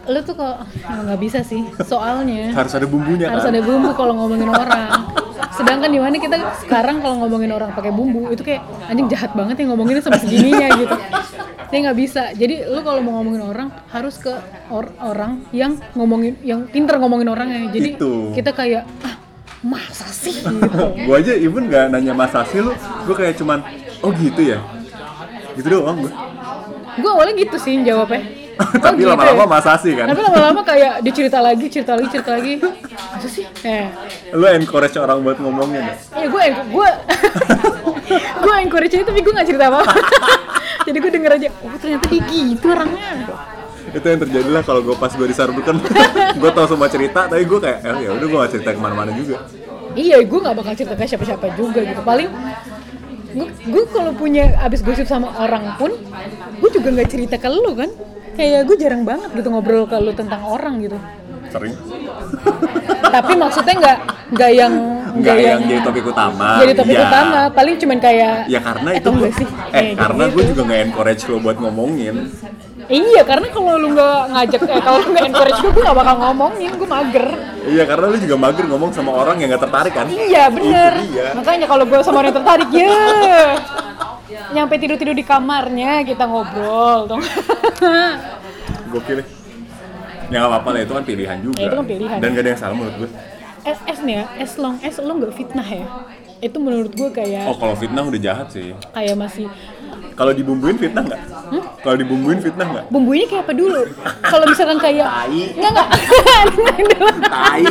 Lu 0.08 0.18
tuh 0.24 0.34
kok 0.34 0.56
nggak 0.80 1.20
bisa 1.20 1.44
sih, 1.44 1.60
soalnya 1.84 2.50
Harus 2.50 2.72
ada 2.72 2.88
bumbunya 2.88 3.28
harus 3.28 3.44
kan. 3.44 3.52
ada 3.52 3.60
bumbu 3.60 3.92
kalau 3.92 4.16
ngomongin 4.16 4.48
orang. 4.48 4.88
Sedangkan 5.52 5.90
di 5.90 6.00
mana 6.00 6.16
kita 6.16 6.36
sekarang 6.58 6.98
kalau 6.98 7.20
ngomongin 7.20 7.52
orang 7.52 7.70
pakai 7.70 7.90
bumbu 7.90 8.30
itu 8.30 8.40
kayak 8.40 8.64
anjing 8.88 9.06
jahat 9.06 9.36
banget 9.36 9.60
ya 9.60 9.64
ngomonginnya 9.68 10.00
sampai 10.00 10.20
segininya 10.20 10.68
gitu. 10.76 10.96
Saya 11.68 11.78
nggak 11.84 11.98
bisa. 11.98 12.22
Jadi 12.32 12.64
lu 12.64 12.80
kalau 12.80 13.04
mau 13.04 13.20
ngomongin 13.20 13.42
orang 13.44 13.68
harus 13.88 14.16
ke 14.16 14.32
or- 14.68 14.96
orang 14.98 15.44
yang 15.52 15.76
ngomongin 15.92 16.40
yang 16.40 16.64
pinter 16.64 16.96
ngomongin 16.96 17.28
orangnya. 17.28 17.68
Jadi 17.68 18.00
Itu. 18.00 18.32
kita 18.32 18.56
kayak 18.56 18.88
ah 19.04 19.14
masa 19.60 20.08
sih 20.08 20.40
gitu. 20.40 20.78
gue 21.04 21.14
aja 21.14 21.32
even 21.34 21.68
nggak 21.68 21.92
nanya 21.92 22.14
masa 22.14 22.46
sih 22.46 22.62
lu, 22.62 22.72
gue 23.04 23.12
kayak 23.12 23.36
cuman, 23.36 23.58
oh 24.00 24.14
gitu 24.14 24.54
ya, 24.54 24.62
gitu 25.52 25.66
doang 25.68 25.98
gue. 26.00 26.12
Gue 26.96 27.10
awalnya 27.10 27.34
gitu 27.36 27.58
sih 27.58 27.74
jawabnya. 27.82 28.22
Oh, 28.68 28.74
Tapi 28.74 29.06
gitu 29.06 29.10
lama-lama 29.14 29.46
ya? 29.46 29.52
masa 29.54 29.72
sih 29.78 29.94
kan. 29.94 30.10
Tapi 30.10 30.18
lama-lama 30.18 30.60
kayak 30.66 30.98
dicerita 31.06 31.38
lagi, 31.38 31.70
cerita 31.70 31.94
lagi, 31.94 32.08
cerita 32.10 32.30
lagi. 32.34 32.54
Masa 32.58 33.28
sih? 33.30 33.46
Eh, 33.62 33.86
Lu 34.34 34.50
encourage 34.50 34.98
orang 34.98 35.22
buat 35.22 35.38
ngomongin 35.38 35.86
ya? 35.86 35.94
gue 36.26 36.44
gue 36.74 36.88
gue 38.38 38.54
encourage 38.64 38.94
itu 38.94 39.04
tapi 39.04 39.20
gue 39.20 39.32
gak 39.32 39.48
cerita 39.48 39.68
apa 39.68 39.78
apa 39.84 39.92
jadi 40.88 40.96
gue 40.96 41.12
denger 41.12 41.32
aja 41.36 41.48
oh 41.60 41.76
ternyata 41.78 42.04
dia 42.08 42.20
gitu 42.24 42.66
orangnya 42.68 43.08
itu 43.88 44.04
yang 44.04 44.20
terjadi 44.20 44.48
lah 44.52 44.62
kalau 44.64 44.80
gue 44.84 44.96
pas 44.96 45.12
gue 45.12 45.26
di 45.28 45.36
Sardukan 45.36 45.76
gue 46.40 46.50
tau 46.52 46.66
semua 46.68 46.88
cerita 46.88 47.28
tapi 47.28 47.44
gue 47.44 47.58
kayak 47.60 47.78
eh, 47.84 47.96
ya 48.08 48.10
udah 48.16 48.26
gue 48.26 48.38
gak 48.40 48.52
cerita 48.56 48.70
ke 48.76 48.80
mana-mana 48.80 49.10
juga 49.12 49.36
iya 49.92 50.20
gue 50.20 50.38
gak 50.40 50.56
bakal 50.56 50.72
cerita 50.76 50.94
ke 50.96 51.04
siapa-siapa 51.04 51.46
juga 51.56 51.80
gitu 51.84 52.00
paling 52.00 52.28
gue 53.28 53.48
gue 53.68 53.82
kalau 53.92 54.12
punya 54.16 54.56
abis 54.64 54.80
gosip 54.80 55.04
sama 55.04 55.28
orang 55.36 55.76
pun 55.76 55.92
gue 56.58 56.70
juga 56.72 56.88
nggak 56.90 57.08
cerita 57.12 57.36
ke 57.36 57.48
lu 57.52 57.76
kan 57.76 57.92
kayak 58.38 58.60
gue 58.64 58.76
jarang 58.78 59.02
banget 59.02 59.30
gitu 59.34 59.48
ngobrol 59.48 59.84
ke 59.84 59.98
lu 59.98 60.14
tentang 60.14 60.40
orang 60.40 60.78
gitu 60.78 60.94
sering 61.48 61.74
tapi 63.08 63.32
maksudnya 63.34 63.74
nggak 63.74 63.98
nggak 64.30 64.50
yang 64.52 64.72
nggak 65.16 65.36
yang 65.40 65.60
jadi 65.64 65.80
topik 65.82 66.04
utama 66.06 66.60
jadi 66.60 66.72
topik 66.74 66.94
Iya. 66.94 67.06
utama 67.08 67.40
paling 67.50 67.74
cuman 67.76 67.98
kayak 67.98 68.34
ya 68.46 68.60
karena 68.60 68.88
eh, 68.88 68.96
itu 68.96 69.08
nggak 69.08 69.26
gua- 69.26 69.38
sih 69.38 69.46
eh 69.72 69.86
karena 69.96 70.22
gitu. 70.22 70.34
gue 70.34 70.44
juga 70.46 70.62
nggak 70.62 70.80
encourage 70.84 71.22
lo 71.26 71.36
buat 71.38 71.56
ngomongin 71.58 72.16
Iya, 72.88 73.20
karena 73.20 73.52
kalau 73.52 73.76
lu 73.76 73.92
nggak 73.92 74.32
ngajak, 74.32 74.60
eh, 74.64 74.80
kalau 74.80 75.04
lu 75.04 75.12
nggak 75.12 75.28
encourage 75.28 75.60
gue, 75.60 75.70
gue 75.70 75.82
nggak 75.84 75.98
bakal 75.98 76.16
ngomongin, 76.18 76.72
gue 76.72 76.88
mager. 76.88 77.26
iya 77.68 77.84
karena 77.84 78.04
lu 78.08 78.16
juga 78.16 78.36
mager 78.38 78.64
ngomong 78.64 78.90
sama 78.96 79.12
orang 79.12 79.36
yang 79.36 79.52
gak 79.52 79.60
tertarik 79.60 79.92
kan 79.92 80.06
Iya, 80.08 80.48
bener. 80.48 80.92
Dia. 81.04 81.36
Makanya 81.36 81.68
kalau 81.68 81.84
gue 81.84 82.00
sama 82.00 82.16
orang 82.16 82.32
yang 82.32 82.38
tertarik, 82.40 82.68
ya. 82.72 82.88
Nyampe 84.28 84.74
tidur-tidur 84.76 85.16
di 85.16 85.24
kamarnya, 85.24 86.04
kita 86.04 86.28
ngobrol, 86.28 87.08
dong. 87.08 87.22
gue 88.88 89.00
pilih 89.04 89.24
ya. 89.24 89.36
Nggak 90.28 90.42
apa-apa 90.44 90.68
lah 90.76 90.80
itu 90.84 90.92
kan 90.92 91.04
pilihan 91.04 91.38
juga. 91.40 91.56
Ya, 91.56 91.66
itu 91.72 91.76
kan 91.76 91.86
pilihan. 91.88 92.18
dan 92.20 92.28
gak 92.36 92.42
ada 92.44 92.50
yang 92.52 92.60
salah 92.60 92.76
menurut 92.76 92.96
gue. 93.00 93.10
As, 93.64 93.78
as 93.88 93.98
nih 94.04 94.14
ya, 94.20 94.24
as 94.40 94.52
long 94.60 94.76
as 94.84 94.96
lo 95.00 95.12
nggak 95.16 95.32
fitnah 95.36 95.64
ya, 95.64 95.84
itu 96.40 96.56
menurut 96.60 96.92
gue 96.92 97.08
kayak 97.10 97.48
oh 97.48 97.56
kalau 97.56 97.74
fitnah 97.76 98.04
udah 98.04 98.20
jahat 98.20 98.48
sih. 98.52 98.76
Kayak 98.92 99.16
masih 99.16 99.48
kalau 100.18 100.32
dibumbuin 100.34 100.76
fitnah 100.76 101.02
nggak? 101.06 101.22
Hmm? 101.48 101.62
kalau 101.80 101.96
dibumbuin 101.96 102.38
fitnah 102.44 102.66
nggak? 102.68 102.84
Bumbunya 102.92 103.24
kayak 103.30 103.42
apa 103.48 103.52
dulu? 103.56 103.82
Kalau 104.20 104.44
misalkan 104.50 104.78
kayak 104.82 105.08
Tai. 105.08 105.42
nggak 105.56 105.70
nggak. 105.72 105.88
Tai. 107.32 107.64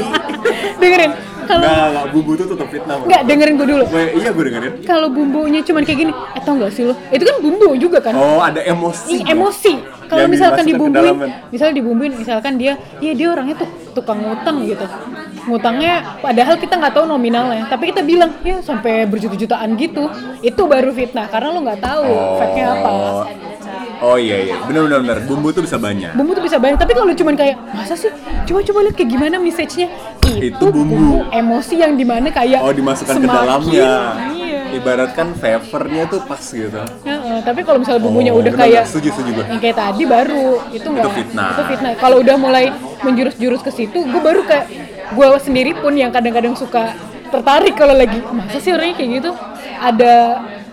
Dengerin 0.82 1.12
kalau 1.48 1.64
nggak 1.64 1.88
nggak 1.96 2.08
bumbu 2.12 2.32
itu 2.36 2.46
tetap 2.46 2.68
fitnah 2.68 2.96
nggak 3.08 3.22
dengerin 3.24 3.54
gue 3.56 3.68
dulu. 3.72 3.84
Iya 3.96 4.30
gue 4.36 4.44
dengerin 4.52 4.72
Kalau 4.84 5.08
bumbunya 5.08 5.60
cuman 5.64 5.82
kayak 5.88 6.00
gini, 6.04 6.14
eh 6.36 6.42
tau 6.44 6.54
nggak 6.60 6.72
sih 6.76 6.84
lo? 6.84 6.94
Itu 7.10 7.24
kan 7.24 7.36
bumbu 7.40 7.68
juga 7.80 8.00
kan? 8.04 8.14
oh 8.14 8.40
ada 8.44 8.62
emosi 8.62 9.16
Ih, 9.18 9.22
emosi. 9.32 9.74
Kalau 10.08 10.28
misalkan 10.32 10.64
dibumbuin, 10.64 11.16
misalnya 11.52 11.76
dibumbuin, 11.84 12.14
misalkan 12.16 12.56
dia, 12.56 12.80
iya 13.04 13.12
dia 13.12 13.28
orangnya 13.28 13.60
tuh 13.60 13.68
tukang 13.92 14.24
ngutang 14.24 14.64
gitu. 14.64 14.88
Ngutangnya, 15.52 16.24
padahal 16.24 16.56
kita 16.56 16.80
nggak 16.80 16.94
tahu 16.96 17.06
nominalnya, 17.12 17.68
tapi 17.68 17.92
kita 17.92 18.08
bilang 18.08 18.32
ya 18.40 18.64
sampai 18.64 19.04
berjuta-jutaan 19.04 19.76
gitu. 19.76 20.08
Itu 20.40 20.64
baru 20.64 20.96
fitnah, 20.96 21.28
karena 21.28 21.52
lo 21.52 21.60
nggak 21.60 21.82
tahu 21.84 22.08
fact-nya 22.40 22.66
apa. 22.72 22.92
Oh 23.98 24.14
iya 24.14 24.46
iya, 24.46 24.56
benar 24.70 24.86
benar 24.86 25.00
benar. 25.02 25.18
Bumbu 25.26 25.50
tuh 25.50 25.66
bisa 25.66 25.76
banyak. 25.82 26.14
Bumbu 26.14 26.38
tuh 26.38 26.46
bisa 26.46 26.62
banyak, 26.62 26.78
tapi 26.78 26.94
kalau 26.94 27.12
cuman 27.12 27.34
kayak 27.36 27.58
masa 27.74 27.98
sih? 27.98 28.14
Coba 28.46 28.62
coba 28.62 28.80
lihat 28.88 28.96
kayak 28.96 29.10
gimana 29.10 29.36
message-nya. 29.42 29.90
Itu, 30.22 30.54
Itu 30.54 30.66
bumbu. 30.70 31.26
Emosi 31.38 31.76
yang 31.78 31.94
di 31.94 32.04
mana 32.04 32.28
kayak 32.30 32.60
Oh 32.60 32.72
dimasukkan 32.72 33.14
ke 33.14 33.20
semakin- 33.20 33.38
dalamnya. 33.40 33.92
Iya. 34.30 34.62
Ibaratkan 34.70 35.28
flavornya 35.34 36.04
tuh 36.06 36.22
pas 36.22 36.44
gitu. 36.44 36.82
Heeh, 37.02 37.38
tapi 37.42 37.62
kalau 37.62 37.80
misalnya 37.80 38.02
bumbunya 38.02 38.30
Oh, 38.30 38.38
udah 38.38 38.52
bener, 38.52 38.62
kayak 38.62 38.84
bener. 38.84 38.92
Setuju, 38.92 39.10
setuju 39.12 39.30
gue. 39.34 39.46
yang 39.48 39.60
kayak 39.60 39.78
tadi 39.78 40.04
baru 40.06 40.46
itu 40.70 40.88
nggak 40.88 41.12
fitnah. 41.14 41.50
itu 41.50 41.64
fitnah 41.68 41.92
kalau 41.96 42.18
udah 42.20 42.36
mulai 42.36 42.66
menjurus-jurus 43.00 43.62
ke 43.62 43.72
situ 43.72 43.98
gue 43.98 44.22
baru 44.22 44.42
kayak 44.44 44.66
gue 45.10 45.28
sendiri 45.40 45.72
pun 45.74 45.94
yang 45.94 46.10
kadang-kadang 46.10 46.54
suka 46.54 46.94
tertarik 47.28 47.74
kalau 47.74 47.94
lagi 47.94 48.20
masa 48.28 48.58
sih 48.58 48.70
orangnya 48.70 48.96
kayak 48.96 49.12
gitu 49.16 49.32
ada 49.78 50.14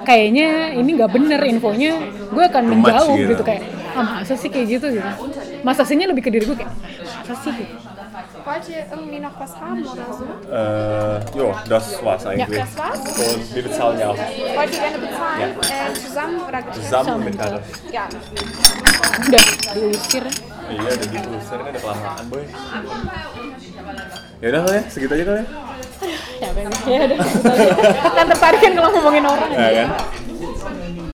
kayaknya 0.03 0.49
ini 0.75 0.91
nggak 0.93 1.11
bener 1.11 1.41
infonya 1.45 1.93
gue 2.29 2.45
akan 2.45 2.63
menjauh 2.69 3.15
gitu. 3.17 3.31
gitu. 3.31 3.43
kayak 3.43 3.63
ah 3.93 4.19
masa 4.19 4.35
sih 4.35 4.49
kayak 4.49 4.67
gitu 4.73 4.87
gitu 4.93 5.11
masa 5.63 5.83
sihnya 5.83 6.07
lebih 6.07 6.21
ke 6.21 6.31
diri 6.31 6.45
gue 6.45 6.57
kayak 6.57 6.73
masa 7.23 7.47
sih 7.47 7.63
gitu. 7.63 7.79
Wollt 8.45 8.69
ihr 8.69 8.85
irgendwie 8.91 9.21
noch 9.21 9.41
was 9.41 9.57
haben 9.57 9.83
oder 9.83 10.05
so? 10.13 10.25
Äh, 10.53 11.39
jo, 11.39 11.55
das 11.67 12.05
war's 12.05 12.27
eigentlich. 12.27 12.59
Das 12.61 12.77
war's? 12.77 12.99
Und 12.99 13.55
wir 13.55 13.63
bezahlen 13.63 13.99
ja 13.99 14.09
auch 14.11 14.17
Wollt 14.19 14.73
ihr 14.73 14.81
gerne 14.81 14.99
bezahlen? 14.99 15.55
Äh, 15.63 15.95
zusammen 15.95 16.41
oder 16.47 16.59
getrennt? 16.61 16.85
zusammen 16.85 17.25
mit 17.25 17.39
Kado. 17.39 17.59
Ja. 17.91 18.05
Udah 19.29 19.41
diusir. 19.75 20.25
Iya, 20.69 20.81
udah 20.83 21.09
diusir 21.09 21.59
ini 21.61 21.71
udah 21.73 21.81
kelamaan, 21.81 22.25
boy. 22.29 22.45
Ya 24.43 24.47
udah 24.53 24.61
kali 24.69 24.77
ya, 24.77 24.83
segitu 24.93 25.13
aja 25.17 25.25
kali 25.25 25.41
ya. 25.41 25.47
Ya, 26.45 26.49
ya 26.85 27.01
udah. 27.09 27.19
Kan 28.13 28.27
tertarik 28.37 28.61
kan 28.61 28.73
kalau 28.77 28.91
ngomongin 28.93 29.25
orang. 29.25 29.51
Ya 29.57 29.71
kan? 29.73 29.89